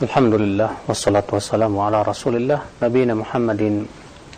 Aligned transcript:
Alhamdulillah 0.00 0.88
wassalatu 0.88 1.36
wassalamu 1.36 1.84
ala 1.84 2.00
Rasulillah 2.00 2.64
nabiyina 2.80 3.12
Muhammadin 3.12 3.84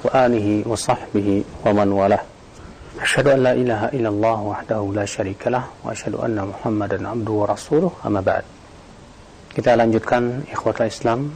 wa 0.02 0.10
alihi 0.10 0.66
wa 0.66 0.74
sahbihi 0.74 1.62
wa 1.62 1.70
man 1.70 1.94
walah. 1.94 2.18
Asyhadu 2.98 3.38
an 3.38 3.40
la 3.46 3.52
ilaha 3.54 3.86
illallah 3.94 4.38
wahdahu 4.50 4.90
la 4.90 5.06
syarikalah 5.06 5.62
wa 5.86 5.94
asyhadu 5.94 6.26
anna 6.26 6.50
Muhammadan 6.50 7.06
abduhu 7.06 7.46
wa 7.46 7.54
rasuluhu 7.54 7.94
amma 8.02 8.18
ba'd. 8.18 8.42
Kita 9.54 9.78
lanjutkan 9.78 10.42
ikhwatul 10.50 10.90
Islam 10.90 11.30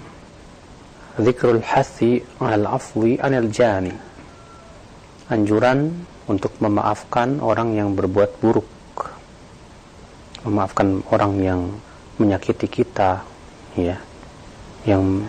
zikrul 1.22 1.62
hathi 1.62 2.18
al 2.42 2.66
afwi 2.66 3.22
anil 3.22 3.46
jani. 3.54 3.94
Anjuran 5.30 5.94
untuk 6.26 6.58
memaafkan 6.58 7.38
orang 7.38 7.70
yang 7.70 7.94
berbuat 7.94 8.42
buruk. 8.42 8.66
Memaafkan 10.42 11.06
orang 11.06 11.32
yang 11.38 11.60
menyakiti 12.18 12.66
kita 12.66 13.22
ya 13.78 14.07
yang 14.86 15.26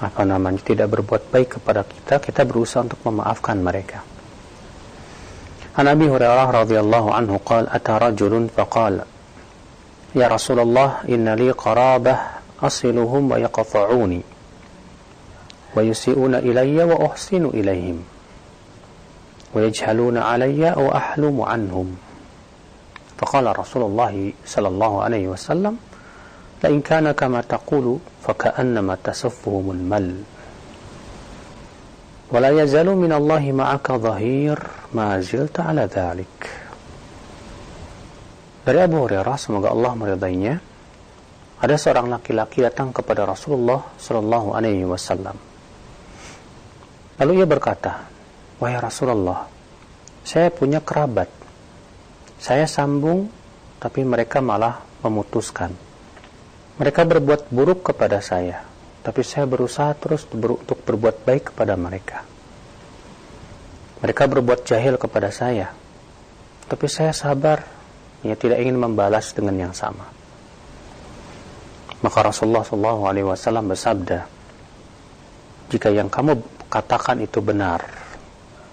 apa 0.00 0.24
namanya 0.24 0.64
tidak 0.64 0.96
berbuat 0.96 1.28
baik 1.28 1.60
kepada 1.60 1.84
kita, 1.84 2.20
kita 2.20 2.42
berusaha 2.48 2.84
untuk 2.84 3.00
memaafkan 3.04 3.60
mereka. 3.60 4.00
An 5.76 5.86
Abi 5.86 6.08
Hurairah 6.08 6.66
radhiyallahu 6.66 7.08
anhu 7.14 7.36
qala 7.46 7.70
ata 7.70 8.00
rajulun 8.00 8.50
faqala 8.50 9.06
Ya 10.10 10.26
Rasulullah 10.26 11.06
inna 11.06 11.38
li 11.38 11.54
qarabah 11.54 12.42
asiluhum 12.58 13.30
wa 13.30 13.38
yaqfa'uni 13.38 14.20
wa 15.70 15.78
yusi'una 15.78 16.42
ilayya 16.42 16.90
wa 16.90 17.06
uhsinu 17.06 17.54
ilayhim 17.54 18.02
wa 19.54 19.58
yajhaluna 19.62 20.26
alayya 20.34 20.74
wa 20.74 20.90
ahlumu 20.90 21.46
anhum 21.46 21.94
faqala 23.22 23.54
Rasulullah 23.54 24.10
sallallahu 24.42 25.06
alaihi 25.06 25.30
wasallam 25.30 25.78
لئن 26.63 26.81
كان 26.81 27.11
كما 27.11 27.41
تقول 27.45 27.99
فكأنما 28.25 28.97
تسفهم 29.03 29.65
المل 29.71 30.07
ولا 32.31 32.49
يزال 32.49 32.89
من 32.97 33.11
الله 33.13 33.43
معك 33.51 33.87
ظهير 33.91 34.57
ما 34.97 35.19
زلت 35.21 35.59
على 35.59 35.85
ذلك 35.85 36.37
dari 38.65 38.81
Abu 38.81 38.97
Hurairah 39.05 39.37
semoga 39.37 39.69
Allah 39.69 39.93
meridainya 39.93 40.57
ada 41.61 41.75
seorang 41.77 42.09
laki-laki 42.09 42.65
datang 42.65 42.89
kepada 42.89 43.29
Rasulullah 43.29 43.93
Shallallahu 44.01 44.57
Alaihi 44.57 44.89
Wasallam 44.89 45.37
lalu 47.21 47.31
ia 47.37 47.45
berkata 47.45 48.09
wahai 48.57 48.81
Rasulullah 48.81 49.45
saya 50.25 50.49
punya 50.49 50.81
kerabat 50.81 51.29
saya 52.41 52.65
sambung 52.65 53.29
tapi 53.77 54.01
mereka 54.01 54.41
malah 54.41 54.81
memutuskan 55.05 55.69
mereka 56.80 57.04
berbuat 57.04 57.52
buruk 57.52 57.92
kepada 57.92 58.24
saya, 58.24 58.64
tapi 59.04 59.20
saya 59.20 59.44
berusaha 59.44 59.92
terus 60.00 60.24
untuk 60.32 60.80
berbuat 60.80 61.28
baik 61.28 61.52
kepada 61.52 61.76
mereka. 61.76 62.24
Mereka 64.00 64.24
berbuat 64.24 64.64
jahil 64.64 64.96
kepada 64.96 65.28
saya, 65.28 65.68
tapi 66.64 66.88
saya 66.88 67.12
sabar, 67.12 67.60
ya 68.24 68.32
tidak 68.32 68.64
ingin 68.64 68.80
membalas 68.80 69.36
dengan 69.36 69.60
yang 69.68 69.74
sama. 69.76 70.08
Maka 72.00 72.18
Rasulullah 72.24 72.64
SAW 72.64 73.68
bersabda, 73.68 74.24
jika 75.68 75.92
yang 75.92 76.08
kamu 76.08 76.64
katakan 76.72 77.20
itu 77.20 77.44
benar, 77.44 77.84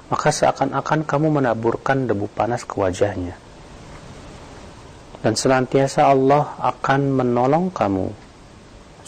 maka 0.07 0.31
seakan-akan 0.31 1.03
kamu 1.03 1.43
menaburkan 1.43 2.07
debu 2.07 2.31
panas 2.31 2.63
ke 2.63 2.71
wajahnya 2.79 3.46
dan 5.21 5.33
senantiasa 5.33 6.05
Allah 6.05 6.57
akan 6.61 7.01
menolong 7.23 7.73
kamu 7.73 8.07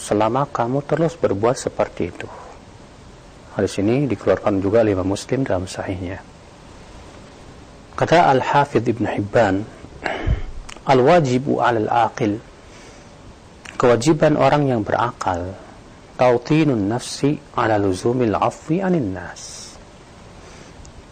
selama 0.00 0.48
kamu 0.48 0.82
terus 0.88 1.14
berbuat 1.14 1.54
seperti 1.54 2.02
itu. 2.10 2.28
Hadis 3.54 3.76
ini 3.82 4.08
dikeluarkan 4.08 4.62
juga 4.62 4.80
oleh 4.80 4.96
Imam 4.96 5.12
Muslim 5.12 5.44
dalam 5.44 5.68
sahihnya. 5.68 6.22
Kata 7.98 8.32
Al-Hafidh 8.32 8.86
Ibn 8.96 9.04
Hibban, 9.12 9.56
Al-wajibu 10.88 11.60
al 11.60 11.84
aqil 11.86 12.40
Kewajiban 13.76 14.40
orang 14.40 14.72
yang 14.72 14.80
berakal 14.80 15.52
Tautinun 16.16 16.88
nafsi 16.88 17.36
ala 17.52 17.76
luzumil 17.76 18.32
afwi 18.32 18.80
anin 18.80 19.12
nas 19.12 19.76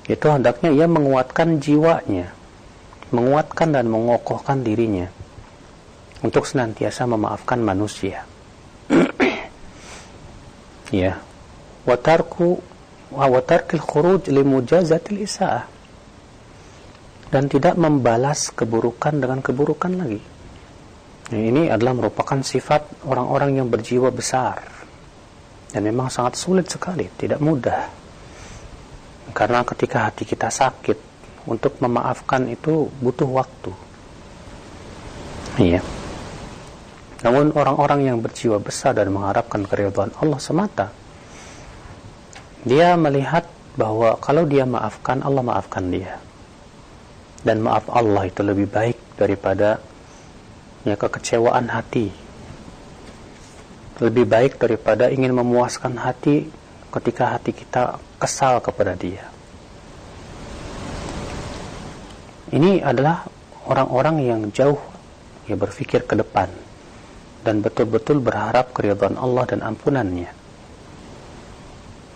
Itu 0.09 0.33
hendaknya 0.33 0.73
ia 0.73 0.89
menguatkan 0.89 1.61
jiwanya 1.61 2.38
menguatkan 3.15 3.73
dan 3.73 3.87
mengokohkan 3.89 4.61
dirinya 4.61 5.09
untuk 6.21 6.45
senantiasa 6.45 7.07
memaafkan 7.07 7.63
manusia. 7.63 8.27
ya. 10.93 11.21
Watarku 11.89 12.61
watarkil 13.09 13.81
khuruj 13.81 14.29
isaah 14.29 15.65
dan 17.29 17.45
tidak 17.49 17.77
membalas 17.81 18.53
keburukan 18.53 19.17
dengan 19.17 19.41
keburukan 19.41 19.93
lagi. 19.97 20.21
Nah, 21.29 21.41
ini 21.41 21.69
adalah 21.69 21.93
merupakan 21.93 22.41
sifat 22.41 23.05
orang-orang 23.05 23.61
yang 23.61 23.69
berjiwa 23.69 24.09
besar 24.09 24.65
dan 25.69 25.81
memang 25.85 26.09
sangat 26.09 26.41
sulit 26.41 26.65
sekali, 26.69 27.05
tidak 27.21 27.41
mudah. 27.45 27.85
Karena 29.37 29.61
ketika 29.61 30.09
hati 30.09 30.25
kita 30.25 30.49
sakit, 30.49 31.08
untuk 31.45 31.79
memaafkan 31.79 32.49
itu 32.51 32.91
butuh 32.99 33.29
waktu. 33.29 33.71
Iya. 35.59 35.83
Namun 37.23 37.51
orang-orang 37.51 38.07
yang 38.07 38.19
berjiwa 38.23 38.63
besar 38.63 38.95
dan 38.95 39.11
mengharapkan 39.11 39.67
keridhaan 39.67 40.15
Allah 40.23 40.39
semata, 40.39 40.95
dia 42.63 42.95
melihat 42.95 43.47
bahwa 43.75 44.19
kalau 44.19 44.47
dia 44.47 44.67
maafkan, 44.67 45.23
Allah 45.23 45.43
maafkan 45.43 45.91
dia. 45.91 46.19
Dan 47.43 47.63
maaf 47.63 47.87
Allah 47.91 48.27
itu 48.27 48.43
lebih 48.43 48.67
baik 48.67 48.99
daripada 49.15 49.79
ya 50.83 50.95
kekecewaan 50.95 51.71
hati. 51.71 52.11
Lebih 53.99 54.27
baik 54.27 54.63
daripada 54.63 55.11
ingin 55.11 55.35
memuaskan 55.35 55.99
hati 55.99 56.51
ketika 56.95 57.35
hati 57.35 57.51
kita 57.55 57.99
kesal 58.19 58.63
kepada 58.63 58.95
dia. 58.95 59.38
Ini 62.49 62.81
adalah 62.81 63.29
orang-orang 63.69 64.25
yang 64.25 64.41
jauh 64.49 64.81
ya 65.45 65.53
berpikir 65.53 66.09
ke 66.09 66.17
depan 66.17 66.49
dan 67.45 67.61
betul-betul 67.61 68.25
berharap 68.25 68.73
keridhaan 68.73 69.21
Allah 69.21 69.45
dan 69.45 69.61
ampunannya. 69.61 70.33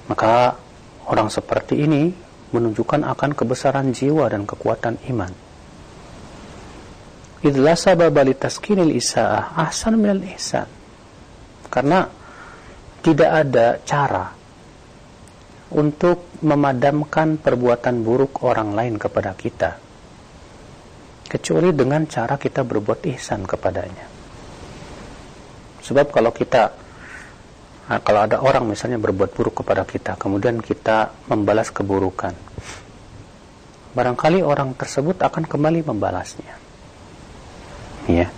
Maka 0.08 0.56
orang 1.04 1.28
seperti 1.28 1.84
ini 1.84 2.08
menunjukkan 2.52 3.04
akan 3.12 3.30
kebesaran 3.36 3.92
jiwa 3.92 4.28
dan 4.32 4.48
kekuatan 4.48 4.96
iman. 5.12 5.32
Idlah 7.44 7.76
sababa 7.76 8.24
taskinil 8.32 8.92
isa'ah 8.96 9.52
ahsan 9.68 10.00
minal 10.00 10.24
ihsan. 10.32 10.68
Karena 11.68 12.08
tidak 13.04 13.30
ada 13.32 13.66
cara 13.84 14.32
untuk 15.76 16.40
memadamkan 16.40 17.36
perbuatan 17.36 18.00
buruk 18.00 18.44
orang 18.44 18.76
lain 18.76 18.94
kepada 19.00 19.32
kita 19.36 19.91
kecuali 21.32 21.72
dengan 21.72 22.04
cara 22.04 22.36
kita 22.36 22.60
berbuat 22.60 23.08
ihsan 23.16 23.48
kepadanya. 23.48 24.04
Sebab 25.80 26.12
kalau 26.12 26.28
kita 26.28 26.68
nah, 27.88 28.00
kalau 28.04 28.28
ada 28.28 28.44
orang 28.44 28.68
misalnya 28.68 29.00
berbuat 29.00 29.32
buruk 29.32 29.64
kepada 29.64 29.88
kita, 29.88 30.20
kemudian 30.20 30.60
kita 30.60 31.08
membalas 31.32 31.72
keburukan, 31.72 32.36
barangkali 33.96 34.44
orang 34.44 34.76
tersebut 34.76 35.24
akan 35.24 35.48
kembali 35.48 35.80
membalasnya. 35.88 36.52
Ya, 38.12 38.28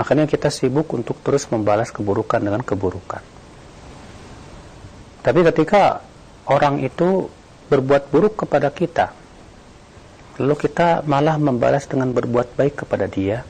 makanya 0.00 0.24
kita 0.24 0.48
sibuk 0.48 0.88
untuk 0.96 1.20
terus 1.20 1.44
membalas 1.52 1.92
keburukan 1.92 2.40
dengan 2.40 2.64
keburukan. 2.64 3.20
Tapi 5.20 5.40
ketika 5.52 6.00
orang 6.48 6.80
itu 6.80 7.28
berbuat 7.68 8.08
buruk 8.08 8.48
kepada 8.48 8.72
kita, 8.72 9.17
lalu 10.38 10.54
kita 10.54 11.02
malah 11.02 11.34
membalas 11.34 11.90
dengan 11.90 12.14
berbuat 12.14 12.54
baik 12.54 12.86
kepada 12.86 13.10
dia, 13.10 13.42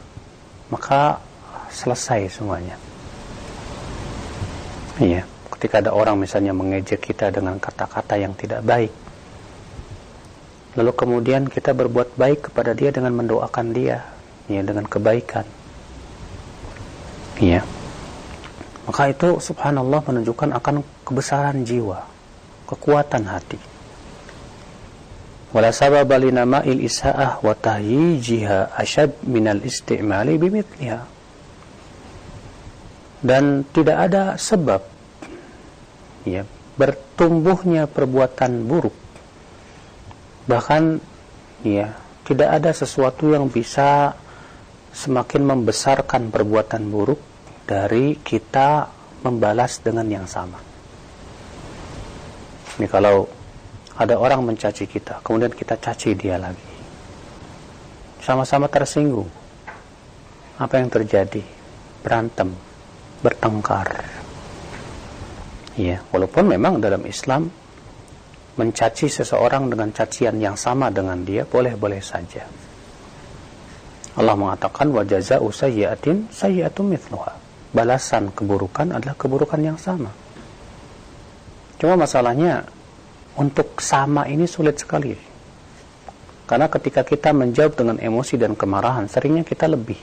maka 0.73 1.20
selesai 1.69 2.40
semuanya. 2.40 2.81
Iya, 4.96 5.29
ketika 5.52 5.85
ada 5.85 5.93
orang 5.93 6.17
misalnya 6.17 6.56
mengejek 6.56 7.12
kita 7.12 7.29
dengan 7.29 7.61
kata-kata 7.61 8.17
yang 8.17 8.32
tidak 8.32 8.64
baik, 8.64 8.90
lalu 10.81 10.93
kemudian 10.96 11.44
kita 11.46 11.76
berbuat 11.76 12.17
baik 12.17 12.50
kepada 12.50 12.73
dia 12.73 12.88
dengan 12.88 13.12
mendoakan 13.20 13.67
dia, 13.76 14.08
ya 14.49 14.64
dengan 14.64 14.88
kebaikan. 14.88 15.44
Iya. 17.38 17.62
Maka 18.88 19.12
itu 19.12 19.37
subhanallah 19.44 20.00
menunjukkan 20.08 20.56
akan 20.56 20.81
kebesaran 21.05 21.69
jiwa, 21.69 22.00
kekuatan 22.64 23.29
hati 23.29 23.68
wala 25.49 25.73
sababa 25.73 26.21
wa 27.41 27.55
minal 29.25 29.61
istimali 29.65 30.37
bimithliha. 30.37 31.00
Dan 33.19 33.67
tidak 33.75 33.97
ada 33.99 34.39
sebab 34.39 34.83
ya 36.23 36.47
bertumbuhnya 36.79 37.91
perbuatan 37.91 38.62
buruk. 38.69 38.95
Bahkan 40.47 40.83
ya 41.67 41.99
tidak 42.23 42.49
ada 42.62 42.71
sesuatu 42.71 43.35
yang 43.35 43.50
bisa 43.50 44.15
semakin 44.95 45.43
membesarkan 45.49 46.31
perbuatan 46.31 46.93
buruk 46.93 47.21
dari 47.67 48.21
kita 48.21 48.87
membalas 49.27 49.83
dengan 49.83 50.06
yang 50.06 50.27
sama. 50.31 50.62
Ini 52.79 52.87
kalau 52.87 53.38
ada 53.99 54.15
orang 54.15 54.47
mencaci 54.47 54.87
kita 54.87 55.19
kemudian 55.27 55.50
kita 55.50 55.75
caci 55.77 56.15
dia 56.15 56.39
lagi 56.39 56.71
sama-sama 58.23 58.71
tersinggung 58.71 59.29
apa 60.59 60.75
yang 60.79 60.91
terjadi 60.91 61.43
berantem 62.03 62.50
bertengkar. 63.23 64.06
Ya, 65.79 66.03
walaupun 66.11 66.50
memang 66.50 66.83
dalam 66.83 67.06
Islam 67.06 67.47
mencaci 68.59 69.06
seseorang 69.06 69.71
dengan 69.71 69.95
cacian 69.95 70.43
yang 70.43 70.59
sama 70.59 70.91
dengan 70.91 71.23
dia 71.23 71.47
boleh-boleh 71.47 72.03
saja. 72.03 72.43
Allah 74.19 74.35
mengatakan 74.35 74.91
wa 74.91 75.06
jazaa'u 75.06 75.47
sayyi'atin 75.47 76.35
sayyi'atun 76.35 76.87
mithluha. 76.91 77.39
Balasan 77.71 78.35
keburukan 78.35 78.91
adalah 78.91 79.15
keburukan 79.15 79.61
yang 79.62 79.79
sama. 79.79 80.11
Cuma 81.79 81.95
masalahnya 81.95 82.67
untuk 83.38 83.79
sama 83.79 84.26
ini 84.26 84.44
sulit 84.50 84.82
sekali. 84.82 85.14
Karena 86.49 86.67
ketika 86.67 87.06
kita 87.06 87.31
menjawab 87.31 87.79
dengan 87.79 87.96
emosi 88.02 88.35
dan 88.35 88.58
kemarahan, 88.58 89.06
seringnya 89.06 89.46
kita 89.46 89.70
lebih. 89.70 90.00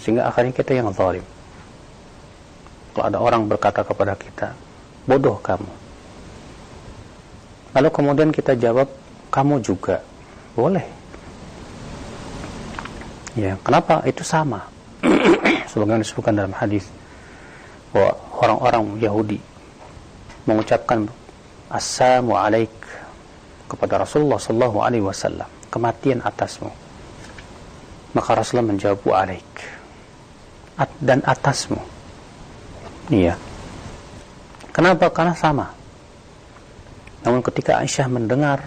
Sehingga 0.00 0.30
akhirnya 0.30 0.56
kita 0.56 0.72
yang 0.72 0.88
zalim. 0.96 1.22
Kalau 2.94 3.04
ada 3.10 3.18
orang 3.18 3.50
berkata 3.50 3.82
kepada 3.82 4.14
kita, 4.14 4.54
bodoh 5.04 5.36
kamu. 5.42 5.66
Lalu 7.74 7.88
kemudian 7.90 8.30
kita 8.30 8.54
jawab, 8.54 8.86
kamu 9.34 9.58
juga. 9.60 9.98
Boleh. 10.54 10.86
Ya, 13.34 13.58
kenapa? 13.66 13.98
Itu 14.06 14.22
sama. 14.22 14.62
Sebagaimana 15.74 16.06
disebutkan 16.06 16.38
dalam 16.38 16.54
hadis 16.54 16.86
bahwa 17.90 18.14
orang-orang 18.38 18.82
Yahudi 19.02 19.42
mengucapkan 20.46 21.10
assalamu 21.74 22.38
alaik 22.38 22.70
kepada 23.66 24.06
Rasulullah 24.06 24.38
sallallahu 24.38 24.78
alaihi 24.78 25.02
wasallam, 25.02 25.50
kematian 25.74 26.22
atasmu. 26.22 26.70
Maka 28.14 28.30
Rasulullah 28.38 28.70
menjawab 28.70 29.02
alaik 29.10 29.50
dan 31.02 31.18
atasmu. 31.26 31.82
Iya. 33.10 33.34
Kenapa? 34.70 35.10
Karena 35.10 35.34
sama. 35.34 35.74
Namun 37.26 37.42
ketika 37.42 37.82
Aisyah 37.82 38.06
mendengar 38.06 38.62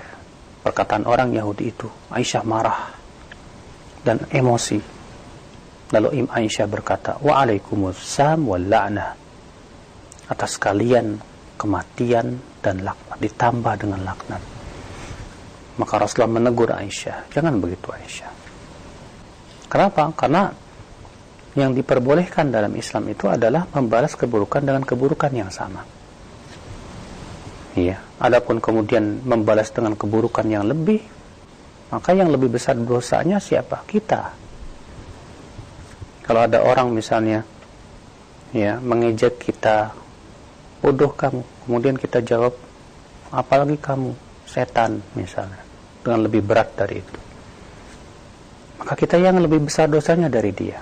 perkataan 0.67 1.07
orang 1.07 1.31
Yahudi 1.31 1.71
itu, 1.71 1.87
Aisyah 2.11 2.43
marah 2.43 2.91
dan 4.03 4.19
emosi. 4.27 4.79
Lalu 5.95 6.23
Im 6.23 6.27
Aisyah 6.27 6.67
berkata, 6.67 7.15
Wa'alaikumussalam 7.23 8.43
wal 8.43 8.67
la'nah. 8.67 9.15
Atas 10.27 10.59
kalian 10.59 11.15
kematian 11.55 12.43
dan 12.67 12.83
laknat 12.83 13.17
ditambah 13.23 13.73
dengan 13.79 14.03
laknat. 14.03 14.43
Maka 15.79 15.93
Rasulullah 15.95 16.35
menegur 16.41 16.73
Aisyah, 16.75 17.31
jangan 17.31 17.63
begitu 17.63 17.87
Aisyah. 17.95 18.31
Kenapa? 19.71 20.11
Karena 20.11 20.51
yang 21.55 21.71
diperbolehkan 21.71 22.51
dalam 22.51 22.75
Islam 22.75 23.07
itu 23.09 23.31
adalah 23.31 23.65
membalas 23.71 24.13
keburukan 24.19 24.61
dengan 24.61 24.83
keburukan 24.83 25.31
yang 25.31 25.49
sama. 25.49 25.81
Iya, 27.77 28.01
adapun 28.17 28.57
kemudian 28.57 29.21
membalas 29.21 29.69
dengan 29.69 29.93
keburukan 29.93 30.45
yang 30.49 30.65
lebih, 30.65 31.01
maka 31.93 32.09
yang 32.13 32.33
lebih 32.33 32.57
besar 32.57 32.73
dosanya 32.73 33.37
siapa? 33.37 33.85
Kita. 33.85 34.33
Kalau 36.25 36.41
ada 36.43 36.59
orang 36.65 36.91
misalnya 36.91 37.45
ya 38.51 38.81
mengejek 38.81 39.39
kita 39.39 39.93
bodoh 40.79 41.11
kamu, 41.13 41.41
kemudian 41.65 41.95
kita 41.97 42.21
jawab 42.21 42.53
apalagi 43.33 43.75
kamu 43.79 44.15
setan 44.47 45.03
misalnya 45.17 45.59
dengan 46.03 46.23
lebih 46.23 46.41
berat 46.45 46.71
dari 46.77 47.03
itu. 47.03 47.19
Maka 48.79 48.93
kita 48.95 49.19
yang 49.19 49.41
lebih 49.41 49.67
besar 49.67 49.91
dosanya 49.91 50.31
dari 50.31 50.55
dia. 50.55 50.79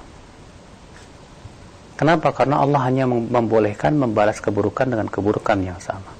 Kenapa? 1.95 2.35
Karena 2.35 2.59
Allah 2.59 2.91
hanya 2.91 3.07
membolehkan 3.07 3.95
membalas 3.95 4.43
keburukan 4.43 4.83
dengan 4.83 5.07
keburukan 5.07 5.57
yang 5.63 5.79
sama. 5.79 6.11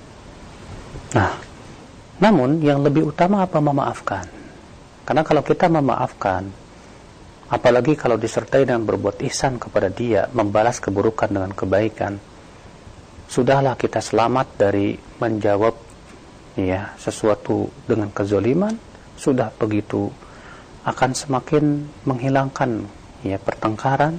Nah, 1.19 1.35
namun 2.23 2.63
yang 2.63 2.79
lebih 2.79 3.11
utama 3.11 3.43
apa 3.43 3.59
memaafkan? 3.59 4.23
Karena 5.03 5.21
kalau 5.21 5.43
kita 5.43 5.67
memaafkan, 5.67 6.47
apalagi 7.51 7.99
kalau 7.99 8.15
disertai 8.15 8.63
dengan 8.63 8.87
berbuat 8.87 9.19
ihsan 9.27 9.59
kepada 9.59 9.91
dia, 9.91 10.31
membalas 10.31 10.79
keburukan 10.79 11.27
dengan 11.27 11.51
kebaikan, 11.51 12.17
sudahlah 13.25 13.75
kita 13.75 13.99
selamat 14.01 14.47
dari 14.57 14.95
menjawab 15.21 15.75
ya 16.55 16.95
sesuatu 16.95 17.67
dengan 17.83 18.09
kezoliman, 18.13 18.73
sudah 19.19 19.51
begitu 19.57 20.07
akan 20.85 21.11
semakin 21.17 21.89
menghilangkan 22.05 22.85
ya 23.25 23.41
pertengkaran, 23.41 24.15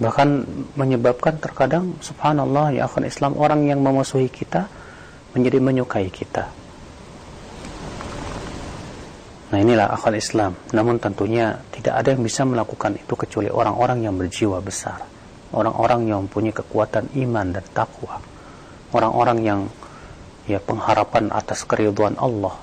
bahkan 0.00 0.42
menyebabkan 0.74 1.38
terkadang 1.38 1.94
subhanallah 2.00 2.74
ya 2.74 2.88
akan 2.88 3.04
Islam 3.06 3.32
orang 3.38 3.68
yang 3.68 3.84
memusuhi 3.84 4.32
kita 4.32 4.66
menjadi 5.36 5.58
menyukai 5.60 6.08
kita. 6.08 6.50
Nah 9.54 9.58
inilah 9.62 9.86
akal 9.94 10.18
Islam. 10.18 10.58
Namun 10.74 10.98
tentunya 10.98 11.54
tidak 11.70 11.94
ada 12.02 12.10
yang 12.10 12.26
bisa 12.26 12.42
melakukan 12.42 12.98
itu 12.98 13.14
kecuali 13.14 13.46
orang-orang 13.46 14.02
yang 14.02 14.18
berjiwa 14.18 14.58
besar 14.58 15.13
orang-orang 15.54 16.10
yang 16.10 16.18
mempunyai 16.26 16.52
kekuatan 16.52 17.14
iman 17.14 17.54
dan 17.54 17.64
takwa. 17.70 18.18
Orang-orang 18.90 19.38
yang 19.40 19.60
ya 20.50 20.60
pengharapan 20.60 21.30
atas 21.30 21.64
keriduan 21.64 22.18
Allah. 22.18 22.58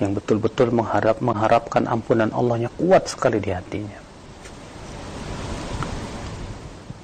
Yang 0.00 0.22
betul-betul 0.22 0.72
mengharap 0.72 1.20
mengharapkan 1.20 1.84
ampunan 1.86 2.32
Allahnya 2.32 2.72
kuat 2.74 3.12
sekali 3.12 3.38
di 3.38 3.50
hatinya. 3.52 3.98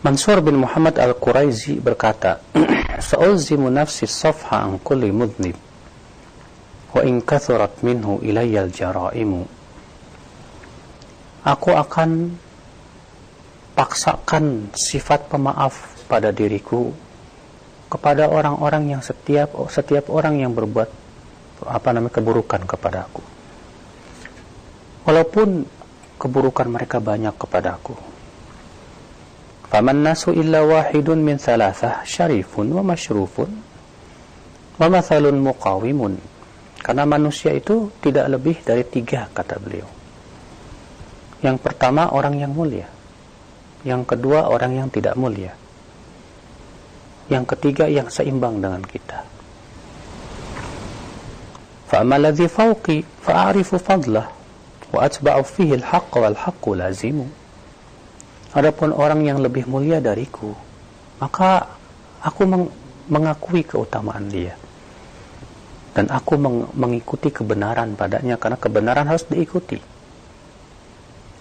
Mansur 0.04 0.44
bin 0.44 0.60
Muhammad 0.60 1.00
Al-Quraizi 1.00 1.80
berkata, 1.80 2.36
"Sa'ulzimu 3.08 3.72
nafsi 3.72 4.04
safha 4.04 4.60
an 4.60 4.76
kulli 4.76 5.08
mudnib 5.08 5.56
wa 6.92 7.00
in 7.00 7.24
kathurat 7.24 7.80
minhu 7.80 8.20
ilayya 8.20 8.68
al-jaraimu." 8.68 9.48
Aku 11.44 11.72
akan 11.72 12.36
paksakan 13.74 14.70
sifat 14.74 15.26
pemaaf 15.28 16.06
pada 16.06 16.30
diriku 16.30 16.94
kepada 17.90 18.30
orang-orang 18.30 18.96
yang 18.98 19.02
setiap 19.02 19.54
setiap 19.70 20.10
orang 20.10 20.42
yang 20.42 20.54
berbuat 20.54 20.90
apa 21.66 21.88
namanya 21.94 22.14
keburukan 22.14 22.62
kepadaku. 22.66 23.22
Walaupun 25.04 25.68
keburukan 26.16 26.66
mereka 26.70 26.98
banyak 26.98 27.36
kepadaku, 27.36 27.94
Faman 29.74 30.06
nasu 30.06 30.30
illa 30.30 30.62
wahidun 30.62 31.18
min 31.18 31.34
thalathah 31.34 32.06
syarifun 32.06 32.70
wa 32.70 32.94
masyrufun 32.94 33.50
wa 34.78 34.86
mathalun 34.86 35.34
muqawimun. 35.42 36.14
Karena 36.78 37.02
manusia 37.02 37.50
itu 37.50 37.90
tidak 37.98 38.30
lebih 38.38 38.62
dari 38.62 38.86
tiga 38.86 39.26
kata 39.34 39.58
beliau. 39.58 39.90
Yang 41.42 41.58
pertama 41.58 42.14
orang 42.14 42.38
yang 42.38 42.54
mulia 42.54 42.86
Yang 43.87 44.15
kedua 44.15 44.51
orang 44.51 44.75
yang 44.75 44.87
tidak 44.91 45.15
mulia. 45.15 45.55
Yang 47.31 47.55
ketiga 47.55 47.85
yang 47.87 48.11
seimbang 48.11 48.59
dengan 48.59 48.83
kita. 48.83 49.39
فأما 51.89 52.15
الذي 52.15 52.47
فوقي 52.53 53.01
فأعرف 53.25 53.75
فضله 53.75 54.25
وأتبع 54.93 55.41
فيه 55.41 55.73
الحق 55.81 56.17
والحق 56.17 56.63
لازم 56.69 57.25
Adapun 58.49 58.89
orang 58.97 59.29
yang 59.29 59.37
lebih 59.45 59.69
mulia 59.69 60.01
dariku, 60.01 60.57
maka 61.21 61.69
aku 62.17 62.49
meng 62.49 62.65
mengakui 63.05 63.61
keutamaan 63.61 64.25
dia. 64.25 64.57
Dan 65.93 66.09
aku 66.09 66.33
meng 66.33 66.65
mengikuti 66.73 67.29
kebenaran 67.29 67.93
padanya 67.93 68.41
karena 68.41 68.57
kebenaran 68.57 69.05
harus 69.05 69.21
diikuti. 69.29 69.77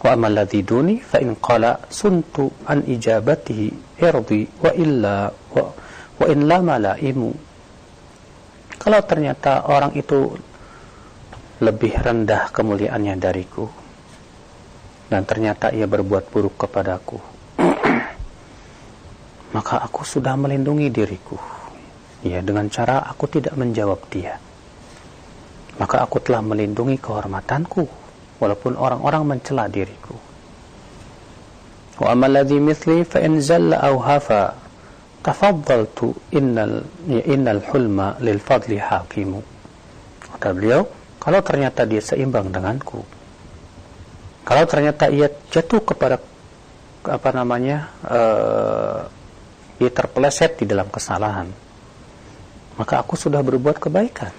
Wa 0.03 0.19
amal 0.19 0.35
ladzi 0.35 0.67
duni 0.67 0.99
fa 0.99 1.23
in 1.23 1.39
qala 1.39 1.79
suntu 1.87 2.51
an 2.67 2.83
ijabatihi 2.83 3.99
irdi 4.03 4.41
wa 4.59 4.71
illa 4.75 5.15
wa, 5.31 5.63
wa 6.19 6.25
in 6.27 6.39
lama 6.43 6.75
laimu. 6.75 7.31
Kalau 8.75 8.99
ternyata 9.07 9.71
orang 9.71 9.95
itu 9.95 10.35
lebih 11.63 11.95
rendah 12.03 12.51
kemuliaannya 12.51 13.15
dariku, 13.15 13.63
dan 15.13 15.29
ternyata 15.29 15.69
ia 15.69 15.85
berbuat 15.85 16.33
buruk 16.33 16.65
kepadaku 16.65 17.21
maka 19.55 19.85
aku 19.85 20.01
sudah 20.01 20.33
melindungi 20.33 20.89
diriku 20.89 21.37
ya 22.25 22.41
dengan 22.41 22.65
cara 22.73 23.05
aku 23.05 23.29
tidak 23.29 23.53
menjawab 23.53 24.01
dia 24.09 24.41
maka 25.77 26.01
aku 26.01 26.17
telah 26.17 26.41
melindungi 26.41 26.97
kehormatanku 26.97 27.85
walaupun 28.37 28.77
orang-orang 28.77 29.35
mencela 29.37 29.69
diriku. 29.69 30.15
Wa 32.01 32.17
amal 32.17 32.33
ladzi 32.33 32.57
mithli 32.57 33.05
fa 33.05 33.21
in 33.21 33.37
zalla 33.41 33.81
aw 33.81 33.95
hafa 34.01 34.41
tafaddaltu 35.21 36.13
innal 36.33 36.83
innal 37.07 37.61
hulma 37.69 38.17
lil 38.19 38.41
fadli 38.41 38.81
hakimu. 38.81 39.39
Kata 40.33 40.49
beliau 40.51 40.83
kalau 41.23 41.39
ternyata 41.39 41.87
dia 41.87 42.03
seimbang 42.03 42.51
denganku 42.51 42.99
kalau 44.43 44.67
ternyata 44.67 45.07
ia 45.07 45.31
jatuh 45.47 45.79
kepada 45.87 46.19
apa 47.07 47.29
namanya 47.31 47.87
uh, 48.03 49.07
dia 49.79 49.87
terpeleset 49.87 50.59
di 50.59 50.67
dalam 50.67 50.91
kesalahan 50.91 51.47
maka 52.75 52.99
aku 52.99 53.15
sudah 53.15 53.39
berbuat 53.39 53.79
kebaikan 53.79 54.35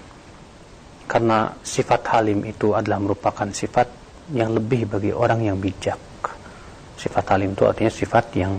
karena 1.05 1.53
sifat 1.61 2.01
halim 2.17 2.41
itu 2.45 2.73
adalah 2.73 2.97
merupakan 2.97 3.45
sifat 3.49 3.87
yang 4.33 4.57
lebih 4.57 4.89
bagi 4.89 5.13
orang 5.13 5.45
yang 5.45 5.57
bijak 5.61 5.97
sifat 6.97 7.25
halim 7.35 7.53
itu 7.53 7.63
artinya 7.67 7.91
sifat 7.93 8.25
yang 8.33 8.53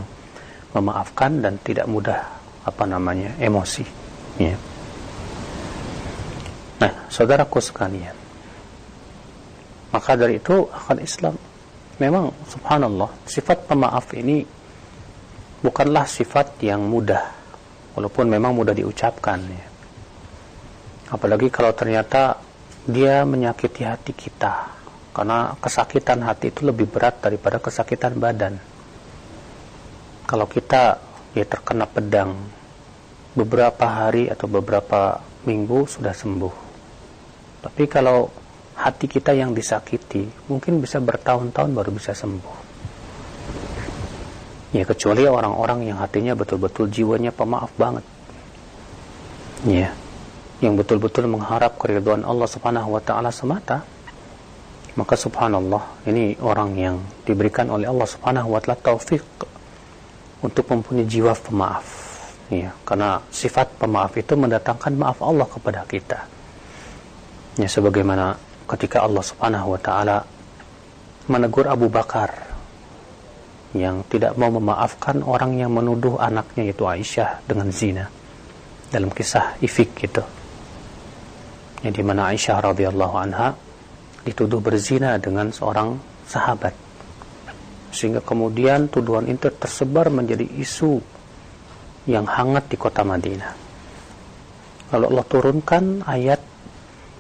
memaafkan 0.77 1.43
dan 1.43 1.59
tidak 1.65 1.89
mudah 1.89 2.21
apa 2.63 2.85
namanya 2.87 3.35
emosi 3.41 3.83
ya. 4.39 4.55
nah 6.79 6.93
saudaraku 7.11 7.59
sekalian 7.59 8.15
maka 9.91 10.13
dari 10.15 10.39
itu 10.39 10.69
akan 10.69 10.99
Islam 11.01 11.35
memang 11.97 12.29
subhanallah 12.47 13.11
sifat 13.25 13.65
pemaaf 13.65 14.13
ini 14.15 14.45
bukanlah 15.65 16.05
sifat 16.05 16.61
yang 16.61 16.85
mudah 16.85 17.25
walaupun 17.97 18.29
memang 18.29 18.53
mudah 18.53 18.77
diucapkan 18.77 19.41
ya. 19.41 19.67
Apalagi 21.11 21.49
kalau 21.51 21.71
ternyata 21.77 22.39
dia 22.87 23.27
menyakiti 23.27 23.83
hati 23.83 24.15
kita. 24.15 24.71
Karena 25.11 25.57
kesakitan 25.59 26.23
hati 26.23 26.55
itu 26.55 26.63
lebih 26.63 26.87
berat 26.87 27.19
daripada 27.25 27.59
kesakitan 27.59 28.15
badan. 28.21 28.61
Kalau 30.27 30.47
kita 30.47 31.01
ya 31.35 31.45
terkena 31.49 31.89
pedang 31.89 32.37
beberapa 33.33 33.85
hari 33.85 34.29
atau 34.29 34.47
beberapa 34.47 35.21
minggu 35.49 35.89
sudah 35.89 36.13
sembuh. 36.13 36.55
Tapi 37.65 37.85
kalau 37.89 38.29
hati 38.77 39.09
kita 39.09 39.33
yang 39.33 39.57
disakiti 39.57 40.29
mungkin 40.53 40.79
bisa 40.85 41.01
bertahun-tahun 41.01 41.71
baru 41.73 41.91
bisa 41.97 42.13
sembuh. 42.13 42.69
Ya 44.77 44.85
kecuali 44.85 45.25
orang-orang 45.25 45.89
yang 45.89 45.97
hatinya 45.97 46.37
betul-betul 46.37 46.93
jiwanya 46.93 47.33
pemaaf 47.33 47.73
banget. 47.81 48.05
Ya 49.65 49.97
yang 50.65 50.73
betul-betul 50.77 51.29
mengharap 51.29 51.77
keriduan 51.77 52.25
Allah 52.25 52.49
Subhanahu 52.49 52.97
wa 52.97 53.03
taala 53.05 53.29
semata 53.29 53.85
maka 54.97 55.13
subhanallah 55.13 56.09
ini 56.09 56.41
orang 56.41 56.73
yang 56.73 56.97
diberikan 57.29 57.69
oleh 57.69 57.85
Allah 57.85 58.09
Subhanahu 58.09 58.57
wa 58.57 58.61
taala 58.65 58.81
taufik 58.81 59.21
untuk 60.41 60.65
mempunyai 60.73 61.05
jiwa 61.05 61.37
pemaaf. 61.37 61.87
Ya 62.49 62.73
karena 62.89 63.21
sifat 63.29 63.77
pemaaf 63.77 64.17
itu 64.17 64.33
mendatangkan 64.33 64.97
maaf 64.97 65.21
Allah 65.21 65.45
kepada 65.45 65.85
kita. 65.85 66.25
Ya 67.61 67.69
sebagaimana 67.69 68.41
ketika 68.65 69.05
Allah 69.05 69.21
Subhanahu 69.21 69.77
wa 69.77 69.81
taala 69.81 70.25
menegur 71.29 71.69
Abu 71.69 71.93
Bakar 71.93 72.33
yang 73.77 74.01
tidak 74.09 74.33
mau 74.41 74.49
memaafkan 74.49 75.21
orang 75.21 75.61
yang 75.61 75.77
menuduh 75.77 76.17
anaknya 76.17 76.73
yaitu 76.73 76.89
Aisyah 76.89 77.45
dengan 77.45 77.69
zina. 77.69 78.09
Dalam 78.89 79.13
kisah 79.13 79.61
ifik 79.61 80.09
itu 80.09 80.25
yang 81.85 81.93
di 81.93 82.03
mana 82.05 82.33
Aisyah 82.33 82.73
radhiyallahu 82.73 83.15
anha 83.17 83.53
dituduh 84.25 84.63
berzina 84.63 85.21
dengan 85.21 85.53
seorang 85.53 85.97
sahabat 86.25 86.87
sehingga 87.97 88.21
kemudian 88.21 88.93
tuduhan 88.93 89.25
itu 89.25 89.49
tersebar 89.57 90.13
menjadi 90.13 90.45
isu 90.45 91.01
yang 92.07 92.29
hangat 92.29 92.69
di 92.69 92.77
kota 92.77 93.01
Madinah. 93.01 93.53
Lalu 94.93 95.05
Allah 95.11 95.27
turunkan 95.27 95.85
ayat 96.05 96.41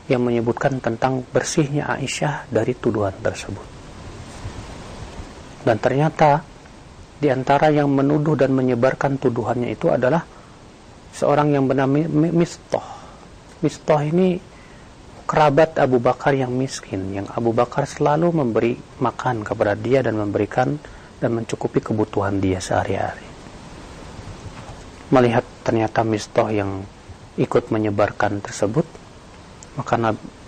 yang 0.06 0.22
menyebutkan 0.22 0.78
tentang 0.78 1.24
bersihnya 1.26 1.90
Aisyah 1.96 2.46
dari 2.52 2.76
tuduhan 2.76 3.16
tersebut. 3.18 3.66
Dan 5.66 5.82
ternyata 5.82 6.44
di 7.18 7.26
antara 7.26 7.72
yang 7.74 7.90
menuduh 7.90 8.38
dan 8.38 8.54
menyebarkan 8.54 9.18
tuduhannya 9.18 9.74
itu 9.74 9.90
adalah 9.90 10.22
seorang 11.10 11.56
yang 11.56 11.66
bernama 11.66 12.06
Mistoh. 12.30 12.95
Mistoh 13.64 14.00
ini 14.04 14.36
kerabat 15.24 15.80
Abu 15.80 15.96
Bakar 15.96 16.36
yang 16.36 16.52
miskin, 16.52 17.16
yang 17.16 17.26
Abu 17.32 17.56
Bakar 17.56 17.88
selalu 17.88 18.30
memberi 18.30 18.76
makan 19.00 19.42
kepada 19.42 19.72
dia 19.72 20.04
dan 20.04 20.20
memberikan 20.20 20.76
dan 21.16 21.30
mencukupi 21.32 21.80
kebutuhan 21.80 22.36
dia 22.36 22.60
sehari-hari. 22.60 23.24
Melihat 25.08 25.44
ternyata 25.64 26.04
Mistoh 26.04 26.52
yang 26.52 26.84
ikut 27.40 27.72
menyebarkan 27.72 28.44
tersebut, 28.44 28.84
maka 29.80 29.94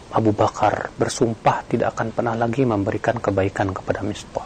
Abu 0.08 0.32
Bakar 0.36 0.92
bersumpah 0.96 1.64
tidak 1.68 1.96
akan 1.96 2.12
pernah 2.12 2.36
lagi 2.36 2.64
memberikan 2.68 3.16
kebaikan 3.20 3.72
kepada 3.72 4.04
Mistoh. 4.04 4.44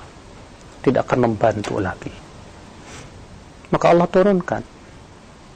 Tidak 0.83 1.02
akan 1.02 1.19
membantu 1.31 1.78
lagi. 1.78 2.14
Maka 3.71 3.87
Allah 3.90 4.09
turunkan, 4.11 4.62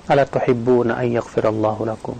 Ala 0.06 0.22
tuhibbuna 0.22 1.02
an 1.02 1.10
lakum. 1.82 2.14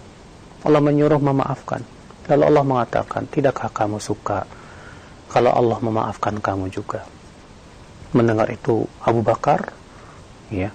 Allah 0.67 0.83
menyuruh 0.83 1.23
memaafkan 1.23 1.87
Lalu 2.27 2.43
Allah 2.43 2.65
mengatakan, 2.67 3.23
tidakkah 3.31 3.71
kamu 3.71 4.03
suka 4.03 4.43
kalau 5.31 5.55
Allah 5.55 5.79
memaafkan 5.79 6.43
kamu 6.43 6.67
juga? 6.75 7.07
Mendengar 8.11 8.51
itu 8.51 8.83
Abu 9.03 9.23
Bakar 9.23 9.71
ya 10.51 10.75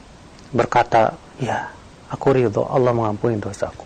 berkata, 0.55 1.15
ya 1.43 1.67
aku 2.07 2.35
ridho 2.35 2.63
Allah 2.71 2.95
mengampuni 2.95 3.35
dosaku. 3.35 3.83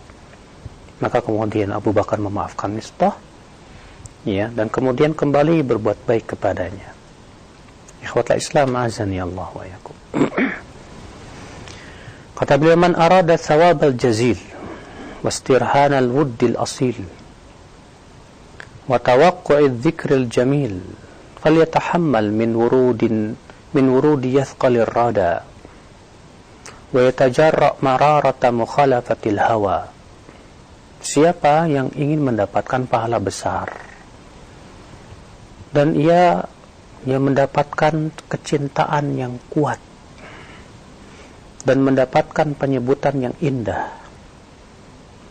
Maka 1.02 1.18
kemudian 1.18 1.74
Abu 1.74 1.90
Bakar 1.90 2.22
memaafkan 2.22 2.70
Mistah 2.70 3.18
ya 4.22 4.46
dan 4.50 4.70
kemudian 4.70 5.10
kembali 5.10 5.66
berbuat 5.66 6.06
baik 6.06 6.38
kepadanya. 6.38 6.94
Ikhwata 7.98 8.38
Islam 8.38 8.78
azani 8.78 9.18
Allah 9.18 9.50
wa 9.50 9.64
yakum. 9.66 9.96
Kata 12.38 12.54
beliau 12.60 12.78
man 12.78 12.94
arada 12.94 13.34
thawab 13.34 13.82
al-jazil 13.82 14.38
wastirhan 15.21 15.93
al-wudd 15.93 16.39
al-asil 16.55 17.21
وتوقع 18.91 19.57
الذكر 19.59 20.09
الجميل 20.15 20.75
فليتحمل 21.41 22.25
من 22.33 22.49
ورود 22.55 23.03
من 23.73 23.85
ورود 23.89 24.23
يثقل 24.25 24.73
الردى 24.77 25.33
ويتجرأ 26.93 27.71
مرارة 27.79 28.43
مخالفة 28.43 29.21
الهوى 29.25 29.79
Siapa 31.01 31.65
yang 31.65 31.89
ingin 31.97 32.21
mendapatkan 32.21 32.85
pahala 32.85 33.17
besar 33.17 33.73
dan 35.73 35.97
ia 35.97 36.45
ia 37.09 37.17
mendapatkan 37.17 38.13
kecintaan 38.29 39.17
yang 39.17 39.41
kuat 39.49 39.81
dan 41.65 41.81
mendapatkan 41.81 42.53
penyebutan 42.53 43.17
yang 43.17 43.35
indah 43.41 43.89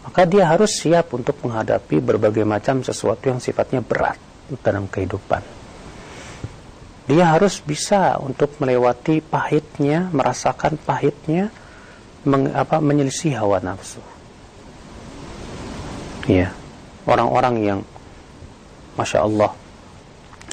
maka 0.05 0.21
dia 0.29 0.45
harus 0.45 0.69
siap 0.77 1.17
untuk 1.17 1.41
menghadapi 1.41 1.97
berbagai 1.97 2.45
macam 2.45 2.85
sesuatu 2.85 3.25
yang 3.25 3.41
sifatnya 3.41 3.81
berat 3.81 4.21
dalam 4.61 4.85
kehidupan. 4.85 5.41
Dia 7.09 7.33
harus 7.33 7.61
bisa 7.61 8.17
untuk 8.21 8.53
melewati 8.61 9.21
pahitnya, 9.21 10.09
merasakan 10.13 10.77
pahitnya, 10.77 11.49
meng, 12.25 12.53
apa, 12.53 12.77
menyelisih 12.81 13.37
hawa 13.37 13.61
nafsu. 13.61 14.01
Ya, 16.25 16.53
orang-orang 17.05 17.55
yang, 17.61 17.79
masya 18.97 19.21
Allah, 19.21 19.53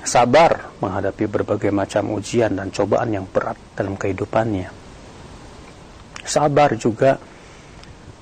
sabar 0.04 0.72
menghadapi 0.80 1.24
berbagai 1.24 1.72
macam 1.72 2.12
ujian 2.16 2.52
dan 2.52 2.68
cobaan 2.68 3.16
yang 3.16 3.24
berat 3.24 3.56
dalam 3.72 3.96
kehidupannya. 3.96 4.68
Sabar 6.28 6.76
juga 6.76 7.16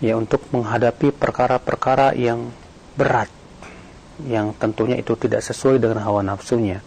ya 0.00 0.16
untuk 0.16 0.48
menghadapi 0.50 1.12
perkara-perkara 1.12 2.16
yang 2.16 2.48
berat 2.96 3.28
yang 4.24 4.52
tentunya 4.56 5.00
itu 5.00 5.16
tidak 5.16 5.40
sesuai 5.40 5.80
dengan 5.80 6.04
hawa 6.04 6.20
nafsunya. 6.20 6.80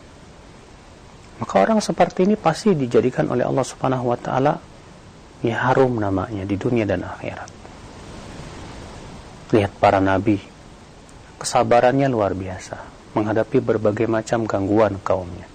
Maka 1.41 1.53
orang 1.65 1.81
seperti 1.81 2.29
ini 2.29 2.37
pasti 2.37 2.77
dijadikan 2.77 3.25
oleh 3.29 3.41
Allah 3.41 3.65
Subhanahu 3.65 4.13
wa 4.13 4.17
taala 4.17 4.53
ya 5.41 5.69
harum 5.69 5.97
namanya 5.97 6.45
di 6.45 6.55
dunia 6.57 6.85
dan 6.85 7.01
akhirat. 7.05 7.49
Lihat 9.53 9.71
para 9.81 9.97
nabi 9.97 10.37
kesabarannya 11.41 12.09
luar 12.09 12.37
biasa 12.37 12.77
menghadapi 13.17 13.57
berbagai 13.61 14.05
macam 14.09 14.45
gangguan 14.45 14.97
kaumnya. 15.01 15.49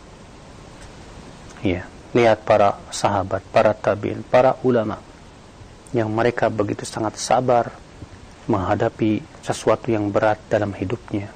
Ya 1.62 1.86
lihat 2.16 2.42
para 2.42 2.80
sahabat 2.88 3.44
para 3.52 3.76
tabiin 3.76 4.24
para 4.24 4.56
ulama 4.64 4.96
yang 5.97 6.12
mereka 6.12 6.52
begitu 6.52 6.85
sangat 6.85 7.16
sabar 7.16 7.73
menghadapi 8.49 9.21
sesuatu 9.45 9.92
yang 9.92 10.09
berat 10.09 10.40
dalam 10.49 10.73
hidupnya 10.73 11.28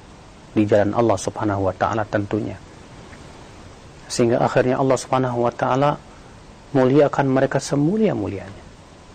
di 0.53 0.65
jalan 0.69 0.93
Allah 0.93 1.17
Subhanahu 1.17 1.69
wa 1.69 1.73
taala 1.73 2.05
tentunya. 2.05 2.57
Sehingga 4.05 4.41
akhirnya 4.41 4.77
Allah 4.77 4.97
Subhanahu 4.97 5.45
wa 5.45 5.53
taala 5.53 5.97
muliakan 6.73 7.25
mereka 7.29 7.57
semulia-mulianya 7.57 8.63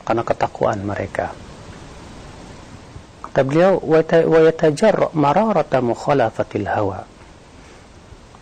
karena 0.02 0.22
ketakwaan 0.26 0.82
mereka. 0.82 1.30
Kata 3.28 3.40
beliau, 3.44 3.78
wa 3.84 4.40
yatajarra 4.40 5.14
mararata 5.14 5.78
mukhalafatil 5.84 6.66
hawa. 6.66 7.04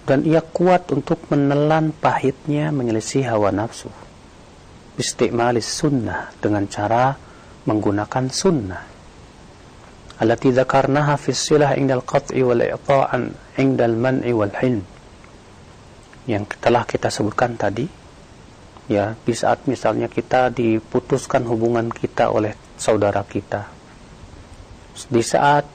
Dan 0.06 0.22
ia 0.22 0.38
kuat 0.38 0.94
untuk 0.94 1.26
menelan 1.34 1.90
pahitnya 1.90 2.70
menyelisih 2.70 3.26
hawa 3.26 3.50
nafsu. 3.50 3.90
Istiqmalis 4.96 5.68
sunnah 5.68 6.32
dengan 6.40 6.64
cara 6.68 7.12
menggunakan 7.68 8.24
sunnah. 8.32 8.82
Allati 10.16 10.48
dzakarnaha 10.48 11.20
fi 11.20 11.30
silah 11.36 11.76
indal 11.76 12.00
qat'i 12.00 12.40
wal 12.40 12.64
i'ta'an 12.64 13.36
indal 13.60 13.96
man'i 13.96 14.32
wal 14.32 14.52
hilm. 14.56 14.80
Yang 16.24 16.56
telah 16.58 16.88
kita 16.88 17.12
sebutkan 17.12 17.60
tadi, 17.60 17.84
ya 18.88 19.12
di 19.12 19.34
saat 19.36 19.68
misalnya 19.68 20.08
kita 20.08 20.48
diputuskan 20.48 21.44
hubungan 21.44 21.92
kita 21.92 22.32
oleh 22.32 22.56
saudara 22.80 23.20
kita 23.22 23.76
di 25.04 25.20
saat 25.20 25.68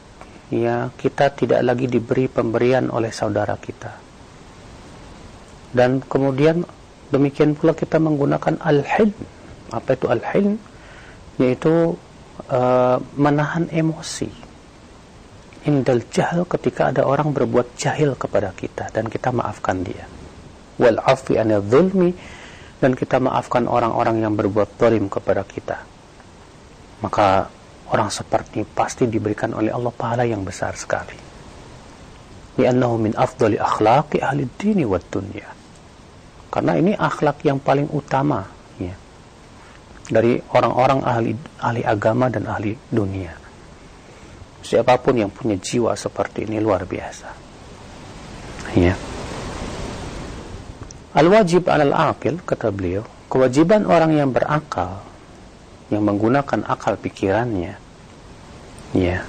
ya 0.50 0.90
kita 0.98 1.30
tidak 1.38 1.62
lagi 1.62 1.86
diberi 1.86 2.26
pemberian 2.26 2.90
oleh 2.90 3.14
saudara 3.14 3.54
kita. 3.62 3.94
Dan 5.72 6.02
kemudian 6.04 6.66
demikian 7.12 7.54
pula 7.54 7.76
kita 7.76 8.00
menggunakan 8.00 8.58
al-hilm. 8.64 9.14
Apa 9.72 9.96
itu 9.96 10.08
al-hilm? 10.08 10.56
Yaitu 11.38 11.96
uh, 12.50 12.98
menahan 13.20 13.68
emosi. 13.70 14.32
Indal 15.70 16.02
jahil 16.10 16.48
ketika 16.50 16.90
ada 16.90 17.06
orang 17.06 17.30
berbuat 17.36 17.78
jahil 17.78 18.18
kepada 18.18 18.50
kita 18.58 18.90
dan 18.90 19.06
kita 19.06 19.30
maafkan 19.30 19.86
dia. 19.86 20.10
Wal 20.82 20.98
afi 20.98 21.38
anil 21.38 21.62
dan 22.82 22.98
kita 22.98 23.22
maafkan 23.22 23.70
orang-orang 23.70 24.26
yang 24.26 24.34
berbuat 24.34 24.82
zalim 24.82 25.06
kepada 25.06 25.46
kita. 25.46 25.78
Maka 27.06 27.46
orang 27.94 28.10
seperti 28.10 28.66
pasti 28.66 29.06
diberikan 29.06 29.54
oleh 29.54 29.70
Allah 29.70 29.94
pahala 29.94 30.26
yang 30.26 30.42
besar 30.42 30.74
sekali. 30.74 31.14
Li'annahu 32.58 32.98
min 32.98 33.14
afdali 33.14 33.62
akhlaqi 33.62 34.18
ahli 34.18 34.50
dini 34.58 34.82
wa 34.82 34.98
dunya. 34.98 35.61
Karena 36.52 36.76
ini 36.76 36.92
akhlak 36.92 37.48
yang 37.48 37.64
paling 37.64 37.88
utama 37.96 38.44
ya, 38.76 38.92
dari 40.12 40.36
orang-orang 40.52 41.00
ahli 41.02 41.32
ahli 41.64 41.82
agama 41.88 42.28
dan 42.28 42.44
ahli 42.52 42.76
dunia. 42.92 43.32
Siapa 44.62 45.00
pun 45.00 45.16
yang 45.16 45.32
punya 45.32 45.56
jiwa 45.56 45.96
seperti 45.96 46.46
ini 46.46 46.60
luar 46.60 46.84
biasa. 46.84 47.30
Ya. 48.76 48.94
Al-wajib 51.16 51.72
alal 51.72 51.96
aqil 51.96 52.44
kata 52.44 52.72
beliau, 52.72 53.04
kewajiban 53.32 53.88
orang 53.88 54.12
yang 54.16 54.30
berakal 54.36 55.08
yang 55.92 56.08
menggunakan 56.08 56.64
akal 56.68 56.96
pikirannya 56.96 57.76
ya 58.96 59.20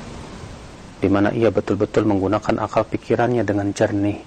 di 1.03 1.09
mana 1.11 1.35
ia 1.35 1.51
betul-betul 1.51 2.07
menggunakan 2.07 2.63
akal 2.63 2.87
pikirannya 2.87 3.43
dengan 3.43 3.75
jernih 3.75 4.23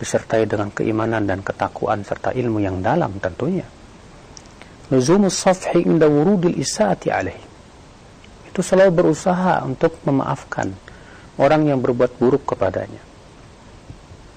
disertai 0.00 0.48
dengan 0.48 0.72
keimanan 0.72 1.28
dan 1.28 1.44
ketakwaan 1.44 2.00
serta 2.02 2.32
ilmu 2.32 2.64
yang 2.64 2.80
dalam 2.80 3.20
tentunya 3.20 3.68
luzumus 4.88 5.36
safhi 5.36 5.84
inda 5.84 6.08
wurudil 6.08 6.56
isaati 6.56 7.12
alaih 7.12 7.36
itu 8.48 8.60
selalu 8.64 9.04
berusaha 9.04 9.60
untuk 9.62 10.00
memaafkan 10.08 10.72
orang 11.36 11.68
yang 11.68 11.78
berbuat 11.84 12.16
buruk 12.16 12.56
kepadanya 12.56 13.04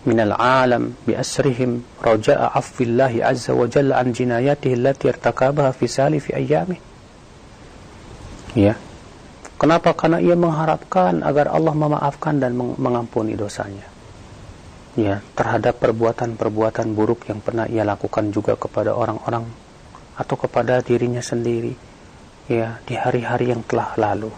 minal 0.04 0.36
alam 0.36 1.00
bi 1.08 1.16
asrihim 1.16 1.80
raja'a 2.04 2.60
afwillahi 2.60 3.24
azza 3.24 3.56
wa 3.56 3.64
jalla 3.72 4.04
an 4.04 4.12
jinayatihi 4.12 4.76
allati 4.76 5.08
irtakabaha 5.08 5.72
fi 5.72 5.86
salifi 5.88 6.36
ayyamih 6.36 6.94
Ya. 8.54 8.78
Kenapa? 9.58 9.98
Karena 9.98 10.22
ia 10.22 10.38
mengharapkan 10.38 11.26
agar 11.26 11.50
Allah 11.50 11.74
memaafkan 11.74 12.38
dan 12.38 12.54
mengampuni 12.58 13.34
dosanya. 13.34 13.93
Ya, 14.94 15.26
terhadap 15.34 15.82
perbuatan-perbuatan 15.82 16.94
buruk 16.94 17.26
yang 17.26 17.42
pernah 17.42 17.66
ia 17.66 17.82
lakukan 17.82 18.30
juga 18.30 18.54
kepada 18.54 18.94
orang-orang 18.94 19.42
atau 20.14 20.36
kepada 20.38 20.86
dirinya 20.86 21.18
sendiri 21.18 21.74
ya 22.46 22.78
di 22.86 22.94
hari-hari 22.94 23.50
yang 23.50 23.66
telah 23.66 23.98
lalu. 23.98 24.30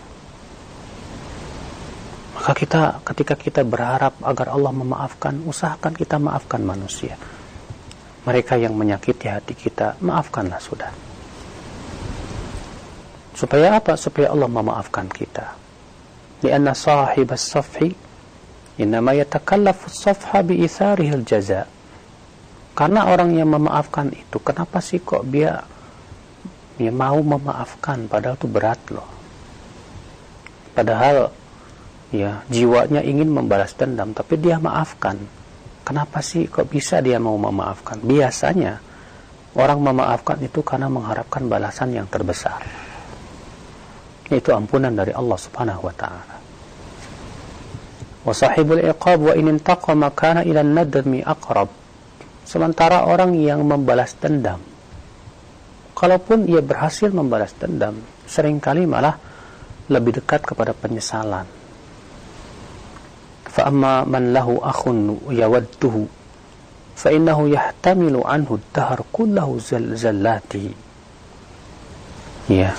Maka 2.39 2.51
kita 2.55 3.03
ketika 3.03 3.35
kita 3.35 3.61
berharap 3.67 4.15
agar 4.23 4.55
Allah 4.55 4.71
memaafkan, 4.71 5.43
usahakan 5.43 5.91
kita 5.91 6.15
maafkan 6.23 6.63
manusia. 6.63 7.19
Mereka 8.23 8.55
yang 8.55 8.79
menyakiti 8.79 9.27
hati 9.27 9.59
kita, 9.59 9.99
maafkanlah 9.99 10.63
sudah. 10.63 10.91
Supaya 13.35 13.75
apa? 13.75 13.99
Supaya 13.99 14.31
Allah 14.31 14.47
memaafkan 14.47 15.11
kita. 15.11 15.51
Lianna 16.39 16.71
sahib 16.71 17.27
as-safhi 17.35 18.04
innama 18.81 19.15
yatakallafu 19.15 19.87
as-safha 19.87 20.43
bi'itharihi 20.43 21.13
al-jaza. 21.15 21.67
Karena 22.75 23.07
orang 23.07 23.39
yang 23.39 23.55
memaafkan 23.55 24.11
itu, 24.11 24.37
kenapa 24.43 24.83
sih 24.83 24.99
kok 24.99 25.23
dia 25.31 25.63
dia 26.75 26.91
mau 26.91 27.15
memaafkan 27.23 28.11
padahal 28.11 28.35
itu 28.35 28.47
berat 28.51 28.81
loh. 28.91 29.07
Padahal 30.75 31.31
ya 32.11 32.43
jiwanya 32.51 32.99
ingin 32.99 33.31
membalas 33.31 33.71
dendam 33.79 34.11
tapi 34.11 34.35
dia 34.35 34.59
maafkan. 34.59 35.15
Kenapa 35.87 36.19
sih 36.19 36.51
kok 36.51 36.67
bisa 36.67 36.99
dia 36.99 37.15
mau 37.15 37.39
memaafkan? 37.39 38.03
Biasanya 38.03 38.83
orang 39.55 39.79
memaafkan 39.79 40.35
itu 40.43 40.59
karena 40.67 40.91
mengharapkan 40.91 41.47
balasan 41.47 41.95
yang 41.95 42.11
terbesar 42.11 42.59
yaitu 44.27 44.51
ampunan 44.51 44.91
dari 44.91 45.13
Allah 45.13 45.37
Subhanahu 45.37 45.85
wa 45.85 45.93
taala. 45.95 46.34
Wa 48.25 48.33
sahibul 48.33 48.81
iqab 48.81 49.21
wa 49.21 49.33
in 49.37 49.53
intaqama 49.53 50.09
kana 50.11 50.41
ila 50.41 50.65
nadmi 50.65 51.21
aqrab. 51.21 51.69
Sementara 52.45 53.05
orang 53.05 53.37
yang 53.37 53.61
membalas 53.61 54.17
dendam 54.17 54.75
kalaupun 55.95 56.45
ia 56.51 56.59
berhasil 56.59 57.09
membalas 57.09 57.55
dendam, 57.55 58.03
sering 58.27 58.59
kali 58.59 58.83
malah 58.83 59.15
lebih 59.87 60.19
dekat 60.19 60.43
kepada 60.43 60.75
penyesalan. 60.75 61.47
Fa 63.47 63.71
amma 63.71 64.03
man 64.03 64.35
lahu 64.35 64.59
akhun 64.59 65.31
yawadduhu 65.31 66.03
fa 66.99 67.07
innahu 67.15 67.47
yahtamilu 67.47 68.27
anhu 68.27 68.59
ad-dahr 68.59 68.99
kullahu 69.15 69.55
zallatihi. 69.95 70.83
Ya, 72.45 72.77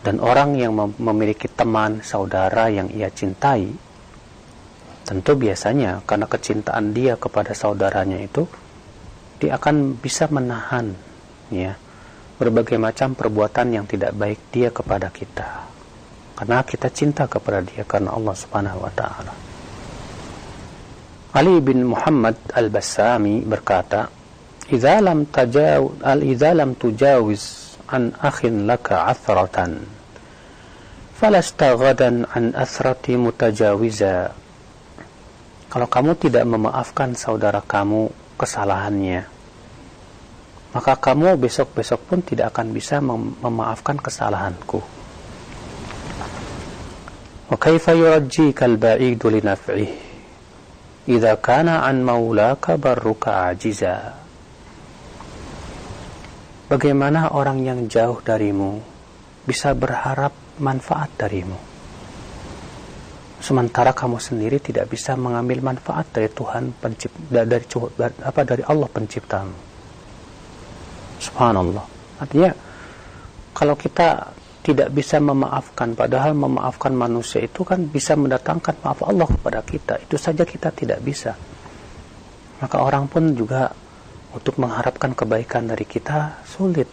dan 0.00 0.16
orang 0.22 0.56
yang 0.56 0.72
memiliki 0.96 1.44
teman, 1.50 2.00
saudara 2.00 2.72
yang 2.72 2.88
ia 2.88 3.12
cintai, 3.12 3.68
tentu 5.10 5.34
biasanya 5.34 6.06
karena 6.06 6.30
kecintaan 6.30 6.94
dia 6.94 7.18
kepada 7.18 7.50
saudaranya 7.50 8.22
itu, 8.22 8.46
dia 9.42 9.58
akan 9.58 9.98
bisa 9.98 10.30
menahan 10.30 10.94
ya 11.50 11.74
berbagai 12.38 12.78
macam 12.78 13.18
perbuatan 13.18 13.74
yang 13.74 13.84
tidak 13.90 14.14
baik 14.14 14.38
dia 14.54 14.70
kepada 14.70 15.10
kita. 15.10 15.66
Karena 16.38 16.62
kita 16.62 16.88
cinta 16.94 17.26
kepada 17.26 17.58
dia 17.58 17.82
karena 17.82 18.14
Allah 18.14 18.38
Subhanahu 18.38 18.86
wa 18.86 18.92
taala. 18.94 19.34
Ali 21.34 21.58
bin 21.58 21.90
Muhammad 21.90 22.38
Al-Bassami 22.54 23.42
berkata, 23.42 24.06
"Idza 24.70 25.02
lam 25.02 25.26
tajaw 25.26 26.06
al-idza 26.06 26.54
lam 26.54 26.78
tujawiz 26.78 27.74
an 27.90 28.14
akhin 28.22 28.62
laka 28.62 29.10
athratan 29.10 29.90
ghadan 31.20 32.24
an 32.32 32.56
athrati 32.56 33.20
mutajawiza 33.20 34.39
kalau 35.70 35.86
kamu 35.86 36.18
tidak 36.18 36.44
memaafkan 36.44 37.14
saudara 37.14 37.62
kamu 37.62 38.10
kesalahannya 38.34 39.40
maka 40.70 40.94
kamu 40.94 41.34
besok-besok 41.34 42.00
pun 42.06 42.18
tidak 42.22 42.54
akan 42.54 42.70
bisa 42.70 43.02
mem 43.02 43.34
memaafkan 43.42 43.98
kesalahanku. 43.98 44.78
Wa 47.50 47.56
kaifa 47.58 47.90
yurajjika 47.98 48.70
naf'ihi? 48.70 50.10
Idza 51.10 51.34
kana 51.42 51.82
an 51.82 52.06
Bagaimana 56.70 57.34
orang 57.34 57.66
yang 57.66 57.90
jauh 57.90 58.22
darimu 58.22 58.78
bisa 59.42 59.74
berharap 59.74 60.30
manfaat 60.62 61.10
darimu? 61.18 61.69
Sementara 63.40 63.96
kamu 63.96 64.20
sendiri 64.20 64.60
tidak 64.60 64.92
bisa 64.92 65.16
mengambil 65.16 65.64
manfaat 65.64 66.12
dari 66.12 66.28
Tuhan 66.28 66.76
pencipta 66.76 67.48
dari 67.48 67.64
apa 68.20 68.40
dari 68.44 68.62
Allah 68.68 68.88
penciptamu. 68.92 69.56
Subhanallah. 71.24 71.84
Artinya 72.20 72.52
kalau 73.56 73.74
kita 73.80 74.36
tidak 74.60 74.92
bisa 74.92 75.16
memaafkan 75.16 75.96
padahal 75.96 76.36
memaafkan 76.36 76.92
manusia 76.92 77.40
itu 77.40 77.64
kan 77.64 77.88
bisa 77.88 78.12
mendatangkan 78.12 78.76
maaf 78.84 79.00
Allah 79.00 79.24
kepada 79.24 79.60
kita 79.64 79.94
itu 80.04 80.20
saja 80.20 80.44
kita 80.44 80.68
tidak 80.68 81.00
bisa 81.00 81.32
maka 82.60 82.76
orang 82.76 83.08
pun 83.08 83.32
juga 83.32 83.72
untuk 84.36 84.60
mengharapkan 84.60 85.16
kebaikan 85.16 85.64
dari 85.64 85.88
kita 85.88 86.44
sulit 86.44 86.86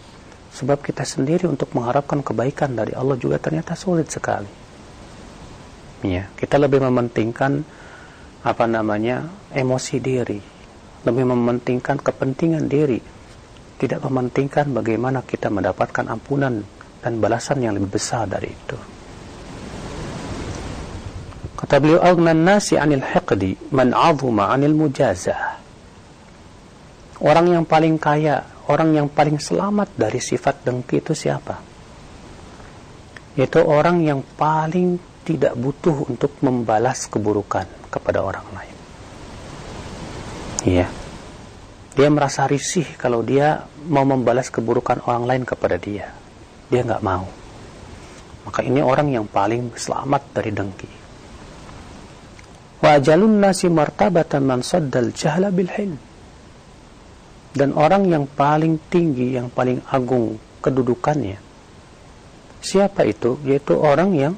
sebab 0.55 0.79
kita 0.79 1.03
sendiri 1.03 1.43
untuk 1.43 1.75
mengharapkan 1.75 2.23
kebaikan 2.23 2.71
dari 2.71 2.95
Allah 2.95 3.19
juga 3.19 3.35
ternyata 3.35 3.75
sulit 3.75 4.07
sekali 4.07 4.66
ya 6.05 6.29
kita 6.37 6.61
lebih 6.61 6.83
mementingkan 6.83 7.63
apa 8.45 8.65
namanya 8.69 9.25
emosi 9.53 9.95
diri 9.97 10.39
lebih 11.05 11.23
mementingkan 11.25 11.97
kepentingan 12.01 12.65
diri 12.67 12.99
tidak 13.77 14.01
mementingkan 14.01 14.73
bagaimana 14.73 15.21
kita 15.21 15.53
mendapatkan 15.53 16.09
ampunan 16.09 16.65
dan 17.01 17.21
balasan 17.21 17.61
yang 17.61 17.77
lebih 17.77 17.93
besar 17.93 18.25
dari 18.25 18.49
itu. 18.49 18.77
Kata 21.57 21.81
beliau, 21.81 22.01
"Aghnan 22.01 22.41
nasi 22.41 22.77
'anil 22.77 23.01
hiqdi 23.01 23.73
man 23.73 23.93
'azuma 23.93 24.49
'anil 24.49 24.73
mujazah." 24.73 25.57
Orang 27.17 27.49
yang 27.49 27.65
paling 27.65 27.97
kaya, 27.97 28.45
orang 28.69 28.93
yang 28.93 29.07
paling 29.09 29.41
selamat 29.41 29.89
dari 29.97 30.21
sifat 30.21 30.61
dengki 30.61 31.01
itu 31.01 31.17
siapa? 31.17 31.57
Yaitu 33.37 33.61
orang 33.61 34.05
yang 34.05 34.21
paling 34.37 35.01
tidak 35.27 35.59
butuh 35.59 36.07
untuk 36.07 36.39
membalas 36.39 37.11
keburukan 37.11 37.67
kepada 37.91 38.23
orang 38.23 38.47
lain. 38.55 38.77
Iya. 40.63 40.87
Dia 41.91 42.07
merasa 42.07 42.47
risih 42.47 42.87
kalau 42.95 43.19
dia 43.25 43.67
mau 43.91 44.07
membalas 44.07 44.47
keburukan 44.47 45.03
orang 45.03 45.27
lain 45.27 45.43
kepada 45.43 45.75
dia. 45.75 46.15
Dia 46.71 46.87
nggak 46.87 47.03
mau. 47.03 47.27
Maka 48.47 48.63
ini 48.63 48.79
orang 48.79 49.11
yang 49.11 49.27
paling 49.27 49.75
selamat 49.75 50.23
dari 50.31 50.51
dengki. 50.55 50.91
Wa 52.79 52.95
nasi 53.27 53.67
martabatan 53.67 54.47
man 54.47 54.63
saddal 54.63 55.11
jahla 55.11 55.51
bil 55.51 55.67
dan 57.57 57.73
orang 57.73 58.05
yang 58.05 58.29
paling 58.29 58.77
tinggi 58.87 59.33
yang 59.33 59.49
paling 59.49 59.81
agung 59.89 60.37
kedudukannya 60.61 61.47
siapa 62.67 63.07
itu? 63.07 63.39
Yaitu 63.47 63.77
orang 63.77 64.11
yang 64.11 64.33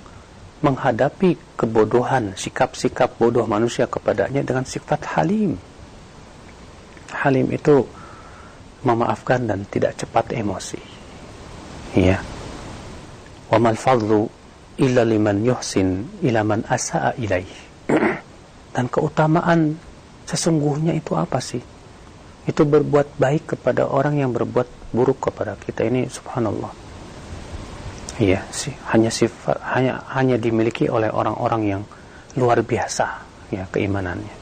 menghadapi 0.60 1.40
kebodohan 1.56 2.36
sikap-sikap 2.36 3.16
bodoh 3.16 3.48
manusia 3.48 3.88
kepadanya 3.88 4.44
dengan 4.44 4.68
sifat 4.68 5.16
halim. 5.16 5.56
Halim 7.16 7.48
itu 7.52 7.88
memaafkan 8.84 9.48
dan 9.48 9.64
tidak 9.68 9.96
cepat 9.96 10.36
emosi. 10.36 10.80
Ya 11.96 12.20
wa 13.50 13.58
mal 13.58 13.78
fadlu 13.80 14.30
illa 14.78 15.02
liman 15.02 15.42
yuhsin 15.42 16.22
ila 16.22 16.46
man 16.46 16.62
asaa 16.70 17.18
ilaih. 17.18 17.50
Dan 18.76 18.86
keutamaan 18.86 19.76
sesungguhnya 20.30 20.94
itu 20.94 21.18
apa 21.18 21.42
sih? 21.42 21.60
Itu 22.46 22.64
berbuat 22.64 23.18
baik 23.18 23.58
kepada 23.58 23.90
orang 23.90 24.22
yang 24.22 24.30
berbuat 24.30 24.94
buruk 24.94 25.26
kepada 25.30 25.58
kita. 25.58 25.90
Ini 25.90 26.06
subhanallah 26.08 26.89
iya 28.20 28.44
sih 28.52 28.76
hanya 28.92 29.10
sifat 29.10 29.58
hanya 29.64 30.04
hanya 30.12 30.36
dimiliki 30.36 30.92
oleh 30.92 31.10
orang-orang 31.10 31.62
yang 31.66 31.82
luar 32.36 32.62
biasa 32.62 33.08
ya 33.50 33.66
keimanannya 33.72 34.36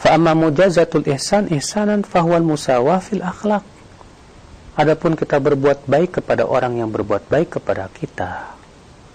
fa 0.00 0.16
amma 0.16 0.32
mujazatul 0.34 1.06
ihsan 1.12 1.52
ihsanan 1.52 2.02
fahuwal 2.02 2.42
musawah 2.42 2.98
fil 2.98 3.22
akhlaq 3.22 3.76
Adapun 4.76 5.16
kita 5.16 5.40
berbuat 5.40 5.88
baik 5.88 6.20
kepada 6.20 6.44
orang 6.44 6.76
yang 6.76 6.92
berbuat 6.92 7.32
baik 7.32 7.56
kepada 7.56 7.88
kita, 7.88 8.44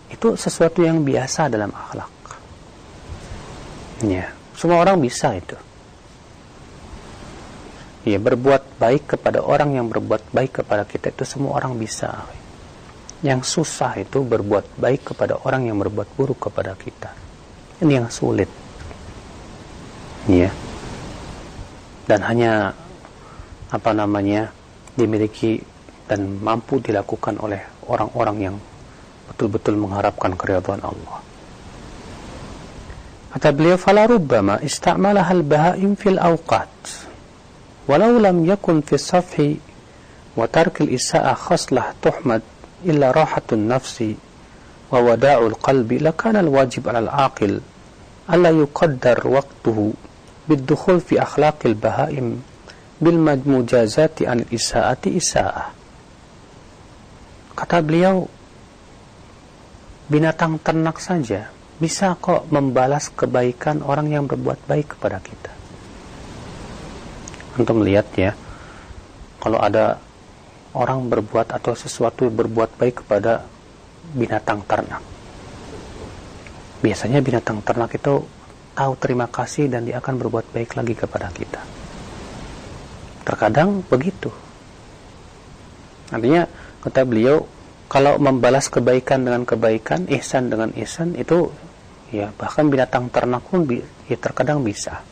itu 0.09 0.33
sesuatu 0.33 0.81
yang 0.81 1.05
biasa 1.05 1.53
dalam 1.53 1.69
akhlak. 1.69 2.09
Ya, 4.01 4.33
semua 4.57 4.81
orang 4.81 4.97
bisa 4.97 5.37
itu. 5.37 5.53
Ya, 8.09 8.17
berbuat 8.17 8.81
baik 8.81 9.13
kepada 9.13 9.45
orang 9.45 9.77
yang 9.77 9.85
berbuat 9.85 10.33
baik 10.33 10.65
kepada 10.65 10.81
kita 10.81 11.13
itu 11.13 11.29
semua 11.29 11.61
orang 11.61 11.77
bisa. 11.77 12.25
Yang 13.21 13.61
susah 13.61 14.01
itu 14.01 14.25
berbuat 14.25 14.81
baik 14.81 15.13
kepada 15.13 15.37
orang 15.45 15.69
yang 15.69 15.77
berbuat 15.77 16.09
buruk 16.17 16.49
kepada 16.49 16.73
kita. 16.73 17.13
Ini 17.81 18.01
yang 18.01 18.09
sulit. 18.09 18.49
Ya. 20.25 20.49
Dan 22.09 22.21
hanya 22.25 22.73
apa 23.69 23.93
namanya? 23.93 24.51
dimiliki 24.91 25.63
dan 26.11 26.43
mampu 26.43 26.83
dilakukan 26.83 27.39
oleh 27.39 27.63
orang-orang 27.87 28.37
yang 28.51 28.55
betul-betul 29.31 29.79
mengharapkan 29.79 30.35
keridhaan 30.35 30.83
Allah. 30.83 31.23
Kata 33.31 33.55
beliau, 33.55 33.79
"Fala 33.79 34.03
rubbama 34.11 34.59
istamalaha 34.59 35.31
al-bahaim 35.31 35.95
fil 35.95 36.19
awqat, 36.19 36.67
walau 37.87 38.19
lam 38.19 38.43
yakun 38.43 38.83
fi 38.83 38.99
safhi 38.99 39.55
wa 40.35 40.43
tark 40.51 40.83
al-isa'a 40.83 41.31
khaslah 41.31 41.95
tuhmad 42.03 42.43
illa 42.85 43.13
rahatun 43.13 43.69
nafsi 43.69 44.17
wa 44.91 44.99
wada'ul 44.99 45.55
qalbi 45.55 46.03
lakana 46.03 46.43
على 46.43 46.99
العاقل 47.07 47.53
'ala 48.27 48.47
al-aqil 48.51 49.95
بالدخول 50.49 50.99
yuqaddar 50.99 51.21
أخلاق 51.23 51.59
البهائم 51.65 52.27
بالمجازات 53.01 54.19
fi 54.19 54.25
akhlaqil 54.27 54.27
bahaim 54.27 54.27
bil 54.27 54.27
an 54.29 54.39
isaati 54.51 55.09
isaah. 55.15 55.73
Kata 57.55 57.77
beliau 57.81 58.27
binatang 60.11 60.59
ternak 60.59 60.99
saja 60.99 61.49
bisa 61.81 62.13
kok 62.19 62.51
membalas 62.51 63.09
kebaikan 63.09 63.81
orang 63.81 64.11
yang 64.11 64.25
berbuat 64.29 64.69
baik 64.69 64.97
kepada 64.97 65.17
kita. 65.23 65.51
Untuk 67.57 67.81
melihat 67.81 68.07
ya 68.13 68.31
kalau 69.41 69.57
ada 69.57 69.97
orang 70.71 71.11
berbuat 71.11 71.51
atau 71.51 71.75
sesuatu 71.75 72.31
berbuat 72.31 72.79
baik 72.79 73.03
kepada 73.03 73.43
binatang 74.15 74.63
ternak. 74.63 75.03
Biasanya 76.81 77.19
binatang 77.21 77.61
ternak 77.61 77.93
itu 77.93 78.23
tahu 78.73 78.91
terima 78.97 79.27
kasih 79.27 79.69
dan 79.69 79.85
dia 79.85 79.99
akan 79.99 80.15
berbuat 80.17 80.49
baik 80.55 80.79
lagi 80.79 80.95
kepada 80.95 81.27
kita. 81.29 81.61
Terkadang 83.21 83.85
begitu. 83.85 84.31
Artinya 86.09 86.47
kata 86.81 87.05
beliau 87.05 87.45
kalau 87.91 88.15
membalas 88.17 88.71
kebaikan 88.71 89.27
dengan 89.27 89.43
kebaikan, 89.43 90.07
ihsan 90.07 90.47
dengan 90.47 90.71
ihsan 90.79 91.13
itu 91.19 91.51
ya 92.11 92.31
bahkan 92.35 92.67
binatang 92.67 93.11
ternak 93.11 93.43
pun 93.45 93.67
ya 94.07 94.17
terkadang 94.17 94.63
bisa. 94.63 95.03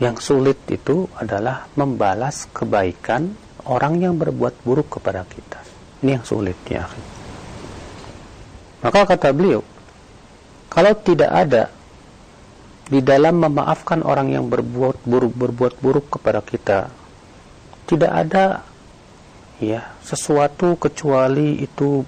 Yang 0.00 0.32
sulit 0.32 0.58
itu 0.72 1.04
adalah 1.18 1.68
membalas 1.76 2.48
kebaikan 2.56 3.36
orang 3.68 4.00
yang 4.00 4.14
berbuat 4.16 4.64
buruk 4.64 5.00
kepada 5.00 5.26
kita. 5.28 5.60
Ini 6.00 6.20
yang 6.20 6.24
sulit 6.24 6.56
ya. 6.68 6.88
Maka 8.80 9.04
kata 9.04 9.36
beliau, 9.36 9.60
kalau 10.72 10.94
tidak 10.96 11.28
ada 11.28 11.68
di 12.90 12.98
dalam 12.98 13.38
memaafkan 13.38 14.02
orang 14.02 14.34
yang 14.34 14.50
berbuat 14.50 15.06
buruk 15.06 15.32
berbuat 15.38 15.74
buruk 15.78 16.06
kepada 16.18 16.42
kita 16.42 16.90
tidak 17.86 18.10
ada 18.10 18.66
ya 19.62 19.94
sesuatu 20.02 20.74
kecuali 20.74 21.62
itu 21.62 22.02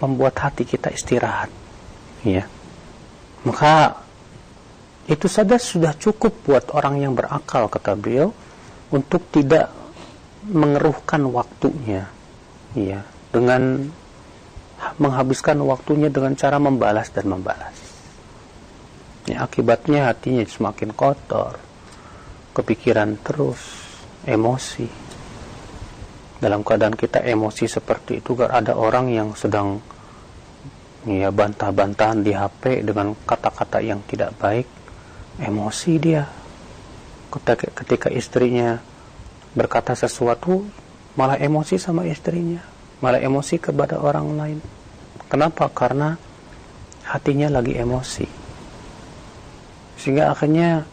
membuat 0.00 0.40
hati 0.40 0.64
kita 0.64 0.88
istirahat 0.88 1.52
ya 2.24 2.48
maka 3.44 4.00
itu 5.04 5.28
saja 5.28 5.60
sudah 5.60 5.92
cukup 6.00 6.32
buat 6.48 6.72
orang 6.72 7.04
yang 7.04 7.12
berakal 7.12 7.68
kata 7.68 7.92
beliau 7.92 8.32
untuk 8.88 9.20
tidak 9.28 9.68
mengeruhkan 10.44 11.24
waktunya 11.28 12.08
ya 12.76 13.00
dengan 13.32 13.88
menghabiskan 15.00 15.58
waktunya 15.64 16.12
dengan 16.12 16.36
cara 16.36 16.60
membalas 16.60 17.08
dan 17.08 17.30
membalas 17.30 17.84
Ya, 19.24 19.40
akibatnya 19.40 20.12
hatinya 20.12 20.44
semakin 20.44 20.92
kotor, 20.92 21.56
kepikiran 22.52 23.16
terus, 23.24 23.56
emosi. 24.28 24.84
Dalam 26.44 26.60
keadaan 26.60 26.92
kita 26.92 27.24
emosi 27.24 27.64
seperti 27.64 28.20
itu, 28.20 28.36
gak 28.36 28.52
ada 28.52 28.76
orang 28.76 29.08
yang 29.08 29.32
sedang 29.32 29.80
ya 31.08 31.32
bantah-bantahan 31.32 32.20
di 32.20 32.36
HP 32.36 32.84
dengan 32.84 33.16
kata-kata 33.24 33.80
yang 33.80 34.04
tidak 34.04 34.36
baik, 34.36 34.68
emosi 35.40 35.92
dia. 35.96 36.28
Ketika, 37.32 37.72
ketika 37.80 38.08
istrinya 38.12 38.76
berkata 39.54 39.94
sesuatu, 39.94 40.66
malah 41.14 41.38
emosi 41.38 41.78
sama 41.78 42.04
istrinya, 42.04 42.60
malah 43.00 43.22
emosi 43.22 43.56
kepada 43.62 44.02
orang 44.02 44.26
lain. 44.36 44.58
Kenapa? 45.30 45.70
Karena 45.70 46.18
hatinya 47.04 47.48
lagi 47.52 47.76
emosi 47.76 48.26
sehingga 50.00 50.32
akhirnya 50.32 50.84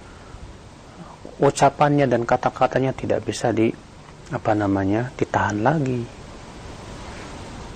ucapannya 1.40 2.06
dan 2.06 2.24
kata-katanya 2.24 2.92
tidak 2.96 3.24
bisa 3.28 3.52
di 3.52 3.72
apa 4.32 4.52
namanya 4.56 5.12
ditahan 5.16 5.60
lagi 5.60 6.22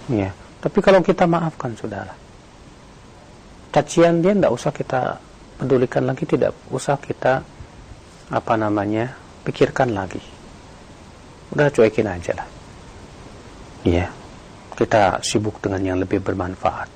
Ya. 0.05 0.29
Tapi 0.61 0.85
kalau 0.85 1.01
kita 1.01 1.25
maafkan 1.25 1.73
saudara, 1.73 2.13
cacian 3.73 4.21
dia 4.21 4.37
tidak 4.37 4.53
usah 4.53 4.69
kita 4.69 5.17
pedulikan 5.57 6.05
lagi, 6.05 6.29
tidak 6.29 6.53
usah 6.69 6.97
kita 7.01 7.41
apa 8.29 8.53
namanya 8.53 9.13
pikirkan 9.45 9.97
lagi. 9.97 10.21
Udah 11.53 11.69
cuekin 11.69 12.07
aja 12.09 12.33
lah. 12.33 12.47
Iya. 13.85 14.07
Kita 14.75 15.21
sibuk 15.21 15.61
dengan 15.61 15.81
yang 15.83 15.97
lebih 16.01 16.19
bermanfaat. 16.19 16.89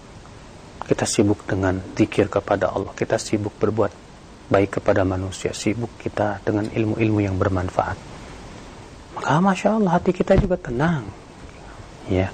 Kita 0.84 1.06
sibuk 1.06 1.46
dengan 1.46 1.78
zikir 1.94 2.28
kepada 2.28 2.74
Allah. 2.74 2.92
Kita 2.98 3.22
sibuk 3.22 3.54
berbuat 3.62 3.94
baik 4.50 4.82
kepada 4.82 5.06
manusia. 5.06 5.54
Sibuk 5.54 5.94
kita 6.02 6.42
dengan 6.42 6.66
ilmu-ilmu 6.66 7.20
yang 7.22 7.38
bermanfaat. 7.38 7.98
Maka 9.16 9.38
Masya 9.40 9.78
Allah 9.78 9.96
hati 9.96 10.12
kita 10.12 10.34
juga 10.36 10.58
tenang. 10.58 11.06
Ya. 12.10 12.34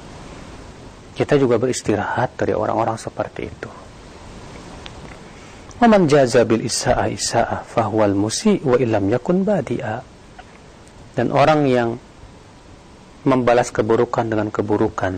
Kita 1.15 1.35
juga 1.35 1.59
beristirahat 1.59 2.39
dari 2.39 2.55
orang-orang 2.55 2.95
seperti 2.95 3.43
itu. 3.47 3.71
Waman 5.75 6.07
jaza 6.07 6.47
bil 6.47 6.63
isa'a 6.63 7.11
isa'a 7.11 7.67
fahuwal 7.67 8.15
musi 8.15 8.63
wa 8.63 8.79
illam 8.79 9.11
yakun 9.11 9.43
badi'a. 9.43 9.99
Dan 11.15 11.35
orang 11.35 11.67
yang 11.67 11.89
membalas 13.25 13.73
keburukan 13.73 14.29
dengan 14.29 14.53
keburukan, 14.53 15.13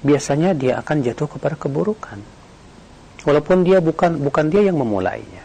biasanya 0.00 0.56
dia 0.56 0.80
akan 0.80 0.96
jatuh 1.04 1.28
kepada 1.28 1.54
keburukan. 1.60 2.18
Walaupun 3.20 3.68
dia 3.68 3.84
bukan 3.84 4.16
bukan 4.16 4.48
dia 4.48 4.64
yang 4.72 4.80
memulainya. 4.80 5.44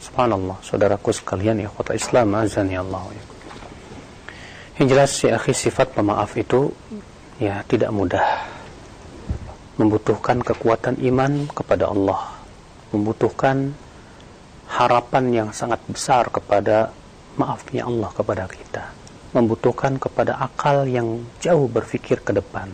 Subhanallah, 0.00 0.56
saudaraku 0.64 1.12
sekalian, 1.12 1.60
ikhwata 1.60 1.92
Islam, 1.92 2.32
azani 2.40 2.80
Allah. 2.80 3.04
Yang 4.80 4.86
jelas, 4.88 5.12
ya 5.20 5.36
akhi, 5.36 5.52
sifat 5.52 5.92
pemaaf 5.92 6.32
itu 6.40 6.72
ya 7.36 7.60
tidak 7.68 7.92
mudah 7.92 8.24
membutuhkan 9.76 10.40
kekuatan 10.40 10.96
iman 11.04 11.44
kepada 11.52 11.92
Allah, 11.92 12.32
membutuhkan 12.96 13.76
harapan 14.72 15.24
yang 15.32 15.48
sangat 15.52 15.84
besar 15.84 16.32
kepada 16.32 16.90
maafnya 17.36 17.84
Allah 17.84 18.08
kepada 18.16 18.48
kita, 18.48 18.88
membutuhkan 19.36 20.00
kepada 20.00 20.40
akal 20.40 20.88
yang 20.88 21.20
jauh 21.44 21.68
berpikir 21.68 22.24
ke 22.24 22.32
depan, 22.32 22.72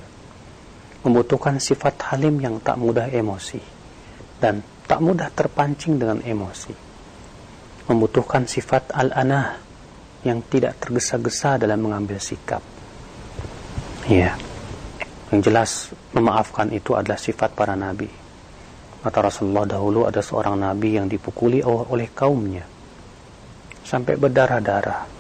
membutuhkan 1.03 1.59
sifat 1.59 2.15
halim 2.15 2.39
yang 2.39 2.63
tak 2.63 2.79
mudah 2.79 3.11
emosi 3.11 3.59
dan 4.39 4.63
tak 4.87 5.03
mudah 5.03 5.27
terpancing 5.35 5.99
dengan 5.99 6.23
emosi, 6.23 6.71
membutuhkan 7.91 8.47
sifat 8.47 8.95
al-anah 8.95 9.59
yang 10.23 10.39
tidak 10.47 10.79
tergesa-gesa 10.79 11.59
dalam 11.59 11.83
mengambil 11.83 12.23
sikap. 12.23 12.63
Ya. 14.07 14.39
Yang 15.35 15.41
jelas 15.49 15.71
memaafkan 16.15 16.71
itu 16.71 16.95
adalah 16.95 17.19
sifat 17.19 17.59
para 17.59 17.75
nabi. 17.75 18.07
Kata 19.03 19.19
Rasulullah 19.19 19.67
dahulu 19.67 20.07
ada 20.07 20.23
seorang 20.23 20.63
nabi 20.63 20.95
yang 20.95 21.11
dipukuli 21.11 21.59
oleh 21.67 22.07
kaumnya 22.15 22.63
sampai 23.83 24.15
berdarah-darah. 24.15 25.12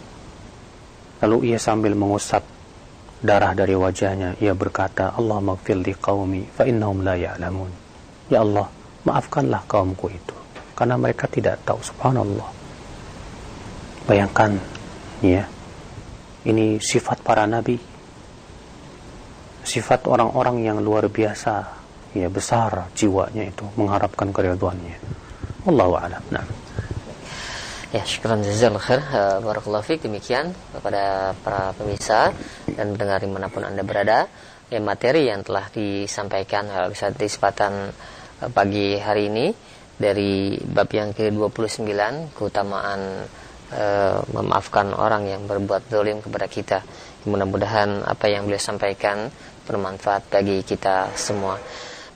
Lalu 1.23 1.55
ia 1.55 1.59
sambil 1.59 1.95
mengusap 1.95 2.43
darah 3.23 3.55
dari 3.55 3.79
wajahnya, 3.79 4.35
ia 4.43 4.53
berkata, 4.53 5.15
Allah 5.15 5.39
maghfir 5.39 5.79
li 5.79 5.95
qaumi 5.95 6.43
fa 6.51 6.67
innahum 6.67 7.07
la 7.07 7.15
ya'lamun. 7.15 7.71
Ya 8.27 8.43
Allah, 8.43 8.67
maafkanlah 9.07 9.63
kaumku 9.71 10.11
itu 10.11 10.35
karena 10.75 10.99
mereka 10.99 11.31
tidak 11.31 11.63
tahu 11.63 11.79
subhanallah. 11.79 12.51
Bayangkan 14.11 14.59
ya. 15.23 15.47
Ini 16.43 16.83
sifat 16.83 17.23
para 17.23 17.47
nabi 17.47 17.79
sifat 19.63 20.11
orang-orang 20.11 20.67
yang 20.67 20.79
luar 20.83 21.07
biasa 21.07 21.63
ya 22.19 22.27
besar 22.27 22.91
jiwanya 22.99 23.47
itu 23.47 23.65
mengharapkan 23.79 24.35
keridhaannya 24.35 24.97
Allahu 25.71 25.95
a'lam 25.97 26.23
nah 26.35 26.45
Ya, 27.93 28.09
syukran 28.09 28.41
jazal 28.41 28.73
khair. 28.81 29.05
Uh, 29.05 29.45
Barakallahu 29.45 29.85
demikian 30.01 30.57
kepada 30.73 31.37
para 31.45 31.77
pemirsa 31.77 32.33
dan 32.65 32.97
pendengar 32.97 33.21
di 33.21 33.29
mana 33.29 33.53
pun 33.53 33.69
Anda 33.69 33.85
berada. 33.85 34.33
Ya, 34.73 34.81
materi 34.81 35.29
yang 35.29 35.45
telah 35.45 35.69
disampaikan 35.69 36.73
uh, 36.73 36.89
bisa 36.89 37.13
kesempatan 37.13 37.93
uh, 38.41 38.49
pagi 38.49 38.97
hari 38.97 39.29
ini 39.29 39.53
dari 40.01 40.57
bab 40.57 40.89
yang 40.89 41.13
ke-29 41.13 41.85
keutamaan 42.33 43.29
memaafkan 44.37 44.93
orang 44.93 45.25
yang 45.25 45.49
berbuat 45.49 45.89
zalim 45.89 46.21
kepada 46.21 46.45
kita. 46.45 46.79
Mudah-mudahan 47.25 48.05
apa 48.05 48.29
yang 48.29 48.45
beliau 48.45 48.61
sampaikan 48.61 49.33
bermanfaat 49.65 50.29
bagi 50.29 50.61
kita 50.61 51.09
semua. 51.17 51.57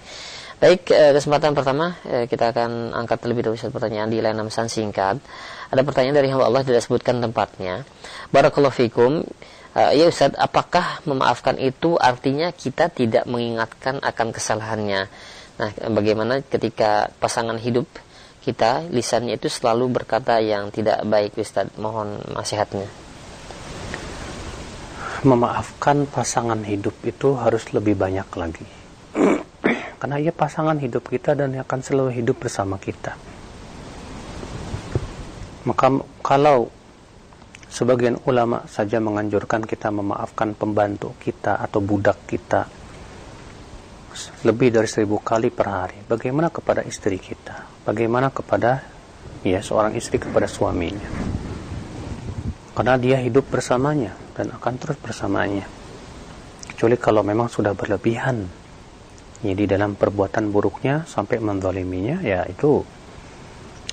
Baik, 0.58 0.90
eh, 0.90 1.14
kesempatan 1.14 1.54
pertama 1.54 1.94
eh, 2.02 2.26
kita 2.26 2.50
akan 2.50 2.90
angkat 2.90 3.22
terlebih 3.22 3.46
dahulu 3.46 3.62
satu 3.62 3.78
pertanyaan 3.78 4.10
di 4.10 4.18
layanan 4.18 4.50
pesan 4.50 4.66
singkat. 4.66 5.22
Ada 5.70 5.86
pertanyaan 5.86 6.18
dari 6.18 6.34
hamba 6.34 6.50
Allah 6.50 6.66
tidak 6.66 6.82
sebutkan 6.82 7.22
tempatnya. 7.22 7.86
Barakallahu 8.34 8.74
fikum. 8.74 9.22
Uh, 9.78 9.92
ya 9.94 10.10
Ustaz, 10.10 10.34
apakah 10.34 10.98
memaafkan 11.06 11.54
itu 11.60 11.94
artinya 12.00 12.50
kita 12.50 12.90
tidak 12.90 13.28
mengingatkan 13.30 14.02
akan 14.02 14.34
kesalahannya? 14.34 15.06
Nah, 15.60 15.70
bagaimana 15.94 16.42
ketika 16.42 17.12
pasangan 17.22 17.60
hidup 17.60 17.86
kita 18.42 18.82
lisannya 18.90 19.38
itu 19.38 19.46
selalu 19.46 20.02
berkata 20.02 20.42
yang 20.42 20.74
tidak 20.74 21.06
baik 21.06 21.38
Ustaz? 21.38 21.70
Mohon 21.78 22.18
nasihatnya. 22.34 22.90
Memaafkan 25.22 26.10
pasangan 26.10 26.66
hidup 26.66 26.98
itu 27.06 27.38
harus 27.38 27.70
lebih 27.70 27.94
banyak 27.94 28.26
lagi 28.34 28.66
karena 29.98 30.16
ia 30.22 30.32
pasangan 30.32 30.78
hidup 30.78 31.10
kita 31.10 31.34
dan 31.34 31.56
akan 31.58 31.80
selalu 31.82 32.22
hidup 32.22 32.36
bersama 32.38 32.78
kita. 32.78 33.18
Maka 35.66 36.00
kalau 36.24 36.72
sebagian 37.68 38.16
ulama 38.24 38.64
saja 38.64 38.96
menganjurkan 39.02 39.68
kita 39.68 39.92
memaafkan 39.92 40.56
pembantu 40.56 41.12
kita 41.20 41.60
atau 41.60 41.84
budak 41.84 42.24
kita 42.24 42.64
lebih 44.42 44.72
dari 44.74 44.88
seribu 44.88 45.20
kali 45.20 45.52
per 45.52 45.66
hari 45.68 45.98
bagaimana 46.08 46.48
kepada 46.48 46.82
istri 46.82 47.20
kita? 47.20 47.84
Bagaimana 47.84 48.32
kepada 48.32 48.82
ya 49.44 49.60
seorang 49.60 49.94
istri 49.94 50.18
kepada 50.18 50.48
suaminya? 50.48 51.06
Karena 52.74 52.94
dia 52.96 53.18
hidup 53.18 53.50
bersamanya 53.50 54.14
dan 54.34 54.54
akan 54.54 54.74
terus 54.78 54.98
bersamanya. 54.98 55.66
Kecuali 56.70 56.94
kalau 56.94 57.26
memang 57.26 57.50
sudah 57.50 57.74
berlebihan 57.74 58.46
ya 59.38 59.54
di 59.54 59.70
dalam 59.70 59.94
perbuatan 59.94 60.50
buruknya 60.50 61.06
sampai 61.06 61.38
mendoliminya 61.38 62.18
ya 62.26 62.42
itu 62.50 62.82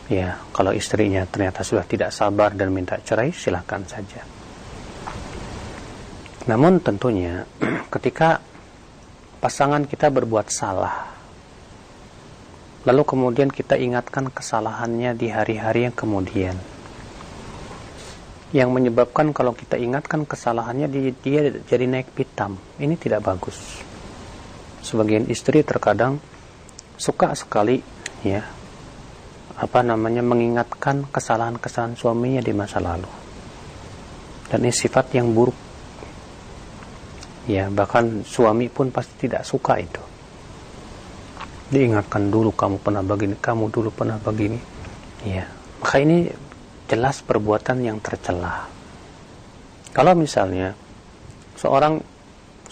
ya 0.09 0.41
kalau 0.49 0.73
istrinya 0.73 1.25
ternyata 1.29 1.61
sudah 1.61 1.85
tidak 1.85 2.09
sabar 2.09 2.53
dan 2.53 2.73
minta 2.73 2.97
cerai 3.01 3.29
silahkan 3.29 3.85
saja. 3.85 4.21
Namun 6.49 6.81
tentunya 6.81 7.45
ketika 7.93 8.41
pasangan 9.41 9.85
kita 9.85 10.09
berbuat 10.09 10.49
salah 10.49 11.13
lalu 12.85 13.01
kemudian 13.01 13.49
kita 13.49 13.77
ingatkan 13.81 14.29
kesalahannya 14.29 15.17
di 15.17 15.33
hari-hari 15.33 15.89
yang 15.89 15.95
kemudian 15.97 16.57
yang 18.53 18.69
menyebabkan 18.69 19.33
kalau 19.33 19.57
kita 19.57 19.77
ingatkan 19.77 20.23
kesalahannya 20.23 20.85
dia 21.21 21.49
jadi 21.65 21.85
naik 21.89 22.13
pitam. 22.13 22.55
Ini 22.77 22.95
tidak 22.95 23.25
bagus 23.25 23.84
sebagian 24.85 25.25
istri 25.25 25.65
terkadang 25.65 26.21
suka 26.95 27.33
sekali 27.33 27.81
ya 28.21 28.45
apa 29.55 29.79
namanya 29.81 30.21
mengingatkan 30.21 31.07
kesalahan-kesalahan 31.09 31.95
suaminya 31.95 32.43
di 32.43 32.51
masa 32.51 32.83
lalu. 32.83 33.07
Dan 34.51 34.67
ini 34.67 34.71
sifat 34.71 35.15
yang 35.15 35.31
buruk. 35.31 35.55
Ya 37.49 37.71
bahkan 37.71 38.21
suami 38.27 38.67
pun 38.67 38.91
pasti 38.91 39.25
tidak 39.25 39.47
suka 39.47 39.79
itu. 39.79 40.03
Diingatkan 41.71 42.29
dulu 42.29 42.53
kamu 42.53 42.77
pernah 42.83 43.01
begini 43.01 43.35
kamu 43.39 43.71
dulu 43.71 43.89
pernah 43.89 44.19
begini. 44.19 44.59
Ya 45.25 45.47
maka 45.81 45.97
ini 46.03 46.29
jelas 46.85 47.23
perbuatan 47.23 47.81
yang 47.81 47.97
tercela. 48.03 48.67
Kalau 49.95 50.13
misalnya 50.13 50.75
seorang 51.55 52.14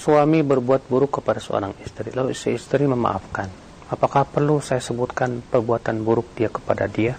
suami 0.04 0.44
berbuat 0.44 0.92
buruk 0.92 1.24
kepada 1.24 1.40
seorang 1.40 1.72
istri 1.80 2.12
lalu 2.12 2.36
si 2.36 2.52
istri 2.52 2.84
memaafkan 2.84 3.64
Apakah 3.94 4.26
perlu 4.26 4.58
saya 4.58 4.82
sebutkan 4.82 5.46
perbuatan 5.46 6.02
buruk 6.02 6.34
dia 6.34 6.50
kepada 6.50 6.90
dia? 6.90 7.14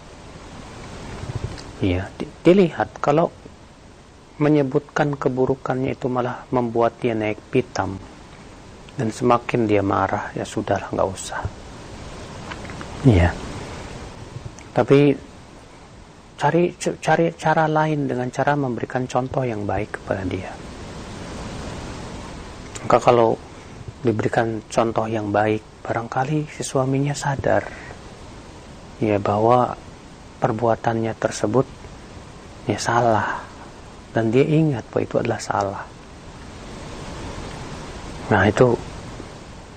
Iya, 1.79 2.11
dilihat 2.42 2.99
kalau 2.99 3.31
menyebutkan 4.42 5.14
keburukannya 5.14 5.94
itu 5.94 6.11
malah 6.11 6.42
membuat 6.51 6.99
dia 6.99 7.14
naik 7.14 7.38
pitam 7.55 7.94
dan 8.99 9.09
semakin 9.14 9.70
dia 9.70 9.87
marah 9.87 10.35
ya 10.35 10.42
sudahlah 10.42 10.90
nggak 10.90 11.11
usah. 11.14 11.40
Iya. 13.07 13.31
Tapi 14.75 15.14
cari 16.35 16.75
cari 16.81 17.25
cara 17.38 17.70
lain 17.70 18.11
dengan 18.11 18.27
cara 18.35 18.59
memberikan 18.59 19.07
contoh 19.07 19.47
yang 19.47 19.62
baik 19.62 20.03
kepada 20.03 20.27
dia. 20.27 20.51
Maka 22.85 23.01
kalau 23.01 23.40
diberikan 24.05 24.61
contoh 24.68 25.09
yang 25.09 25.33
baik, 25.33 25.64
barangkali 25.81 26.53
si 26.53 26.61
suaminya 26.61 27.16
sadar 27.16 27.64
ya 29.01 29.16
bahwa 29.16 29.73
perbuatannya 30.37 31.16
tersebut 31.16 31.64
ya 32.68 32.77
salah. 32.77 33.40
Dan 34.12 34.29
dia 34.29 34.44
ingat 34.44 34.85
bahwa 34.92 35.01
itu 35.01 35.16
adalah 35.16 35.40
salah. 35.40 35.83
Nah, 38.29 38.44
itu 38.44 38.77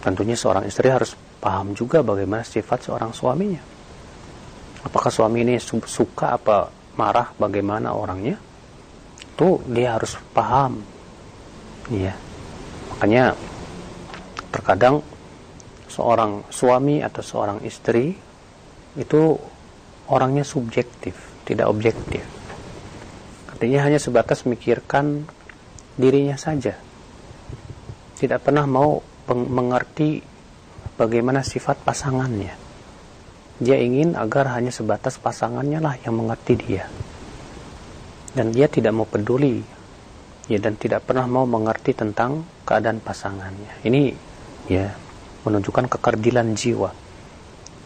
tentunya 0.03 0.35
seorang 0.35 0.67
istri 0.67 0.91
harus 0.91 1.15
paham 1.39 1.71
juga 1.71 2.03
bagaimana 2.03 2.43
sifat 2.43 2.91
seorang 2.91 3.15
suaminya. 3.15 3.63
Apakah 4.83 5.07
suami 5.07 5.47
ini 5.47 5.55
suka 5.63 6.35
apa 6.35 6.67
marah 6.99 7.31
bagaimana 7.39 7.95
orangnya? 7.95 8.35
Itu 9.15 9.63
dia 9.71 9.95
harus 9.95 10.19
paham. 10.35 10.83
Iya 11.87 12.26
makanya 12.97 13.37
terkadang 14.49 15.05
seorang 15.85 16.41
suami 16.49 17.05
atau 17.05 17.21
seorang 17.21 17.61
istri 17.61 18.17
itu 18.97 19.37
orangnya 20.09 20.41
subjektif 20.41 21.37
tidak 21.47 21.71
objektif. 21.71 22.25
Artinya 23.47 23.87
hanya 23.87 23.99
sebatas 24.03 24.43
memikirkan 24.43 25.23
dirinya 25.95 26.35
saja. 26.35 26.75
Tidak 28.19 28.43
pernah 28.43 28.67
mau 28.67 28.99
mengerti 29.31 30.19
bagaimana 30.99 31.47
sifat 31.47 31.79
pasangannya. 31.87 32.51
Dia 33.63 33.79
ingin 33.79 34.19
agar 34.19 34.53
hanya 34.59 34.69
sebatas 34.75 35.15
pasangannya 35.17 35.79
lah 35.79 35.95
yang 36.03 36.19
mengerti 36.19 36.53
dia. 36.59 36.85
Dan 38.35 38.51
dia 38.51 38.67
tidak 38.67 38.93
mau 38.93 39.07
peduli 39.07 39.63
ya 40.51 40.59
dan 40.59 40.75
tidak 40.75 41.07
pernah 41.07 41.25
mau 41.25 41.47
mengerti 41.47 41.95
tentang 41.95 42.43
keadaan 42.67 42.99
pasangannya. 42.99 43.71
Ini 43.87 44.11
ya 44.67 44.91
menunjukkan 45.47 45.87
kekerdilan 45.87 46.51
jiwa. 46.59 46.91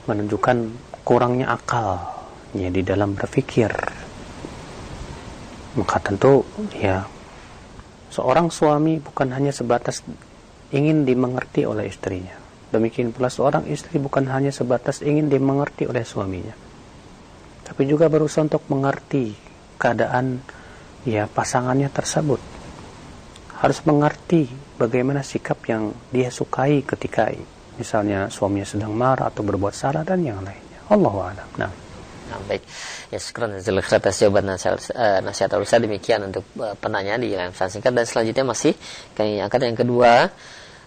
Menunjukkan 0.09 0.57
kurangnya 1.05 1.53
akal 1.53 2.01
ya 2.57 2.73
di 2.73 2.81
dalam 2.81 3.13
berpikir. 3.13 3.69
Maka 5.77 5.97
tentu 6.01 6.41
ya 6.73 7.05
seorang 8.09 8.49
suami 8.49 8.97
bukan 8.97 9.29
hanya 9.37 9.53
sebatas 9.53 10.01
ingin 10.73 11.05
dimengerti 11.05 11.63
oleh 11.63 11.87
istrinya 11.87 12.41
Demikian 12.71 13.11
pula 13.11 13.27
seorang 13.27 13.67
istri 13.67 13.99
bukan 13.99 14.31
hanya 14.31 14.47
sebatas 14.47 15.03
ingin 15.03 15.27
dimengerti 15.27 15.91
oleh 15.91 16.07
suaminya, 16.07 16.55
tapi 17.67 17.83
juga 17.83 18.07
berusaha 18.07 18.47
untuk 18.47 18.63
mengerti 18.71 19.35
keadaan 19.75 20.39
ya 21.03 21.27
pasangannya 21.27 21.91
tersebut. 21.91 22.39
Harus 23.59 23.83
mengerti 23.83 24.47
bagaimana 24.81 25.21
sikap 25.21 25.61
yang 25.69 25.93
dia 26.09 26.33
sukai 26.33 26.81
ketika 26.81 27.29
misalnya 27.77 28.33
suaminya 28.33 28.65
sedang 28.65 28.97
marah 28.97 29.29
atau 29.29 29.45
berbuat 29.45 29.77
salah 29.77 30.01
dan 30.01 30.25
yang 30.25 30.41
lainnya. 30.41 30.81
Allah 30.89 31.13
a'lam. 31.29 31.49
Nah. 31.61 31.71
Nah, 32.31 32.39
baik. 32.47 32.63
Ya, 33.11 33.19
sekarang 33.19 33.59
atas 33.59 34.15
jawaban 34.23 34.47
nasihat, 34.47 34.79
uh, 34.95 35.59
Ustaz 35.59 35.83
demikian 35.83 36.31
untuk 36.31 36.47
uh, 36.63 36.71
penanya 36.79 37.19
di 37.19 37.35
dalam 37.35 37.51
singkat 37.51 37.91
dan 37.91 38.07
selanjutnya 38.07 38.47
masih 38.47 38.71
kami 39.11 39.43
angkat 39.43 39.67
yang 39.67 39.75
kedua 39.75 40.31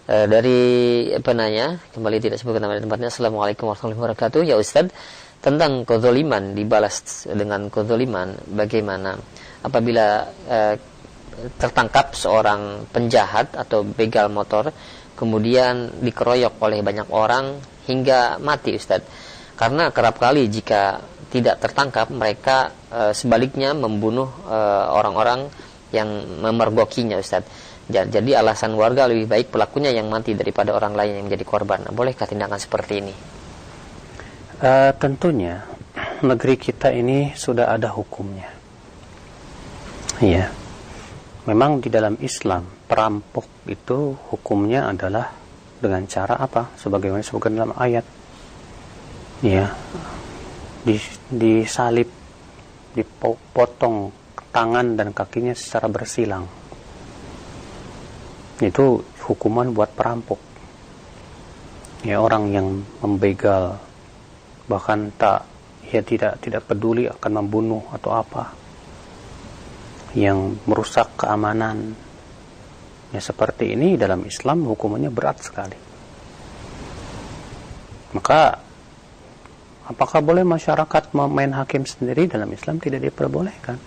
e, 0.09 0.15
dari 0.29 0.59
penanya 1.21 1.81
kembali 1.93 2.17
tidak 2.21 2.37
sebutkan 2.41 2.65
nama 2.65 2.77
tempatnya 2.77 3.09
Assalamualaikum 3.09 3.69
warahmatullahi 3.69 3.99
wabarakatuh 3.99 4.41
ya 4.45 4.55
Ustadz 4.57 4.93
tentang 5.41 5.85
kezoliman 5.85 6.57
dibalas 6.57 7.29
dengan 7.29 7.69
kezoliman 7.69 8.33
bagaimana 8.53 9.17
apabila 9.65 10.29
e, 10.49 10.57
tertangkap 11.59 12.15
seorang 12.15 12.87
penjahat 12.89 13.53
atau 13.55 13.83
begal 13.83 14.31
motor 14.31 14.71
kemudian 15.15 16.01
dikeroyok 16.03 16.59
oleh 16.59 16.79
banyak 16.83 17.07
orang 17.11 17.59
hingga 17.87 18.41
mati 18.41 18.75
Ustadz 18.75 19.07
karena 19.55 19.91
kerap 19.91 20.19
kali 20.19 20.51
jika 20.51 20.99
tidak 21.31 21.63
tertangkap 21.63 22.11
mereka 22.11 22.71
e, 22.91 23.01
sebaliknya 23.15 23.71
membunuh 23.71 24.27
orang-orang 24.91 25.47
yang 25.95 26.07
memergokinya 26.43 27.15
Ustadz 27.15 27.75
jadi 27.85 28.41
alasan 28.41 28.73
warga 28.73 29.05
lebih 29.05 29.29
baik 29.29 29.53
pelakunya 29.53 29.93
yang 29.93 30.09
mati 30.09 30.33
daripada 30.33 30.73
orang 30.73 30.97
lain 30.97 31.21
yang 31.21 31.25
menjadi 31.29 31.45
korban. 31.45 31.85
Nah, 31.85 31.93
bolehkah 31.93 32.25
tindakan 32.25 32.57
seperti 32.57 32.93
ini? 32.97 33.13
Uh, 34.57 34.89
tentunya 34.97 35.61
negeri 36.25 36.57
kita 36.57 36.89
ini 36.89 37.37
sudah 37.37 37.69
ada 37.69 37.93
hukumnya. 37.93 38.49
Iya. 40.17 40.64
Memang 41.45 41.77
di 41.77 41.93
dalam 41.93 42.17
Islam 42.21 42.65
perampok 42.89 43.69
itu 43.69 44.17
hukumnya 44.33 44.89
adalah 44.89 45.29
dengan 45.77 46.05
cara 46.09 46.41
apa? 46.41 46.73
Sebagaimana 46.73 47.21
disebutkan 47.21 47.53
dalam 47.53 47.73
ayat. 47.77 48.05
Ya. 49.45 49.69
Di, 50.85 50.97
disalib, 51.29 52.09
dipotong 52.95 54.09
tangan 54.55 54.95
dan 54.95 55.11
kakinya 55.11 55.51
secara 55.51 55.91
bersilang 55.91 56.47
itu 58.63 59.03
hukuman 59.27 59.75
buat 59.75 59.91
perampok 59.91 60.39
ya 62.07 62.23
orang 62.23 62.55
yang 62.55 62.67
membegal 63.03 63.75
bahkan 64.71 65.11
tak 65.19 65.43
ya 65.91 65.99
tidak 65.99 66.39
tidak 66.39 66.63
peduli 66.63 67.11
akan 67.11 67.43
membunuh 67.43 67.83
atau 67.91 68.15
apa 68.15 68.55
yang 70.15 70.55
merusak 70.63 71.19
keamanan. 71.19 71.93
Ya 73.11 73.21
seperti 73.21 73.75
ini 73.75 73.99
dalam 73.99 74.23
Islam 74.23 74.63
hukumannya 74.63 75.11
berat 75.11 75.43
sekali. 75.43 75.77
Maka 78.15 78.55
apakah 79.91 80.19
boleh 80.23 80.47
masyarakat 80.47 81.11
main 81.11 81.51
hakim 81.51 81.83
sendiri 81.83 82.31
dalam 82.31 82.47
Islam? 82.55 82.79
Tidak 82.79 82.99
diperbolehkan. 83.03 83.77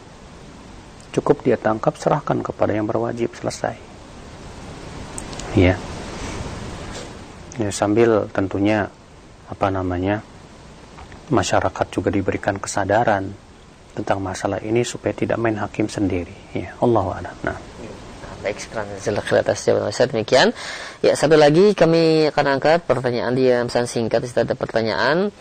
Cukup 1.17 1.41
dia 1.41 1.57
tangkap 1.57 1.97
serahkan 1.97 2.45
kepada 2.45 2.77
yang 2.77 2.85
berwajib 2.85 3.33
selesai. 3.33 3.75
Ya. 5.57 5.81
Ya 7.57 7.71
sambil 7.73 8.29
tentunya 8.31 8.93
apa 9.49 9.73
namanya 9.73 10.21
masyarakat 11.33 11.87
juga 11.89 12.13
diberikan 12.13 12.61
kesadaran 12.61 13.33
tentang 13.99 14.23
masalah 14.23 14.63
ini 14.63 14.87
supaya 14.87 15.11
tidak 15.11 15.37
main 15.43 15.59
hakim 15.59 15.91
sendiri 15.91 16.55
ya 16.55 16.71
Allah 16.79 17.19
a'lam 17.19 17.37
nah 17.43 17.59
Baik, 18.39 18.63
sekarang 18.63 18.87
ke 19.03 19.35
atas 19.35 19.67
jawaban 19.67 19.91
Ustaz 19.91 20.15
demikian. 20.15 20.55
Ya, 21.03 21.19
satu 21.19 21.35
lagi 21.35 21.75
kami 21.75 22.31
akan 22.31 22.55
angkat 22.55 22.87
pertanyaan 22.87 23.35
di 23.35 23.51
dalam 23.51 23.67
singkat. 23.67 24.23
Ada 24.31 24.55
pertanyaan 24.55 25.35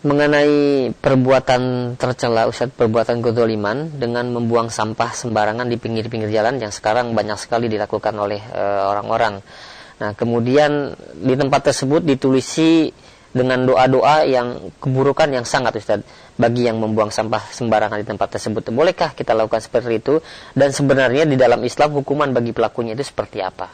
mengenai 0.00 0.90
perbuatan 0.96 1.94
tercela 2.00 2.48
Ustaz 2.48 2.72
perbuatan 2.72 3.22
kezaliman 3.22 3.94
dengan 3.94 4.32
membuang 4.32 4.72
sampah 4.72 5.12
sembarangan 5.12 5.70
di 5.70 5.78
pinggir-pinggir 5.78 6.32
jalan 6.32 6.58
yang 6.58 6.74
sekarang 6.74 7.12
banyak 7.12 7.38
sekali 7.38 7.70
dilakukan 7.70 8.16
oleh 8.18 8.40
eh, 8.40 8.82
orang-orang. 8.90 9.38
Uh, 9.38 10.00
nah, 10.00 10.10
kemudian 10.16 10.96
di 11.14 11.36
tempat 11.36 11.70
tersebut 11.70 12.00
ditulisi 12.02 12.90
dengan 13.30 13.62
doa-doa 13.62 14.26
yang 14.26 14.74
keburukan 14.82 15.30
yang 15.30 15.46
sangat 15.46 15.78
Ustaz 15.78 16.02
bagi 16.40 16.64
yang 16.64 16.80
membuang 16.80 17.12
sampah 17.12 17.52
sembarangan 17.52 18.00
di 18.00 18.06
tempat 18.08 18.40
tersebut. 18.40 18.72
Bolehkah 18.72 19.12
kita 19.12 19.36
lakukan 19.36 19.60
seperti 19.60 20.00
itu? 20.00 20.24
Dan 20.56 20.72
sebenarnya 20.72 21.28
di 21.28 21.36
dalam 21.36 21.60
Islam 21.60 22.00
hukuman 22.00 22.32
bagi 22.32 22.56
pelakunya 22.56 22.96
itu 22.96 23.04
seperti 23.04 23.44
apa? 23.44 23.68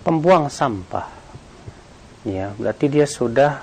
Pembuang 0.00 0.48
sampah. 0.48 1.20
Ya, 2.24 2.56
berarti 2.56 2.88
dia 2.88 3.04
sudah 3.04 3.60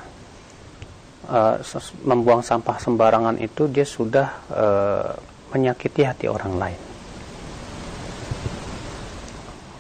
uh, 1.26 1.58
membuang 2.06 2.46
sampah 2.46 2.78
sembarangan 2.78 3.42
itu 3.42 3.66
dia 3.66 3.84
sudah 3.84 4.28
uh, 4.54 5.10
menyakiti 5.58 6.06
hati 6.06 6.30
orang 6.30 6.54
lain. 6.62 6.82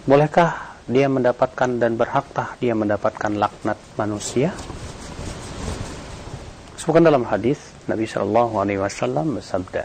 Bolehkah 0.09 0.81
dia 0.89 1.05
mendapatkan 1.09 1.69
dan 1.81 1.97
berhaktah 1.97 2.57
dia 2.57 2.73
mendapatkan 2.73 3.29
laknat 3.37 3.77
manusia? 3.97 4.53
Sebutkan 6.77 7.01
dalam 7.01 7.25
hadis 7.25 7.74
Nabi 7.85 8.05
Shallallahu 8.09 8.53
Alaihi 8.61 8.79
Wasallam 8.81 9.37
bersabda, 9.37 9.83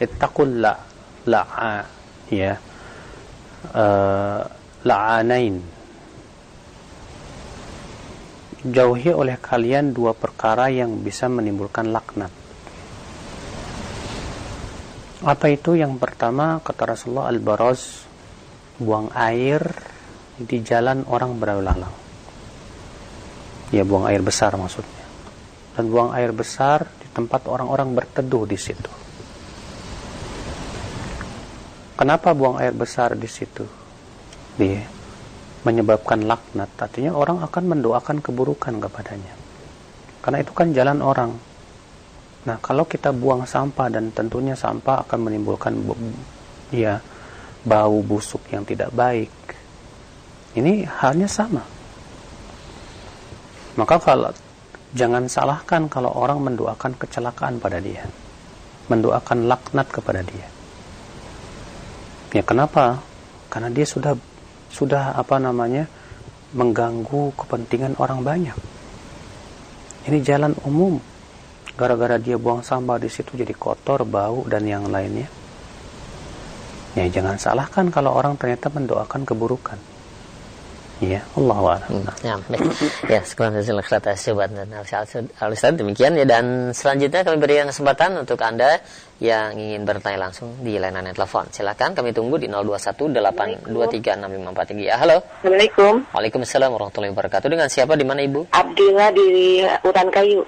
"Ittaqul 0.00 0.60
la 0.60 0.74
la'a 1.24 1.76
ya 2.28 2.52
uh, 3.72 4.42
la'anain." 4.84 5.78
jauhi 8.58 9.14
oleh 9.14 9.38
kalian 9.38 9.94
dua 9.94 10.18
perkara 10.18 10.66
yang 10.66 10.98
bisa 10.98 11.30
menimbulkan 11.30 11.94
laknat. 11.94 12.32
Apa 15.22 15.46
itu? 15.50 15.74
Yang 15.74 15.98
pertama 15.98 16.62
kata 16.62 16.94
Rasulullah 16.94 17.30
al-baraz 17.30 18.06
buang 18.78 19.10
air 19.14 19.62
di 20.38 20.62
jalan 20.62 21.02
orang 21.10 21.34
berlalu 21.38 21.62
lalang. 21.66 21.94
Ya 23.74 23.82
buang 23.82 24.06
air 24.06 24.22
besar 24.22 24.54
maksudnya. 24.54 25.06
Dan 25.74 25.90
buang 25.90 26.14
air 26.14 26.30
besar 26.30 26.86
tempat 27.18 27.50
orang-orang 27.50 27.98
berteduh 27.98 28.46
di 28.46 28.54
situ. 28.54 28.90
Kenapa 31.98 32.30
buang 32.30 32.62
air 32.62 32.70
besar 32.70 33.18
di 33.18 33.26
situ? 33.26 33.66
Dia 34.54 34.86
menyebabkan 35.66 36.22
laknat. 36.22 36.70
Artinya 36.78 37.18
orang 37.18 37.42
akan 37.42 37.64
mendoakan 37.74 38.22
keburukan 38.22 38.78
kepadanya. 38.78 39.34
Karena 40.22 40.38
itu 40.46 40.54
kan 40.54 40.70
jalan 40.70 41.02
orang. 41.02 41.34
Nah, 42.46 42.56
kalau 42.62 42.86
kita 42.86 43.10
buang 43.10 43.42
sampah 43.42 43.90
dan 43.90 44.14
tentunya 44.14 44.54
sampah 44.54 45.02
akan 45.02 45.18
menimbulkan 45.26 45.74
ya 46.70 47.02
bau 47.66 47.98
busuk 48.06 48.46
yang 48.54 48.62
tidak 48.62 48.94
baik. 48.94 49.34
Ini 50.54 50.86
halnya 50.86 51.26
sama. 51.26 51.66
Maka 53.74 53.98
kalau 53.98 54.30
jangan 54.96 55.28
salahkan 55.28 55.90
kalau 55.90 56.12
orang 56.16 56.40
mendoakan 56.40 56.96
kecelakaan 56.96 57.60
pada 57.60 57.80
dia. 57.82 58.04
Mendoakan 58.88 59.48
laknat 59.48 59.88
kepada 59.92 60.24
dia. 60.24 60.46
Ya 62.32 62.44
kenapa? 62.44 63.00
Karena 63.48 63.72
dia 63.72 63.88
sudah 63.88 64.16
sudah 64.68 65.16
apa 65.16 65.40
namanya 65.40 65.88
mengganggu 66.52 67.32
kepentingan 67.36 67.96
orang 68.00 68.20
banyak. 68.24 68.56
Ini 70.08 70.18
jalan 70.24 70.56
umum. 70.64 70.96
Gara-gara 71.78 72.16
dia 72.18 72.40
buang 72.40 72.64
sampah 72.64 72.98
di 72.98 73.06
situ 73.12 73.36
jadi 73.38 73.52
kotor, 73.54 74.02
bau 74.08 74.44
dan 74.48 74.64
yang 74.64 74.88
lainnya. 74.88 75.28
Ya 76.96 77.06
jangan 77.06 77.36
salahkan 77.36 77.92
kalau 77.92 78.16
orang 78.16 78.34
ternyata 78.40 78.72
mendoakan 78.72 79.22
keburukan. 79.28 79.97
Ya, 80.98 81.22
Allah 81.38 81.78
hmm, 81.86 82.10
Ya, 82.26 82.34
baik. 82.50 82.74
Ya, 83.06 83.22
sekarang 83.22 83.54
jazakallahu 83.54 84.02
atas 84.02 84.18
sobat 84.18 84.50
dan 84.50 84.66
al 84.74 84.82
demikian 85.78 86.18
ya 86.18 86.26
dan 86.26 86.74
selanjutnya 86.74 87.22
kami 87.22 87.38
berikan 87.38 87.70
kesempatan 87.70 88.18
untuk 88.18 88.42
Anda 88.42 88.82
yang 89.22 89.54
ingin 89.54 89.86
bertanya 89.86 90.26
langsung 90.26 90.58
di 90.58 90.74
layanan 90.74 91.14
telepon. 91.14 91.46
Silakan 91.54 91.94
kami 91.94 92.10
tunggu 92.10 92.42
di 92.42 92.50
0218236543. 92.50 94.90
Ya, 94.90 94.98
halo. 94.98 95.22
Assalamualaikum. 95.22 96.02
Waalaikumsalam 96.10 96.74
warahmatullahi 96.74 97.14
wabarakatuh. 97.14 97.46
Dengan 97.46 97.70
siapa 97.70 97.94
di 97.94 98.02
mana 98.02 98.26
Ibu? 98.26 98.50
Abdillah 98.50 99.14
di 99.14 99.62
Hutan 99.86 100.10
Kayu. 100.10 100.42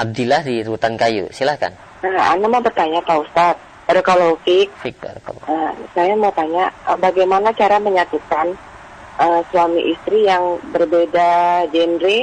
Abdillah 0.00 0.40
di 0.40 0.64
Hutan 0.64 0.96
Kayu. 0.96 1.28
Silakan. 1.36 1.76
Nah, 2.00 2.32
Anda 2.32 2.48
mau 2.48 2.64
bertanya 2.64 3.04
Pak 3.04 3.28
Ustadz. 3.28 3.72
Barakallahu 3.92 4.40
Fik. 4.46 4.68
Fik, 4.80 4.96
uh, 5.04 5.68
saya 5.92 6.16
mau 6.16 6.32
tanya, 6.32 6.72
uh, 6.88 6.96
bagaimana 6.96 7.52
cara 7.52 7.76
menyatukan 7.76 8.56
uh, 9.18 9.40
suami 9.50 9.92
istri 9.92 10.24
yang 10.28 10.60
berbeda 10.70 11.66
genre, 11.68 12.18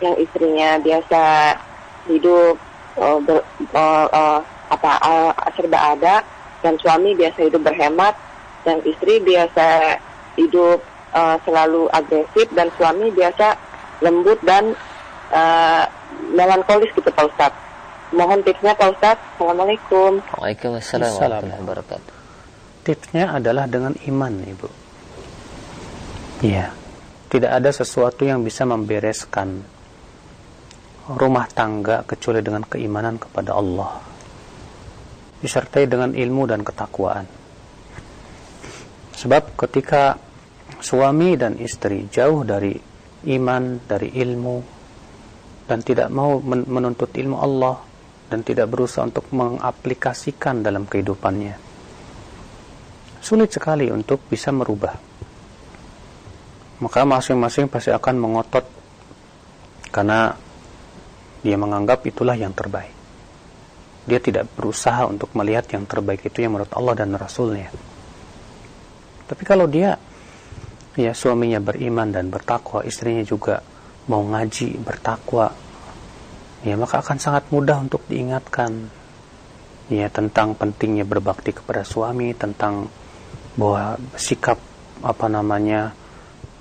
yang 0.00 0.14
istrinya 0.20 0.78
biasa 0.82 1.22
hidup 2.10 2.54
uh, 2.98 3.18
ber, 3.22 3.42
uh, 3.74 4.06
uh, 4.10 4.38
apa 4.70 4.90
uh, 5.02 5.32
serba 5.54 5.96
ada, 5.96 6.22
dan 6.60 6.76
suami 6.78 7.16
biasa 7.16 7.48
hidup 7.48 7.62
berhemat, 7.64 8.14
dan 8.62 8.78
istri 8.84 9.18
biasa 9.22 9.98
hidup 10.36 10.78
uh, 11.16 11.36
selalu 11.42 11.88
agresif, 11.90 12.46
dan 12.54 12.70
suami 12.78 13.10
biasa 13.10 13.56
lembut 14.00 14.38
dan 14.46 14.72
uh, 15.34 15.84
melankolis 16.32 16.88
gitu 16.96 17.10
Pak 17.12 17.26
Ustadz. 17.28 17.60
Mohon 18.10 18.42
tipsnya 18.42 18.74
Pak 18.74 18.96
Ustadz. 18.98 19.22
Assalamualaikum. 19.38 20.18
Waalaikumsalam 20.34 21.14
warahmatullahi 21.14 21.62
wabarakatuh. 21.62 22.12
Tipsnya 22.80 23.36
adalah 23.36 23.68
dengan 23.68 23.92
iman, 24.08 24.32
Ibu. 24.40 24.79
Iya. 26.40 26.72
Tidak 27.30 27.46
ada 27.46 27.70
sesuatu 27.70 28.26
yang 28.26 28.42
bisa 28.42 28.66
membereskan 28.66 29.60
rumah 31.14 31.46
tangga 31.52 32.02
kecuali 32.02 32.42
dengan 32.42 32.66
keimanan 32.66 33.20
kepada 33.20 33.54
Allah. 33.54 34.02
Disertai 35.38 35.86
dengan 35.86 36.10
ilmu 36.16 36.42
dan 36.50 36.66
ketakwaan. 36.66 37.26
Sebab 39.14 39.52
ketika 39.52 40.16
suami 40.80 41.36
dan 41.36 41.60
istri 41.60 42.08
jauh 42.08 42.40
dari 42.42 42.72
iman, 43.30 43.84
dari 43.84 44.10
ilmu, 44.16 44.56
dan 45.68 45.84
tidak 45.84 46.08
mau 46.08 46.40
menuntut 46.42 47.12
ilmu 47.14 47.36
Allah, 47.36 47.76
dan 48.32 48.40
tidak 48.42 48.72
berusaha 48.72 49.04
untuk 49.04 49.28
mengaplikasikan 49.30 50.64
dalam 50.64 50.88
kehidupannya. 50.88 51.54
Sulit 53.20 53.52
sekali 53.52 53.92
untuk 53.92 54.24
bisa 54.24 54.48
merubah. 54.50 55.09
Maka 56.80 57.04
masing-masing 57.04 57.68
pasti 57.68 57.92
akan 57.92 58.16
mengotot 58.16 58.64
karena 59.92 60.32
dia 61.44 61.56
menganggap 61.56 62.04
itulah 62.08 62.36
yang 62.36 62.56
terbaik. 62.56 62.92
Dia 64.08 64.16
tidak 64.16 64.48
berusaha 64.56 65.04
untuk 65.04 65.32
melihat 65.36 65.68
yang 65.76 65.84
terbaik 65.84 66.24
itu 66.24 66.40
yang 66.40 66.56
menurut 66.56 66.72
Allah 66.72 67.04
dan 67.04 67.12
Rasulnya. 67.16 67.68
Tapi 69.28 69.42
kalau 69.44 69.68
dia 69.68 69.94
ya 70.96 71.12
suaminya 71.12 71.60
beriman 71.60 72.10
dan 72.10 72.32
bertakwa, 72.32 72.82
istrinya 72.82 73.22
juga 73.22 73.60
mau 74.08 74.24
ngaji, 74.24 74.80
bertakwa, 74.80 75.52
ya 76.64 76.74
maka 76.76 77.00
akan 77.04 77.18
sangat 77.20 77.44
mudah 77.52 77.80
untuk 77.80 78.04
diingatkan 78.08 78.88
ya 79.90 80.06
tentang 80.12 80.54
pentingnya 80.54 81.02
berbakti 81.02 81.50
kepada 81.56 81.82
suami 81.82 82.36
tentang 82.36 82.86
bahwa 83.58 83.98
sikap 84.14 84.56
apa 85.00 85.26
namanya 85.26 85.96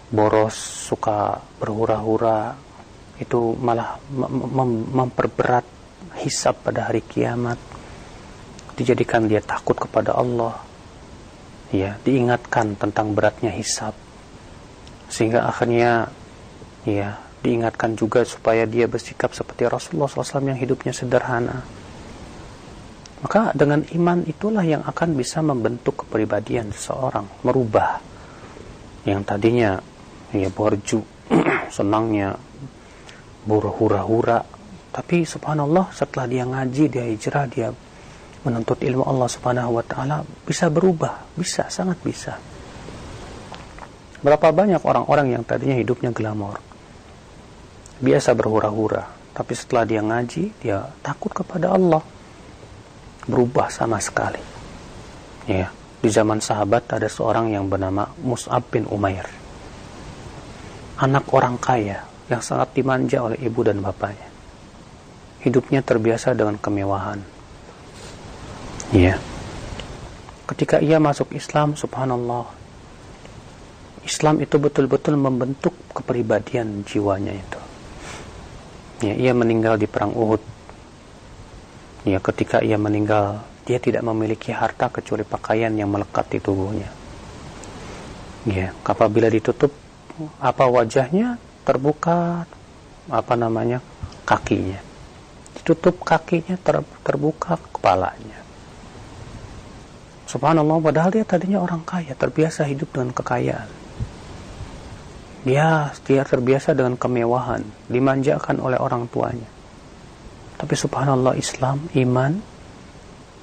boros 0.10 0.56
suka 0.90 1.38
berhura-hura 1.62 2.58
itu 3.20 3.54
malah 3.60 4.00
mem 4.10 4.90
memperberat 4.90 5.66
hisap 6.24 6.66
pada 6.66 6.90
hari 6.90 7.06
kiamat. 7.06 7.60
Dijadikan 8.74 9.28
dia 9.28 9.44
takut 9.44 9.76
kepada 9.76 10.16
Allah. 10.16 10.56
Ya 11.70 12.02
diingatkan 12.02 12.74
tentang 12.80 13.14
beratnya 13.14 13.54
hisap 13.54 13.94
sehingga 15.10 15.50
akhirnya 15.50 16.10
ya 16.86 17.18
diingatkan 17.42 17.98
juga 17.98 18.22
supaya 18.24 18.70
dia 18.70 18.86
bersikap 18.86 19.34
seperti 19.34 19.66
Rasulullah 19.66 20.08
SAW 20.08 20.50
yang 20.54 20.60
hidupnya 20.60 20.94
sederhana. 20.94 21.66
Maka 23.20 23.52
dengan 23.52 23.84
iman 23.84 24.24
itulah 24.24 24.64
yang 24.64 24.80
akan 24.88 25.18
bisa 25.18 25.44
membentuk 25.44 26.08
kepribadian 26.08 26.72
seseorang, 26.72 27.28
merubah 27.44 28.00
yang 29.04 29.28
tadinya 29.28 29.80
ya 30.34 30.50
borju, 30.52 31.02
senangnya 31.76 32.38
berhura-hura, 33.46 34.46
tapi 34.90 35.24
subhanallah 35.24 35.94
setelah 35.94 36.26
dia 36.26 36.44
ngaji, 36.44 36.84
dia 36.90 37.06
hijrah, 37.08 37.46
dia 37.48 37.70
menuntut 38.44 38.80
ilmu 38.80 39.04
Allah 39.06 39.30
Subhanahu 39.30 39.80
wa 39.80 39.84
taala 39.84 40.18
bisa 40.44 40.68
berubah, 40.68 41.28
bisa 41.36 41.68
sangat 41.68 42.00
bisa. 42.02 42.34
Berapa 44.20 44.52
banyak 44.52 44.84
orang-orang 44.84 45.40
yang 45.40 45.44
tadinya 45.48 45.80
hidupnya 45.80 46.12
glamor, 46.12 46.60
biasa 48.04 48.36
berhura-hura. 48.36 49.08
Tapi 49.32 49.54
setelah 49.56 49.88
dia 49.88 50.04
ngaji 50.04 50.44
dia 50.60 50.84
takut 51.00 51.32
kepada 51.32 51.72
Allah. 51.72 52.04
Berubah 53.30 53.70
sama 53.72 54.02
sekali. 54.02 54.42
Ya 55.48 55.72
di 56.00 56.08
zaman 56.08 56.40
sahabat 56.40 56.88
ada 56.96 57.12
seorang 57.12 57.52
yang 57.52 57.68
bernama 57.68 58.08
Mus'ab 58.24 58.64
bin 58.72 58.88
Umair 58.88 59.39
anak 61.00 61.26
orang 61.32 61.56
kaya 61.56 62.04
yang 62.28 62.44
sangat 62.44 62.76
dimanja 62.76 63.24
oleh 63.24 63.40
ibu 63.42 63.64
dan 63.64 63.80
bapaknya. 63.80 64.28
Hidupnya 65.40 65.80
terbiasa 65.80 66.36
dengan 66.36 66.60
kemewahan. 66.60 67.24
Ya 68.92 69.16
ketika 70.50 70.82
ia 70.82 70.98
masuk 70.98 71.30
Islam 71.38 71.78
subhanallah 71.78 72.50
Islam 74.02 74.42
itu 74.42 74.58
betul-betul 74.58 75.14
membentuk 75.14 75.78
kepribadian 75.94 76.82
jiwanya 76.82 77.30
itu. 77.38 77.60
Ya, 79.06 79.14
ia 79.14 79.32
meninggal 79.38 79.78
di 79.78 79.86
perang 79.86 80.18
Uhud. 80.18 80.42
Ya 82.10 82.18
ketika 82.18 82.66
ia 82.66 82.82
meninggal 82.82 83.46
dia 83.70 83.78
tidak 83.78 84.02
memiliki 84.02 84.50
harta 84.50 84.90
kecuali 84.90 85.22
pakaian 85.22 85.70
yang 85.78 85.94
melekat 85.94 86.26
di 86.34 86.42
tubuhnya. 86.42 86.90
Ya 88.50 88.74
apabila 88.82 89.30
ditutup 89.30 89.70
apa 90.40 90.66
wajahnya 90.68 91.40
terbuka 91.64 92.44
apa 93.10 93.34
namanya 93.40 93.80
kakinya? 94.28 94.80
Ditutup 95.56 96.04
kakinya 96.04 96.56
ter, 96.60 96.82
terbuka 97.04 97.60
kepalanya. 97.74 98.40
Subhanallah 100.30 100.78
padahal 100.78 101.10
dia 101.10 101.26
tadinya 101.26 101.58
orang 101.58 101.82
kaya 101.82 102.14
terbiasa 102.14 102.70
hidup 102.70 102.94
dengan 102.94 103.10
kekayaan. 103.18 103.70
Dia 105.42 105.90
dia 106.06 106.22
terbiasa 106.22 106.76
dengan 106.78 107.00
kemewahan 107.00 107.66
dimanjakan 107.90 108.62
oleh 108.62 108.78
orang 108.78 109.10
tuanya. 109.10 109.50
Tapi 110.60 110.76
subhanallah 110.76 111.40
Islam 111.40 111.88
iman 111.96 112.38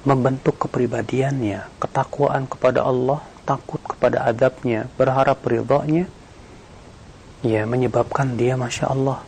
membentuk 0.07 0.55
kepribadiannya 0.63 1.81
ketakwaan 1.83 2.47
kepada 2.47 2.87
Allah 2.87 3.19
takut 3.43 3.83
kepada 3.83 4.23
adabnya 4.23 4.87
berharap 4.95 5.43
ridhonya 5.43 6.07
ya 7.47 7.63
menyebabkan 7.63 8.35
dia 8.35 8.59
masya 8.59 8.91
Allah 8.91 9.23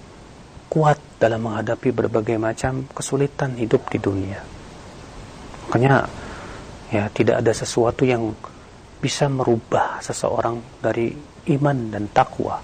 kuat 0.68 1.00
dalam 1.18 1.48
menghadapi 1.48 1.90
berbagai 1.96 2.36
macam 2.36 2.84
kesulitan 2.92 3.56
hidup 3.56 3.88
di 3.88 3.98
dunia 3.98 4.40
makanya 5.68 6.06
ya 6.92 7.08
tidak 7.16 7.40
ada 7.40 7.54
sesuatu 7.56 8.04
yang 8.04 8.36
bisa 9.00 9.32
merubah 9.32 10.04
seseorang 10.04 10.60
dari 10.84 11.16
iman 11.56 11.78
dan 11.88 12.12
takwa 12.12 12.60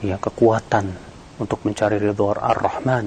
ya 0.00 0.16
kekuatan 0.16 0.94
untuk 1.42 1.66
mencari 1.66 1.98
ridho 1.98 2.30
ar-Rahman 2.30 3.06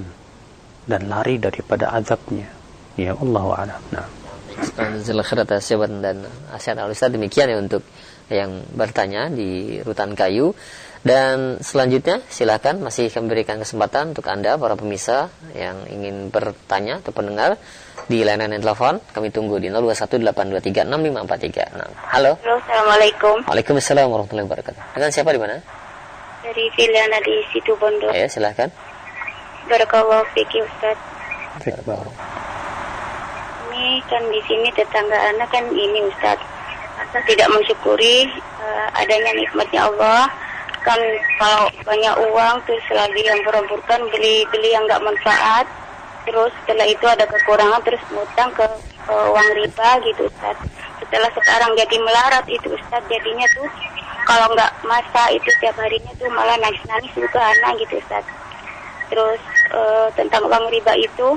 dan 0.84 1.02
lari 1.08 1.40
daripada 1.40 1.96
azabnya 1.96 2.64
Ya 2.94 3.18
Allah 3.18 3.46
a'lam. 3.66 3.82
Nah. 3.90 4.23
Jazakallahu 4.54 5.44
atas 5.44 5.68
jawaban 5.68 6.02
dan 6.02 6.24
asyad 6.54 6.80
al 6.80 6.94
demikian 6.94 7.50
ya 7.50 7.58
untuk 7.60 7.84
yang 8.32 8.64
bertanya 8.74 9.30
di 9.30 9.82
rutan 9.84 10.16
kayu. 10.16 10.56
Dan 11.04 11.60
selanjutnya 11.60 12.24
silakan 12.32 12.80
masih 12.80 13.12
kami 13.12 13.28
berikan 13.28 13.60
kesempatan 13.60 14.16
untuk 14.16 14.24
anda 14.32 14.56
para 14.56 14.80
pemirsa 14.80 15.28
yang 15.52 15.84
ingin 15.92 16.32
bertanya 16.32 17.04
atau 17.04 17.12
pendengar 17.12 17.60
di 18.08 18.24
layanan 18.24 18.64
telepon 18.64 19.04
kami 19.12 19.28
tunggu 19.28 19.60
di 19.60 19.68
0218236543 19.68 21.76
nah, 21.76 21.92
halo. 22.08 22.40
Halo 22.40 22.56
assalamualaikum. 22.64 23.36
Waalaikumsalam 23.44 24.08
warahmatullahi 24.08 24.48
wabarakatuh. 24.48 24.82
Dengan 24.96 25.12
siapa 25.12 25.36
di 25.36 25.40
mana? 25.44 25.60
Dari 26.40 26.72
Filiana 26.72 27.20
di 27.20 27.36
situ 27.52 27.76
Bondo. 27.76 28.08
Ya 28.16 28.32
silakan. 28.32 28.72
Barakallahu 29.68 30.24
fikir 30.32 30.64
Ustaz 30.64 30.96
ini 33.84 34.00
kan 34.08 34.24
di 34.32 34.40
sini 34.48 34.72
tetangga 34.72 35.20
anak 35.36 35.52
kan 35.52 35.68
ini 35.68 36.08
Ustaz. 36.08 36.40
Tidak 37.12 37.50
mensyukuri 37.52 38.32
uh, 38.64 38.88
adanya 38.96 39.36
nikmatnya 39.36 39.92
Allah. 39.92 40.32
Kan 40.88 41.00
kalau 41.40 41.68
banyak 41.84 42.16
uang 42.32 42.56
terus 42.64 42.84
lagi 42.96 43.22
yang 43.28 43.40
berebutan 43.44 44.08
beli-beli 44.08 44.72
yang 44.72 44.88
nggak 44.88 45.04
manfaat 45.04 45.68
terus 46.24 46.56
setelah 46.64 46.88
itu 46.88 47.04
ada 47.04 47.28
kekurangan 47.28 47.84
terus 47.84 48.00
ngutang 48.08 48.48
ke 48.56 48.64
uh, 49.12 49.28
uang 49.36 49.50
riba 49.60 49.90
gitu 50.08 50.32
Ustaz. 50.32 50.56
Setelah 51.04 51.28
sekarang 51.36 51.76
jadi 51.76 51.96
melarat 52.00 52.48
itu 52.48 52.72
Ustaz 52.72 53.04
jadinya 53.12 53.44
tuh 53.52 53.68
kalau 54.24 54.48
nggak 54.56 54.72
masa 54.88 55.28
itu 55.36 55.52
tiap 55.60 55.76
harinya 55.76 56.16
tuh 56.16 56.32
malah 56.32 56.56
nangis-nangis 56.64 57.12
juga 57.12 57.44
anak 57.44 57.84
gitu 57.84 58.00
Ustaz. 58.00 58.24
Terus 59.12 59.42
uh, 59.76 60.08
tentang 60.16 60.48
uang 60.48 60.72
riba 60.72 60.96
itu 60.96 61.36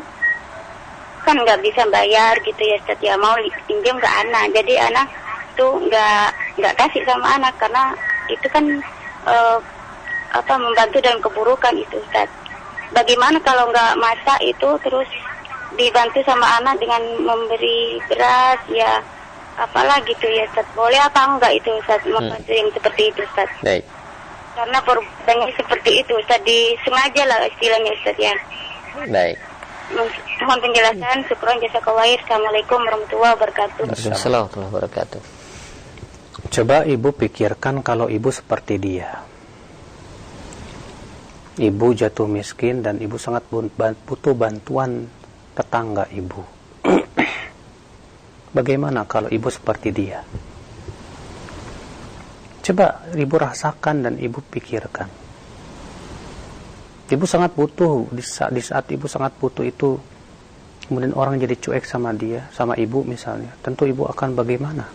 kan 1.27 1.35
nggak 1.35 1.59
bisa 1.67 1.83
bayar 1.91 2.39
gitu 2.47 2.63
ya 2.63 2.79
Ustaz. 2.79 2.99
Ya 3.03 3.19
mau 3.19 3.35
pinjam 3.67 3.99
ke 3.99 4.07
anak. 4.07 4.55
Jadi 4.55 4.79
anak 4.79 5.11
tuh 5.59 5.75
nggak 5.83 6.29
nggak 6.63 6.77
kasih 6.79 7.03
sama 7.03 7.35
anak 7.35 7.51
karena 7.59 7.91
itu 8.31 8.47
kan 8.47 8.65
uh, 9.27 9.59
apa 10.31 10.55
membantu 10.55 11.03
dalam 11.03 11.19
keburukan 11.19 11.75
itu 11.75 11.99
Ustaz. 11.99 12.31
Bagaimana 12.95 13.43
kalau 13.43 13.67
nggak 13.75 13.99
masak 13.99 14.39
itu 14.47 14.69
terus 14.87 15.11
dibantu 15.75 16.23
sama 16.23 16.47
anak 16.63 16.79
dengan 16.79 17.03
memberi 17.21 17.99
beras 18.07 18.63
ya 18.71 19.03
apalah 19.59 19.99
gitu 20.07 20.31
ya 20.31 20.47
Ustaz. 20.55 20.67
Boleh 20.79 21.03
apa 21.03 21.27
enggak 21.27 21.59
itu 21.59 21.75
Ustaz 21.83 21.99
hmm. 22.07 22.15
membantu 22.15 22.53
yang 22.55 22.71
seperti 22.71 23.03
itu 23.11 23.21
Ustaz? 23.27 23.51
Baik. 23.67 23.83
Karena 24.57 24.79
perbuatannya 24.81 25.51
seperti 25.59 25.91
itu 26.07 26.13
Ustaz. 26.15 26.41
Disengaja 26.47 27.23
lah 27.27 27.39
istilahnya 27.51 27.91
Ustaz 27.99 28.17
ya. 28.17 28.35
Baik 29.11 29.56
mohon 29.95 30.59
penjelasan. 30.63 31.23
Syukron 31.31 31.59
jasa 31.63 31.79
kawair 31.79 32.19
Assalamualaikum 32.25 32.79
warahmatullahi 32.83 33.33
wabarakatuh. 33.39 33.83
Assalamualaikum 33.93 34.27
warahmatullahi 34.27 34.71
wabarakatuh. 34.73 35.23
Coba 36.47 36.77
ibu 36.87 37.09
pikirkan 37.15 37.83
kalau 37.83 38.07
ibu 38.11 38.29
seperti 38.31 38.75
dia. 38.79 39.23
Ibu 41.57 41.87
jatuh 41.97 42.29
miskin 42.29 42.85
dan 42.85 43.01
ibu 43.01 43.17
sangat 43.17 43.49
butuh 43.49 44.35
bantuan 44.37 45.09
tetangga 45.57 46.05
ibu. 46.13 46.45
Bagaimana 48.57 49.09
kalau 49.09 49.33
ibu 49.33 49.49
seperti 49.49 49.89
dia? 49.91 50.21
Coba 52.61 53.09
ibu 53.15 53.35
rasakan 53.39 53.97
dan 54.05 54.15
ibu 54.21 54.43
pikirkan 54.43 55.26
ibu 57.07 57.25
sangat 57.25 57.55
butuh 57.55 58.11
di 58.11 58.23
saat, 58.23 58.51
di 58.51 58.63
saat 58.63 58.91
ibu 58.91 59.07
sangat 59.07 59.39
butuh 59.39 59.63
itu 59.63 59.95
kemudian 60.87 61.15
orang 61.15 61.39
jadi 61.39 61.55
cuek 61.59 61.83
sama 61.87 62.15
dia 62.15 62.47
sama 62.55 62.79
ibu 62.79 63.03
misalnya 63.03 63.51
tentu 63.63 63.87
ibu 63.87 64.07
akan 64.07 64.35
bagaimana? 64.35 64.87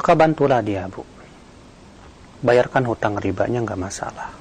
Maka 0.00 0.16
bantulah 0.16 0.64
dia 0.64 0.88
bu. 0.88 1.04
Bayarkan 2.40 2.88
hutang 2.88 3.20
ribanya 3.20 3.60
nggak 3.60 3.76
masalah. 3.76 4.32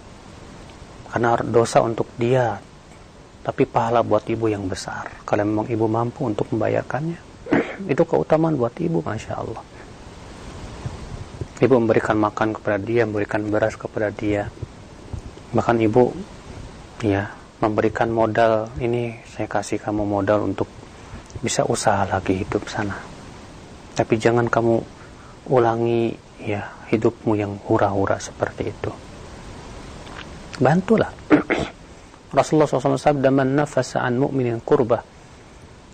Karena 1.11 1.35
dosa 1.43 1.83
untuk 1.83 2.07
dia 2.15 2.55
tapi 3.43 3.67
pahala 3.67 3.99
buat 3.99 4.23
ibu 4.23 4.47
yang 4.47 4.71
besar. 4.71 5.09
Kalau 5.27 5.43
memang 5.43 5.67
ibu 5.67 5.83
mampu 5.83 6.23
untuk 6.23 6.47
membayarkannya 6.55 7.19
itu 7.91 8.03
keutamaan 8.07 8.55
buat 8.55 8.71
ibu 8.79 9.03
masya 9.03 9.35
Allah. 9.35 9.63
Ibu 11.59 11.75
memberikan 11.75 12.15
makan 12.15 12.55
kepada 12.55 12.79
dia 12.79 13.03
memberikan 13.03 13.43
beras 13.51 13.75
kepada 13.75 14.15
dia 14.15 14.47
bahkan 15.49 15.81
ibu 15.81 16.13
ya 17.01 17.25
memberikan 17.57 18.13
modal 18.13 18.69
ini 18.77 19.17
saya 19.25 19.49
kasih 19.49 19.81
kamu 19.81 20.05
modal 20.05 20.45
untuk 20.45 20.69
bisa 21.41 21.65
usaha 21.65 22.05
lagi 22.05 22.45
hidup 22.45 22.69
sana. 22.69 22.95
Tapi 23.97 24.15
jangan 24.15 24.47
kamu 24.47 24.79
ulangi 25.51 26.13
ya 26.39 26.69
hidupmu 26.87 27.33
yang 27.35 27.57
hura-hura 27.67 28.21
seperti 28.21 28.71
itu. 28.71 28.91
Bantulah. 30.61 31.11
Rasulullah 32.37 32.69
SAW 32.69 32.99
sabda 32.99 33.33
man 33.33 33.57
nafasa 33.57 34.05
an 34.05 34.21
mu'minin 34.21 34.61
kurbah 34.61 35.01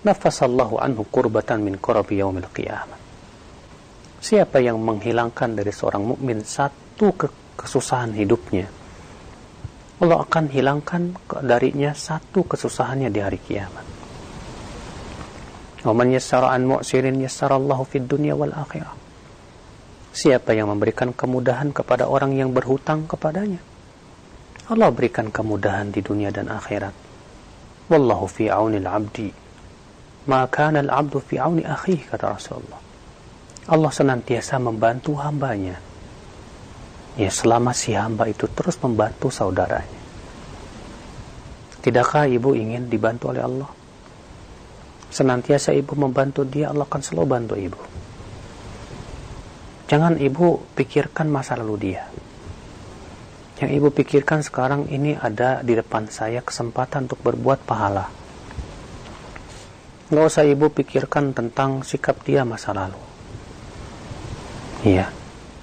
nafasallahu 0.05 0.77
anhu 0.77 1.07
kurbatan 1.09 1.65
min 1.65 1.81
kurabi 1.81 2.21
yaumil 2.21 2.51
qiyamah. 2.53 2.99
Siapa 4.21 4.61
yang 4.61 4.77
menghilangkan 4.81 5.57
dari 5.57 5.71
seorang 5.73 6.01
mukmin 6.01 6.41
satu 6.45 7.13
kesusahan 7.57 8.13
hidupnya 8.13 8.84
Allah 9.95 10.27
akan 10.27 10.51
hilangkan 10.51 11.15
darinya 11.39 11.95
satu 11.95 12.43
kesusahannya 12.43 13.07
di 13.07 13.19
hari 13.23 13.39
kiamat. 13.39 13.85
Waman 15.87 16.11
yassara 16.11 16.51
an 16.51 16.67
mu'sirin 16.67 17.15
yassarallahu 17.23 17.87
fid 17.87 18.03
dunya 18.03 18.35
wal 18.35 18.51
akhirah. 18.51 18.91
Siapa 20.11 20.51
yang 20.51 20.67
memberikan 20.71 21.15
kemudahan 21.15 21.71
kepada 21.71 22.11
orang 22.11 22.35
yang 22.35 22.51
berhutang 22.51 23.07
kepadanya? 23.07 23.59
Allah 24.67 24.89
berikan 24.91 25.31
kemudahan 25.31 25.93
di 25.93 26.01
dunia 26.01 26.33
dan 26.33 26.49
akhirat. 26.51 26.95
Wallahu 27.87 28.25
fi 28.25 28.49
aunil 28.49 28.89
abdi. 28.89 29.29
Ma 30.25 30.49
kana 30.49 30.81
al-abdu 30.81 31.21
fi 31.21 31.37
auni 31.37 31.61
akhihi 31.61 32.09
kata 32.09 32.33
Rasulullah. 32.33 32.81
Allah 33.69 33.91
senantiasa 33.93 34.57
membantu 34.57 35.13
hambanya 35.21 35.77
ya 37.15 37.31
selama 37.31 37.71
si 37.71 37.95
hamba 37.95 38.27
itu 38.27 38.47
terus 38.51 38.75
membantu 38.83 39.31
saudaranya. 39.31 40.03
Tidakkah 41.79 42.27
ibu 42.27 42.57
ingin 42.57 42.91
dibantu 42.91 43.31
oleh 43.31 43.45
Allah? 43.45 43.69
Senantiasa 45.13 45.71
ibu 45.71 45.95
membantu 45.95 46.43
dia, 46.43 46.73
Allah 46.73 46.83
akan 46.83 47.01
selalu 47.01 47.25
bantu 47.29 47.55
ibu. 47.55 47.79
Jangan 49.85 50.17
ibu 50.17 50.65
pikirkan 50.73 51.29
masa 51.29 51.55
lalu 51.55 51.93
dia. 51.93 52.03
Yang 53.61 53.71
ibu 53.79 53.87
pikirkan 53.93 54.43
sekarang 54.43 54.89
ini 54.91 55.15
ada 55.15 55.61
di 55.61 55.77
depan 55.77 56.09
saya 56.09 56.41
kesempatan 56.41 57.07
untuk 57.07 57.21
berbuat 57.21 57.63
pahala. 57.63 58.09
Nggak 60.09 60.25
usah 60.25 60.43
ibu 60.43 60.73
pikirkan 60.73 61.31
tentang 61.31 61.85
sikap 61.85 62.19
dia 62.25 62.43
masa 62.43 62.73
lalu. 62.75 62.99
Iya, 64.83 65.13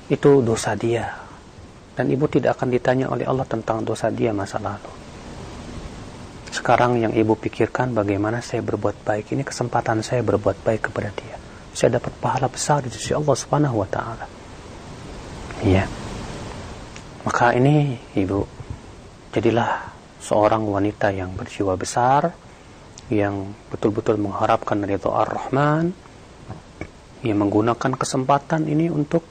itu 0.08 0.40
dosa 0.40 0.72
dia 0.78 1.21
dan 1.92 2.08
ibu 2.08 2.24
tidak 2.28 2.56
akan 2.58 2.68
ditanya 2.72 3.06
oleh 3.12 3.28
Allah 3.28 3.44
tentang 3.44 3.84
dosa 3.84 4.08
dia 4.08 4.32
masa 4.32 4.56
lalu. 4.56 4.88
Sekarang 6.52 7.00
yang 7.00 7.16
ibu 7.16 7.32
pikirkan 7.32 7.96
bagaimana 7.96 8.44
saya 8.44 8.60
berbuat 8.60 9.04
baik 9.08 9.32
ini 9.32 9.40
kesempatan 9.40 10.04
saya 10.04 10.20
berbuat 10.20 10.60
baik 10.60 10.92
kepada 10.92 11.08
dia. 11.16 11.36
Saya 11.72 11.96
dapat 11.96 12.12
pahala 12.20 12.52
besar 12.52 12.84
di 12.84 12.92
sisi 12.92 13.16
Allah 13.16 13.32
Subhanahu 13.32 13.80
wa 13.80 13.88
taala. 13.88 14.26
Iya. 15.64 15.88
Maka 17.24 17.56
ini 17.56 17.96
ibu 18.20 18.44
jadilah 19.32 19.88
seorang 20.20 20.68
wanita 20.68 21.08
yang 21.08 21.32
berjiwa 21.32 21.72
besar 21.80 22.28
yang 23.08 23.56
betul-betul 23.72 24.20
mengharapkan 24.20 24.84
ridho 24.84 25.08
Ar-Rahman 25.08 25.92
yang 27.24 27.38
menggunakan 27.40 27.96
kesempatan 27.96 28.68
ini 28.68 28.92
untuk 28.92 29.24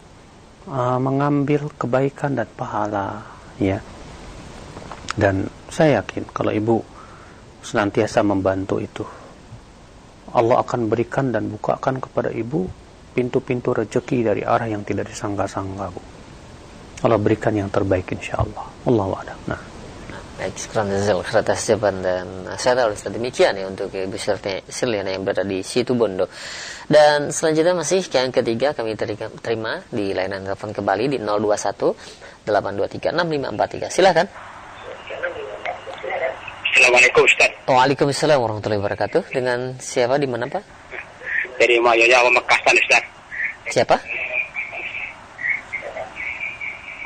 uh, 0.67 0.99
mengambil 1.01 1.71
kebaikan 1.77 2.37
dan 2.37 2.49
pahala 2.53 3.23
ya. 3.57 3.79
Dan 5.11 5.47
saya 5.67 6.03
yakin 6.03 6.29
kalau 6.31 6.51
ibu 6.53 6.77
senantiasa 7.61 8.25
membantu 8.25 8.81
itu 8.81 9.05
Allah 10.31 10.63
akan 10.63 10.87
berikan 10.87 11.29
dan 11.35 11.51
bukakan 11.51 11.99
kepada 11.99 12.31
ibu 12.31 12.65
pintu-pintu 13.11 13.75
rezeki 13.75 14.23
dari 14.23 14.41
arah 14.47 14.71
yang 14.71 14.87
tidak 14.87 15.11
disangka-sangka 15.11 15.91
bu. 15.91 16.01
Allah 17.03 17.19
berikan 17.19 17.51
yang 17.51 17.67
terbaik 17.67 18.15
insya 18.15 18.39
Allah. 18.39 18.65
Allah 18.87 19.05
wa'ala 19.11 19.35
nah. 19.51 19.61
Baik, 20.41 20.57
sekarang 20.57 20.89
jazal 20.89 21.21
dan 22.01 22.25
saya 22.57 22.73
tahu 22.81 22.97
Ustaz 22.97 23.13
demikian 23.13 23.53
ya 23.53 23.69
untuk 23.69 23.93
Ibu 23.93 24.17
Sirliana 24.65 25.13
yang 25.13 25.21
berada 25.21 25.45
di 25.45 25.61
situ 25.61 25.93
Bondo. 25.93 26.25
Dan 26.91 27.31
selanjutnya 27.31 27.71
masih 27.71 28.03
yang 28.11 28.35
ketiga 28.35 28.75
kami 28.75 28.99
terima 29.39 29.79
di 29.87 30.11
layanan 30.11 30.43
telepon 30.43 30.75
kembali 30.75 31.15
di 31.15 31.17
021 31.23 31.95
823 32.43 33.15
6543. 33.15 33.95
Silakan. 33.95 34.27
Assalamualaikum 36.71 37.23
Ustaz. 37.23 37.51
Waalaikumsalam 37.71 38.37
warahmatullahi 38.43 38.81
wabarakatuh. 38.83 39.31
Dengan 39.31 39.79
siapa 39.79 40.19
di 40.19 40.27
mana 40.27 40.51
Pak? 40.51 40.63
Dari 41.55 41.79
Mayoya 41.79 42.27
Pemekasan 42.27 42.75
Ustaz. 42.75 43.03
Siapa? 43.71 43.95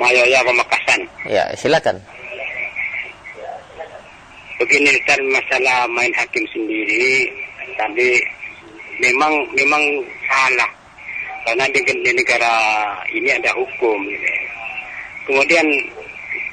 Mayoya 0.01 0.41
Pemekasan. 0.41 0.99
Ya, 1.29 1.53
silakan 1.53 2.01
begini 4.55 4.87
Ustaz 5.03 5.19
masalah 5.29 5.83
main 5.91 6.11
hakim 6.15 6.47
sendiri 6.49 7.27
tapi 7.75 8.23
memang 9.01 9.33
memang 9.55 9.83
salah. 10.27 10.71
Karena 11.45 11.69
di, 11.69 11.77
di 11.85 12.11
negara 12.13 12.53
ini 13.13 13.29
ada 13.29 13.53
hukum 13.53 14.01
kemudian 15.25 15.65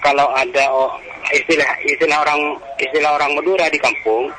kalau 0.01 0.27
ada 0.35 0.65
istilah 1.31 1.69
istilah 1.87 2.19
orang 2.25 2.41
istilah 2.81 3.15
orang 3.15 3.33
Madura 3.37 3.69
di 3.69 3.79
kampung 3.79 4.33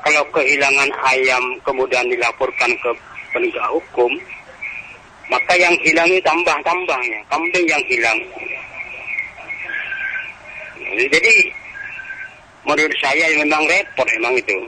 kalau 0.00 0.22
kehilangan 0.32 0.90
ayam 1.04 1.44
kemudian 1.66 2.06
dilaporkan 2.08 2.70
ke 2.80 2.90
penegak 3.34 3.68
hukum 3.68 4.10
maka 5.30 5.54
yang 5.54 5.74
hilang 5.86 6.10
itu 6.10 6.26
tambah-tambahnya 6.26 7.22
kambing 7.30 7.62
yang 7.70 7.82
hilang. 7.86 8.18
Jadi 10.90 11.34
menurut 12.66 12.94
saya 12.98 13.30
memang 13.38 13.62
repot 13.70 14.08
memang 14.18 14.34
itu 14.34 14.58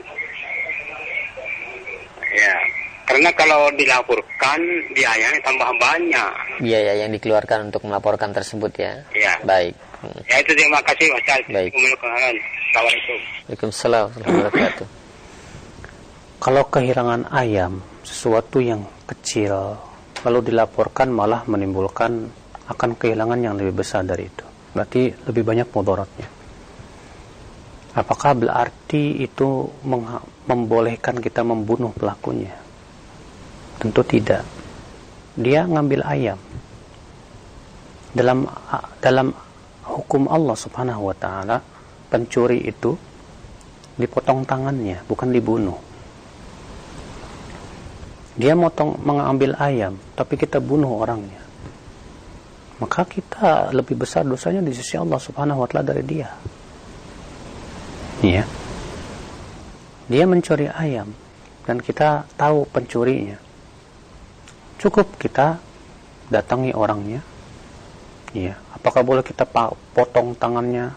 ya. 2.33 2.55
Karena 3.03 3.29
kalau 3.35 3.67
dilaporkan 3.75 4.59
biayanya 4.95 5.39
tambah 5.43 5.69
banyak. 5.75 6.33
Biaya 6.63 7.03
yang 7.03 7.11
dikeluarkan 7.11 7.69
untuk 7.69 7.83
melaporkan 7.83 8.31
tersebut 8.31 8.71
ya? 8.79 8.93
Ya. 9.11 9.35
Baik. 9.43 9.75
Ya 10.27 10.35
itu 10.39 10.51
terima 10.55 10.79
kasih 10.83 11.07
Mas 11.11 11.23
baik. 11.47 11.71
Assalamualaikum. 11.71 13.19
Waalaikumsalam 13.47 14.05
wabarakatuh. 14.19 14.87
Kalau 16.43 16.63
kehilangan 16.67 17.31
ayam 17.31 17.79
sesuatu 18.03 18.59
yang 18.59 18.83
kecil 19.07 19.79
lalu 20.23 20.51
dilaporkan 20.51 21.11
malah 21.11 21.47
menimbulkan 21.47 22.27
akan 22.67 22.91
kehilangan 22.95 23.39
yang 23.39 23.55
lebih 23.55 23.83
besar 23.83 24.03
dari 24.03 24.27
itu. 24.27 24.43
Berarti 24.75 25.11
lebih 25.27 25.43
banyak 25.43 25.67
mudaratnya. 25.71 26.27
Apakah 27.93 28.33
berarti 28.33 29.21
itu 29.21 29.69
membolehkan 30.45 31.19
kita 31.19 31.41
membunuh 31.41 31.91
pelakunya? 31.95 32.53
Tentu 33.79 34.01
tidak. 34.05 34.43
Dia 35.33 35.65
ngambil 35.65 36.01
ayam. 36.05 36.39
Dalam 38.13 38.45
dalam 39.01 39.33
hukum 39.83 40.29
Allah 40.29 40.53
Subhanahu 40.53 41.09
wa 41.09 41.15
taala, 41.17 41.57
pencuri 42.11 42.61
itu 42.61 42.93
dipotong 43.97 44.45
tangannya, 44.45 45.01
bukan 45.09 45.33
dibunuh. 45.33 45.77
Dia 48.37 48.57
motong 48.57 49.01
mengambil 49.01 49.57
ayam, 49.57 49.97
tapi 50.17 50.37
kita 50.37 50.57
bunuh 50.61 51.01
orangnya. 51.01 51.41
Maka 52.81 53.05
kita 53.05 53.73
lebih 53.73 53.97
besar 53.97 54.25
dosanya 54.25 54.61
di 54.61 54.73
sisi 54.73 54.97
Allah 54.97 55.17
Subhanahu 55.17 55.61
wa 55.61 55.67
taala 55.69 55.93
dari 55.93 56.03
dia 56.05 56.29
ya 58.23 58.47
dia 60.07 60.23
mencuri 60.27 60.67
ayam. 60.67 61.11
Dan 61.63 61.79
kita 61.79 62.27
tahu 62.35 62.67
pencurinya. 62.67 63.39
Cukup 64.75 65.15
kita 65.15 65.55
datangi 66.27 66.75
orangnya. 66.75 67.23
Ya 68.35 68.59
apakah 68.75 68.99
boleh 68.99 69.23
kita 69.23 69.47
potong 69.95 70.35
tangannya? 70.35 70.91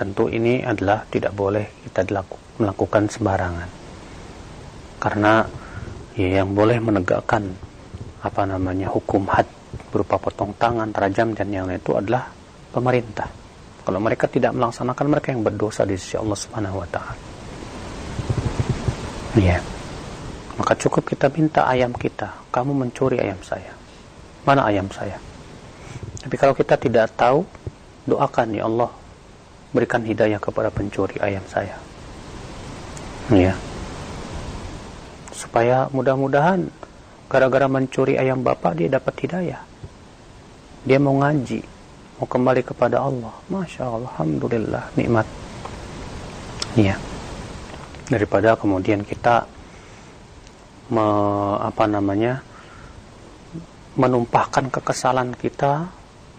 Tentu 0.00 0.32
ini 0.32 0.64
adalah 0.64 1.04
tidak 1.12 1.36
boleh 1.36 1.64
kita 1.84 2.24
melakukan 2.56 3.04
sembarangan. 3.12 3.68
Karena 4.96 5.44
ya 6.16 6.40
yang 6.40 6.56
boleh 6.56 6.80
menegakkan 6.80 7.44
apa 8.24 8.42
namanya 8.48 8.88
hukum 8.88 9.28
had 9.28 9.44
berupa 9.92 10.16
potong 10.16 10.56
tangan, 10.56 10.88
rajam 10.96 11.36
dan 11.36 11.52
yang 11.52 11.68
lain 11.68 11.76
itu 11.76 11.92
adalah 11.92 12.32
pemerintah. 12.72 13.28
Kalau 13.84 14.00
mereka 14.00 14.24
tidak 14.24 14.56
melaksanakan 14.56 15.06
mereka 15.12 15.36
yang 15.36 15.44
berdosa 15.44 15.84
di 15.84 16.00
sisi 16.00 16.16
Allah 16.16 16.38
Subhanahu 16.38 16.80
wa 16.80 16.88
taala. 16.88 17.35
Ya. 19.36 19.60
Maka 20.56 20.72
cukup 20.80 21.04
kita 21.12 21.28
minta 21.28 21.68
ayam 21.68 21.92
kita, 21.92 22.32
kamu 22.48 22.72
mencuri 22.72 23.20
ayam 23.20 23.36
saya. 23.44 23.76
Mana 24.48 24.64
ayam 24.64 24.88
saya? 24.88 25.20
Tapi 26.24 26.34
kalau 26.40 26.56
kita 26.56 26.80
tidak 26.80 27.12
tahu, 27.12 27.44
doakan 28.08 28.56
ya 28.56 28.64
Allah 28.64 28.88
berikan 29.76 30.00
hidayah 30.00 30.40
kepada 30.40 30.72
pencuri 30.72 31.20
ayam 31.20 31.44
saya. 31.46 31.76
Ya. 33.28 33.52
Supaya 35.36 35.92
mudah-mudahan 35.92 36.72
gara-gara 37.28 37.68
mencuri 37.68 38.16
ayam 38.16 38.40
bapak 38.40 38.80
dia 38.80 38.88
dapat 38.88 39.14
hidayah. 39.20 39.60
Dia 40.86 40.96
mau 40.96 41.18
ngaji, 41.20 41.60
mau 42.16 42.24
kembali 42.24 42.64
kepada 42.64 43.04
Allah 43.04 43.32
Masya 43.52 43.84
Allah 43.84 44.08
Alhamdulillah 44.16 44.84
nikmat 44.96 45.28
iya 46.80 46.96
daripada 48.06 48.54
kemudian 48.54 49.02
kita 49.02 49.46
me, 50.90 51.06
apa 51.58 51.84
namanya 51.90 52.42
menumpahkan 53.96 54.70
kekesalan 54.70 55.34
kita 55.34 55.90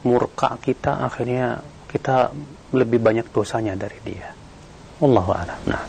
murka 0.05 0.55
kita 0.61 1.03
akhirnya 1.03 1.59
kita 1.89 2.31
lebih 2.75 2.99
banyak 2.99 3.27
dosanya 3.31 3.73
dari 3.73 3.97
dia. 4.03 4.29
Allahu 4.99 5.31
a'lam. 5.31 5.59
Nah. 5.71 5.83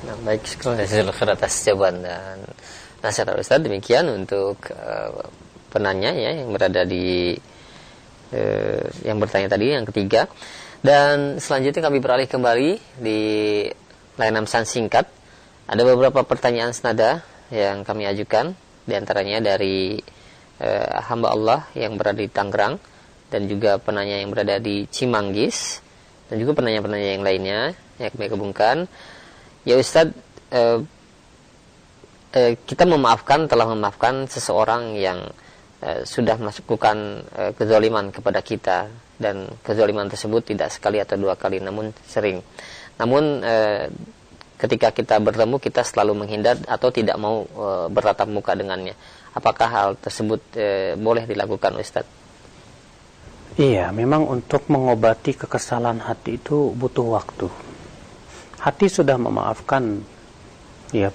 Nah, 0.00 0.16
baik, 0.24 0.48
sekali 0.48 0.80
atas 0.80 1.52
jawaban 1.60 2.00
dan 2.00 2.40
nasihat 3.04 3.36
Ustaz. 3.36 3.60
Demikian 3.60 4.08
untuk 4.08 4.56
uh, 4.72 5.28
penanya 5.68 6.14
ya 6.16 6.40
yang 6.40 6.50
berada 6.50 6.82
di 6.88 7.36
eh, 8.34 8.84
yang 9.04 9.20
bertanya 9.20 9.52
tadi 9.52 9.70
yang 9.70 9.86
ketiga. 9.86 10.26
Dan 10.80 11.36
selanjutnya 11.36 11.84
kami 11.84 11.98
beralih 12.00 12.24
kembali 12.24 12.70
di 12.96 13.20
layanan 14.16 14.48
pesan 14.48 14.64
singkat 14.64 15.06
ada 15.70 15.82
beberapa 15.86 16.26
pertanyaan 16.26 16.74
senada 16.74 17.22
yang 17.54 17.86
kami 17.86 18.10
ajukan 18.10 18.58
di 18.82 18.94
antaranya 18.98 19.38
dari 19.38 20.02
eh, 20.58 20.90
hamba 21.06 21.30
Allah 21.30 21.60
yang 21.78 21.94
berada 21.94 22.18
di 22.18 22.26
Tangerang 22.26 22.82
dan 23.30 23.46
juga 23.46 23.78
penanya 23.78 24.18
yang 24.18 24.34
berada 24.34 24.58
di 24.58 24.90
Cimanggis 24.90 25.78
dan 26.26 26.42
juga 26.42 26.58
penanya-penanya 26.58 27.08
yang 27.14 27.22
lainnya 27.22 27.60
yang 28.02 28.10
kami 28.10 28.26
gabungkan 28.26 28.76
ya 29.62 29.78
Ustadz 29.78 30.18
eh, 30.50 30.82
eh, 32.34 32.52
kita 32.58 32.82
memaafkan 32.90 33.46
telah 33.46 33.70
memaafkan 33.70 34.26
seseorang 34.26 34.98
yang 34.98 35.30
Eh, 35.80 36.04
sudah 36.04 36.36
melakukan 36.36 37.24
uh, 37.40 37.56
kezaliman 37.56 38.12
kepada 38.12 38.44
kita 38.44 38.92
dan 39.16 39.48
kezaliman 39.64 40.12
tersebut 40.12 40.52
tidak 40.52 40.68
sekali 40.76 41.00
atau 41.00 41.16
dua 41.16 41.40
kali 41.40 41.56
namun 41.56 41.96
sering. 42.04 42.44
Namun 43.00 43.40
uh, 43.40 43.88
ketika 44.60 44.92
kita 44.92 45.16
bertemu 45.16 45.56
kita 45.56 45.80
selalu 45.80 46.20
menghindar 46.20 46.60
atau 46.68 46.92
tidak 46.92 47.16
mau 47.16 47.48
uh, 47.56 47.88
bertatap 47.88 48.28
muka 48.28 48.52
dengannya. 48.52 48.92
Apakah 49.32 49.68
hal 49.72 49.88
tersebut 49.96 50.44
uh, 50.60 50.92
boleh 51.00 51.24
dilakukan 51.24 51.80
Ustaz? 51.80 52.04
Iya, 53.56 53.88
memang 53.90 54.28
untuk 54.28 54.68
mengobati 54.68 55.34
kekesalan 55.34 56.04
hati 56.04 56.36
itu 56.36 56.70
butuh 56.76 57.06
waktu. 57.16 57.48
Hati 58.60 58.86
sudah 58.92 59.16
memaafkan 59.16 60.04
ya 60.92 61.08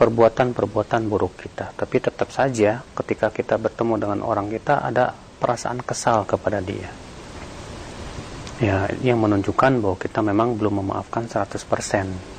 perbuatan-perbuatan 0.00 1.10
buruk 1.10 1.44
kita. 1.44 1.76
Tapi 1.76 1.96
tetap 2.00 2.30
saja 2.30 2.80
ketika 2.96 3.28
kita 3.28 3.60
bertemu 3.60 3.94
dengan 4.00 4.20
orang 4.24 4.48
kita 4.48 4.80
ada 4.80 5.12
perasaan 5.38 5.82
kesal 5.82 6.24
kepada 6.24 6.58
dia. 6.62 6.90
Ya, 8.58 8.90
yang 9.06 9.22
menunjukkan 9.22 9.78
bahwa 9.78 9.94
kita 9.94 10.18
memang 10.18 10.58
belum 10.58 10.82
memaafkan 10.82 11.30
100%. 11.30 12.37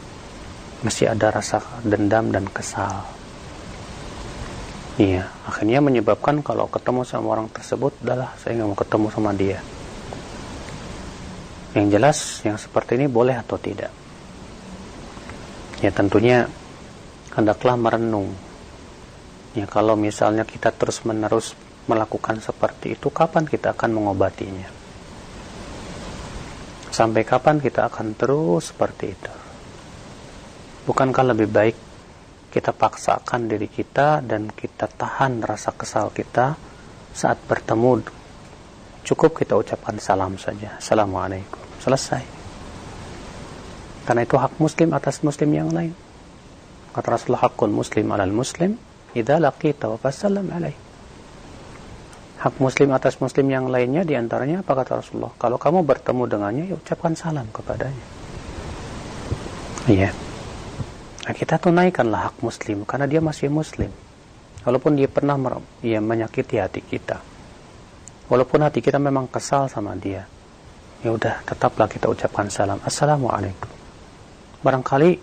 Masih 0.80 1.12
ada 1.12 1.28
rasa 1.36 1.60
dendam 1.84 2.32
dan 2.32 2.48
kesal. 2.48 3.04
Iya, 5.00 5.28
akhirnya 5.48 5.80
menyebabkan 5.80 6.44
kalau 6.44 6.68
ketemu 6.68 7.08
sama 7.08 7.36
orang 7.36 7.48
tersebut, 7.52 7.96
adalah 8.04 8.36
saya 8.36 8.60
nggak 8.60 8.68
mau 8.68 8.80
ketemu 8.80 9.08
sama 9.12 9.32
dia. 9.32 9.60
Yang 11.72 11.88
jelas, 11.96 12.18
yang 12.44 12.58
seperti 12.60 13.00
ini 13.00 13.08
boleh 13.08 13.36
atau 13.40 13.56
tidak. 13.56 13.92
Ya 15.80 15.92
tentunya 15.96 16.52
hendaklah 17.32 17.80
merenung. 17.80 18.36
Ya 19.56 19.64
kalau 19.68 19.96
misalnya 19.96 20.44
kita 20.44 20.76
terus 20.76 21.04
menerus 21.08 21.56
melakukan 21.88 22.44
seperti 22.44 23.00
itu, 23.00 23.08
kapan 23.08 23.48
kita 23.48 23.72
akan 23.72 23.96
mengobatinya? 23.96 24.68
Sampai 26.92 27.24
kapan 27.24 27.64
kita 27.64 27.88
akan 27.88 28.20
terus 28.20 28.76
seperti 28.76 29.06
itu? 29.16 29.49
Bukankah 30.90 31.22
lebih 31.22 31.54
baik 31.54 31.78
kita 32.50 32.74
paksakan 32.74 33.46
diri 33.46 33.70
kita 33.70 34.26
dan 34.26 34.50
kita 34.50 34.90
tahan 34.90 35.38
rasa 35.46 35.70
kesal 35.78 36.10
kita 36.10 36.58
saat 37.14 37.38
bertemu? 37.46 38.02
Cukup 39.06 39.38
kita 39.38 39.54
ucapkan 39.54 40.02
salam 40.02 40.34
saja. 40.42 40.82
Assalamualaikum. 40.82 41.62
Selesai. 41.78 42.26
Karena 44.02 44.26
itu 44.26 44.34
hak 44.34 44.58
muslim 44.58 44.90
atas 44.98 45.22
muslim 45.22 45.54
yang 45.54 45.70
lain. 45.70 45.94
Kata 46.90 47.22
Rasulullah 47.22 47.46
hakun 47.46 47.70
muslim 47.70 48.10
alal 48.10 48.34
muslim 48.34 48.74
idza 49.14 49.38
laqita 49.38 49.94
wa 49.94 49.98
fasallam 50.02 50.50
alaih. 50.50 50.74
Hak 52.42 52.58
muslim 52.58 52.90
atas 52.98 53.22
muslim 53.22 53.46
yang 53.46 53.70
lainnya 53.70 54.02
di 54.02 54.18
antaranya 54.18 54.66
apa 54.66 54.74
kata 54.74 55.06
Rasulullah? 55.06 55.38
Kalau 55.38 55.62
kamu 55.62 55.86
bertemu 55.86 56.24
dengannya 56.26 56.64
ya 56.66 56.76
ucapkan 56.82 57.14
salam 57.14 57.46
kepadanya. 57.54 58.06
Iya. 59.86 60.10
yeah. 60.10 60.29
Nah, 61.30 61.38
kita 61.38 61.62
tunaikanlah 61.62 62.34
hak 62.34 62.42
muslim 62.42 62.90
karena 62.90 63.06
dia 63.06 63.22
masih 63.22 63.54
muslim. 63.54 63.94
Walaupun 64.66 64.98
dia 64.98 65.06
pernah 65.06 65.38
ya, 65.86 66.02
menyakiti 66.02 66.58
hati 66.58 66.82
kita. 66.82 67.22
Walaupun 68.26 68.66
hati 68.66 68.82
kita 68.82 68.98
memang 68.98 69.30
kesal 69.30 69.70
sama 69.70 69.94
dia. 69.94 70.26
Ya 71.06 71.14
udah, 71.14 71.46
tetaplah 71.46 71.86
kita 71.86 72.10
ucapkan 72.10 72.50
salam. 72.50 72.82
Assalamualaikum. 72.82 73.70
Barangkali 74.66 75.22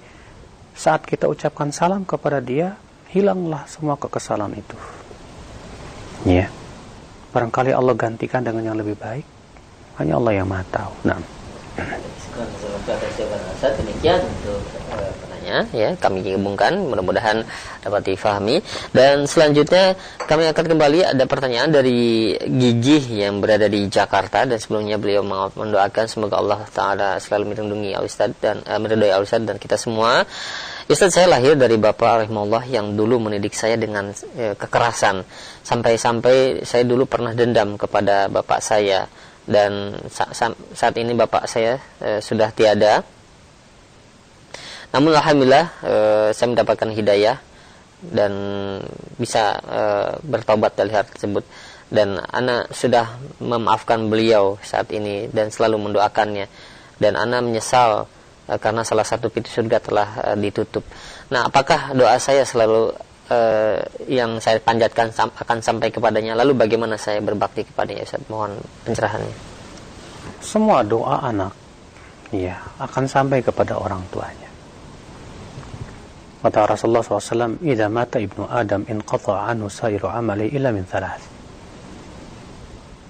saat 0.79 1.03
kita 1.03 1.27
ucapkan 1.27 1.75
salam 1.75 2.07
kepada 2.07 2.39
dia, 2.39 2.79
hilanglah 3.11 3.67
semua 3.67 3.99
kekesalan 3.99 4.55
itu. 4.55 4.79
Ya. 6.23 6.47
Barangkali 7.35 7.75
Allah 7.75 7.99
gantikan 7.99 8.47
dengan 8.47 8.63
yang 8.63 8.79
lebih 8.79 8.95
baik. 8.95 9.27
Hanya 9.99 10.23
Allah 10.23 10.39
yang 10.39 10.47
maha 10.47 10.63
tahu. 10.71 10.95
Nah. 11.03 11.19
Demikian 13.75 14.23
untuk 14.23 14.76
ya 15.71 15.95
kami 15.95 16.27
gabungkan 16.27 16.77
mudah-mudahan 16.83 17.47
dapat 17.83 18.03
difahami. 18.15 18.59
Dan 18.91 19.31
selanjutnya 19.31 19.95
kami 20.27 20.51
akan 20.51 20.65
kembali 20.75 21.15
ada 21.15 21.25
pertanyaan 21.31 21.71
dari 21.71 22.35
Gigi 22.37 23.23
yang 23.23 23.39
berada 23.39 23.71
di 23.71 23.87
Jakarta. 23.87 24.43
Dan 24.45 24.59
sebelumnya 24.59 24.99
beliau 24.99 25.23
mendoakan 25.55 26.05
semoga 26.11 26.43
Allah 26.43 26.61
taala 26.71 27.11
selalu 27.23 27.55
melindungi 27.55 27.95
Ustaz 28.03 28.35
dan 28.43 28.61
uh, 28.67 28.79
meridai 28.83 29.15
Ustaz 29.23 29.43
dan 29.47 29.57
kita 29.61 29.79
semua. 29.79 30.27
Ustaz 30.87 31.19
saya 31.19 31.27
lahir 31.27 31.59
dari 31.59 31.75
Bapak 31.75 32.23
rahimahullah 32.23 32.63
yang 32.71 32.95
dulu 32.95 33.27
mendidik 33.27 33.59
saya 33.59 33.75
dengan 33.75 34.15
e, 34.39 34.55
kekerasan. 34.55 35.27
Sampai-sampai 35.67 36.63
saya 36.63 36.87
dulu 36.87 37.11
pernah 37.11 37.35
dendam 37.35 37.75
kepada 37.75 38.31
bapak 38.31 38.63
saya. 38.63 39.11
Dan 39.43 39.99
sa 40.07 40.31
saat 40.79 40.95
ini 40.95 41.11
bapak 41.11 41.51
saya 41.51 41.83
e, 41.99 42.23
sudah 42.23 42.55
tiada 42.55 43.03
namun 44.95 45.13
alhamdulillah 45.15 45.67
e, 45.83 45.95
saya 46.35 46.49
mendapatkan 46.53 46.91
hidayah 46.95 47.37
dan 48.03 48.33
bisa 49.19 49.57
e, 49.65 49.83
bertobat 50.23 50.77
dari 50.79 50.93
hal 50.95 51.09
tersebut 51.09 51.43
dan 51.91 52.19
anak 52.31 52.71
sudah 52.75 53.19
memaafkan 53.43 54.11
beliau 54.11 54.59
saat 54.63 54.91
ini 54.91 55.31
dan 55.31 55.51
selalu 55.51 55.91
mendoakannya 55.91 56.47
dan 56.99 57.19
anak 57.19 57.47
menyesal 57.47 58.07
e, 58.47 58.59
karena 58.59 58.87
salah 58.87 59.07
satu 59.07 59.27
pintu 59.33 59.51
surga 59.51 59.79
telah 59.83 60.09
ditutup. 60.39 60.87
Nah, 61.33 61.51
apakah 61.51 61.95
doa 61.97 62.15
saya 62.23 62.47
selalu 62.47 62.95
e, 63.27 63.39
yang 64.11 64.39
saya 64.39 64.63
panjatkan 64.63 65.11
sam 65.11 65.31
akan 65.35 65.59
sampai 65.63 65.91
kepadanya? 65.91 66.39
Lalu 66.39 66.55
bagaimana 66.55 66.95
saya 66.95 67.19
berbakti 67.19 67.67
kepadanya? 67.67 68.07
Ustaz, 68.07 68.23
mohon 68.31 68.59
pencerahannya. 68.87 69.37
Semua 70.43 70.83
doa 70.87 71.23
anak 71.23 71.53
ya 72.35 72.59
akan 72.83 73.05
sampai 73.07 73.43
kepada 73.43 73.79
orang 73.79 74.03
tuanya. 74.11 74.46
Kata 76.47 76.63
Rasulullah 76.63 77.03
SAW, 77.03 77.59
"Idza 77.59 77.91
mata 77.91 78.23
ibnu 78.23 78.47
Adam 78.47 78.87
inqata 78.87 79.51
anhu 79.51 79.67
sairu 79.67 80.07
amali 80.07 80.47
illa 80.55 80.71
min 80.71 80.87
thalath." 80.87 81.27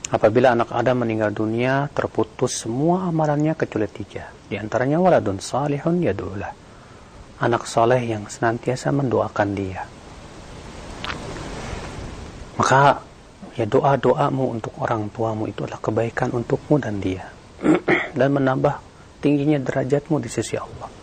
Apabila 0.09 0.57
anak 0.57 0.73
Adam 0.73 1.05
meninggal 1.05 1.37
dunia, 1.37 1.85
terputus 1.93 2.65
semua 2.65 3.05
amalannya 3.05 3.53
kecuali 3.53 3.93
tiga. 3.93 4.33
Di 4.49 4.57
antaranya 4.57 4.97
waladun 5.05 5.37
salihun 5.37 6.01
yadulah. 6.01 6.49
Anak 7.45 7.69
soleh 7.69 8.09
yang 8.09 8.25
senantiasa 8.25 8.89
mendoakan 8.97 9.49
dia. 9.53 9.85
Maka 12.57 13.05
ya 13.53 13.69
doa-doamu 13.69 14.45
untuk 14.49 14.73
orang 14.81 15.13
tuamu 15.13 15.45
itu 15.45 15.69
adalah 15.69 15.85
kebaikan 15.85 16.33
untukmu 16.33 16.81
dan 16.81 17.05
dia. 17.05 17.29
dan 18.17 18.33
menambah 18.33 18.81
tingginya 19.21 19.61
derajatmu 19.61 20.25
di 20.25 20.33
sisi 20.33 20.57
Allah. 20.57 20.96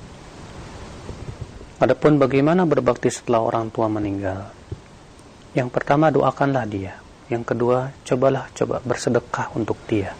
Adapun 1.83 2.15
bagaimana 2.15 2.63
berbakti 2.63 3.11
setelah 3.11 3.43
orang 3.43 3.67
tua 3.67 3.91
meninggal? 3.91 4.47
Yang 5.51 5.67
pertama 5.67 6.07
doakanlah 6.15 6.63
dia. 6.63 6.95
Yang 7.27 7.43
kedua, 7.51 7.91
cobalah 8.07 8.47
coba 8.55 8.79
bersedekah 8.87 9.51
untuk 9.51 9.75
dia. 9.83 10.15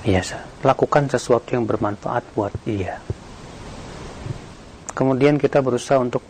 Biasa, 0.00 0.64
lakukan 0.64 1.04
sesuatu 1.12 1.52
yang 1.52 1.68
bermanfaat 1.68 2.32
buat 2.32 2.48
dia. 2.64 2.96
Kemudian 4.96 5.36
kita 5.36 5.60
berusaha 5.60 6.00
untuk 6.00 6.24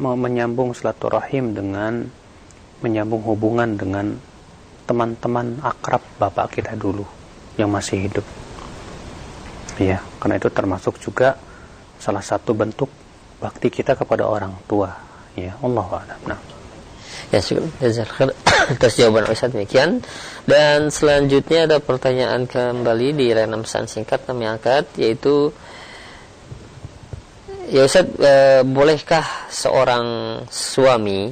menyambung 0.00 0.72
silaturahim 0.72 1.52
dengan 1.52 2.08
menyambung 2.80 3.20
hubungan 3.20 3.76
dengan 3.76 4.16
teman-teman 4.88 5.60
akrab 5.60 6.00
bapak 6.16 6.56
kita 6.56 6.72
dulu 6.72 7.04
yang 7.60 7.68
masih 7.68 8.08
hidup. 8.08 8.24
Ya, 9.76 10.00
karena 10.24 10.40
itu 10.40 10.48
termasuk 10.48 10.96
juga 11.04 11.36
salah 11.98 12.22
satu 12.22 12.54
bentuk 12.54 12.90
bakti 13.42 13.70
kita 13.70 13.94
kepada 13.94 14.26
orang 14.26 14.54
tua. 14.66 14.90
Ya 15.38 15.54
Allah 15.62 15.86
a'lam. 15.86 16.20
Nah. 16.26 16.40
Ya 17.28 17.44
syukur. 17.44 17.68
Atas 18.72 18.96
jawaban 18.96 19.28
Ustaz 19.28 19.52
demikian. 19.52 20.00
Dan 20.48 20.88
selanjutnya 20.88 21.68
ada 21.68 21.78
pertanyaan 21.78 22.48
kembali 22.48 23.12
di 23.12 23.26
layanan 23.36 23.62
pesan 23.62 23.84
singkat 23.84 24.24
kami 24.24 24.48
angkat 24.48 24.88
yaitu 24.96 25.52
ya 27.68 27.84
Ustaz 27.84 28.08
e, 28.16 28.64
bolehkah 28.64 29.52
seorang 29.52 30.06
suami 30.48 31.28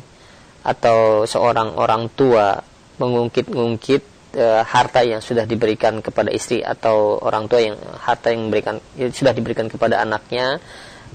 atau 0.66 1.24
seorang 1.24 1.78
orang 1.78 2.12
tua 2.12 2.60
mengungkit-ungkit 3.00 4.15
e, 4.36 4.46
harta 4.60 5.00
yang 5.00 5.24
sudah 5.24 5.48
diberikan 5.48 6.04
kepada 6.04 6.28
istri 6.28 6.60
atau 6.60 7.16
orang 7.24 7.48
tua 7.48 7.64
yang 7.64 7.76
harta 7.80 8.28
yang 8.28 8.46
memberikan 8.46 8.76
sudah 8.92 9.32
diberikan 9.32 9.72
kepada 9.72 10.04
anaknya 10.04 10.60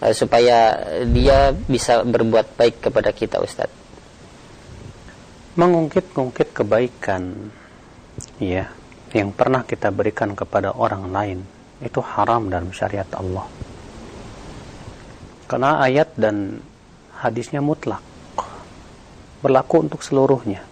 e, 0.02 0.10
supaya 0.18 0.74
dia 1.06 1.54
bisa 1.54 2.02
berbuat 2.02 2.58
baik 2.58 2.90
kepada 2.90 3.14
kita 3.14 3.38
Ustadz. 3.38 3.80
Mengungkit-ungkit 5.54 6.58
kebaikan 6.58 7.54
ya 8.42 8.74
yang 9.14 9.30
pernah 9.36 9.62
kita 9.62 9.94
berikan 9.94 10.34
kepada 10.34 10.74
orang 10.74 11.14
lain 11.14 11.40
itu 11.84 12.02
haram 12.02 12.50
dalam 12.50 12.74
syariat 12.74 13.08
Allah. 13.14 13.46
Karena 15.46 15.84
ayat 15.84 16.16
dan 16.16 16.64
hadisnya 17.20 17.60
mutlak 17.60 18.02
berlaku 19.44 19.84
untuk 19.84 20.00
seluruhnya 20.06 20.71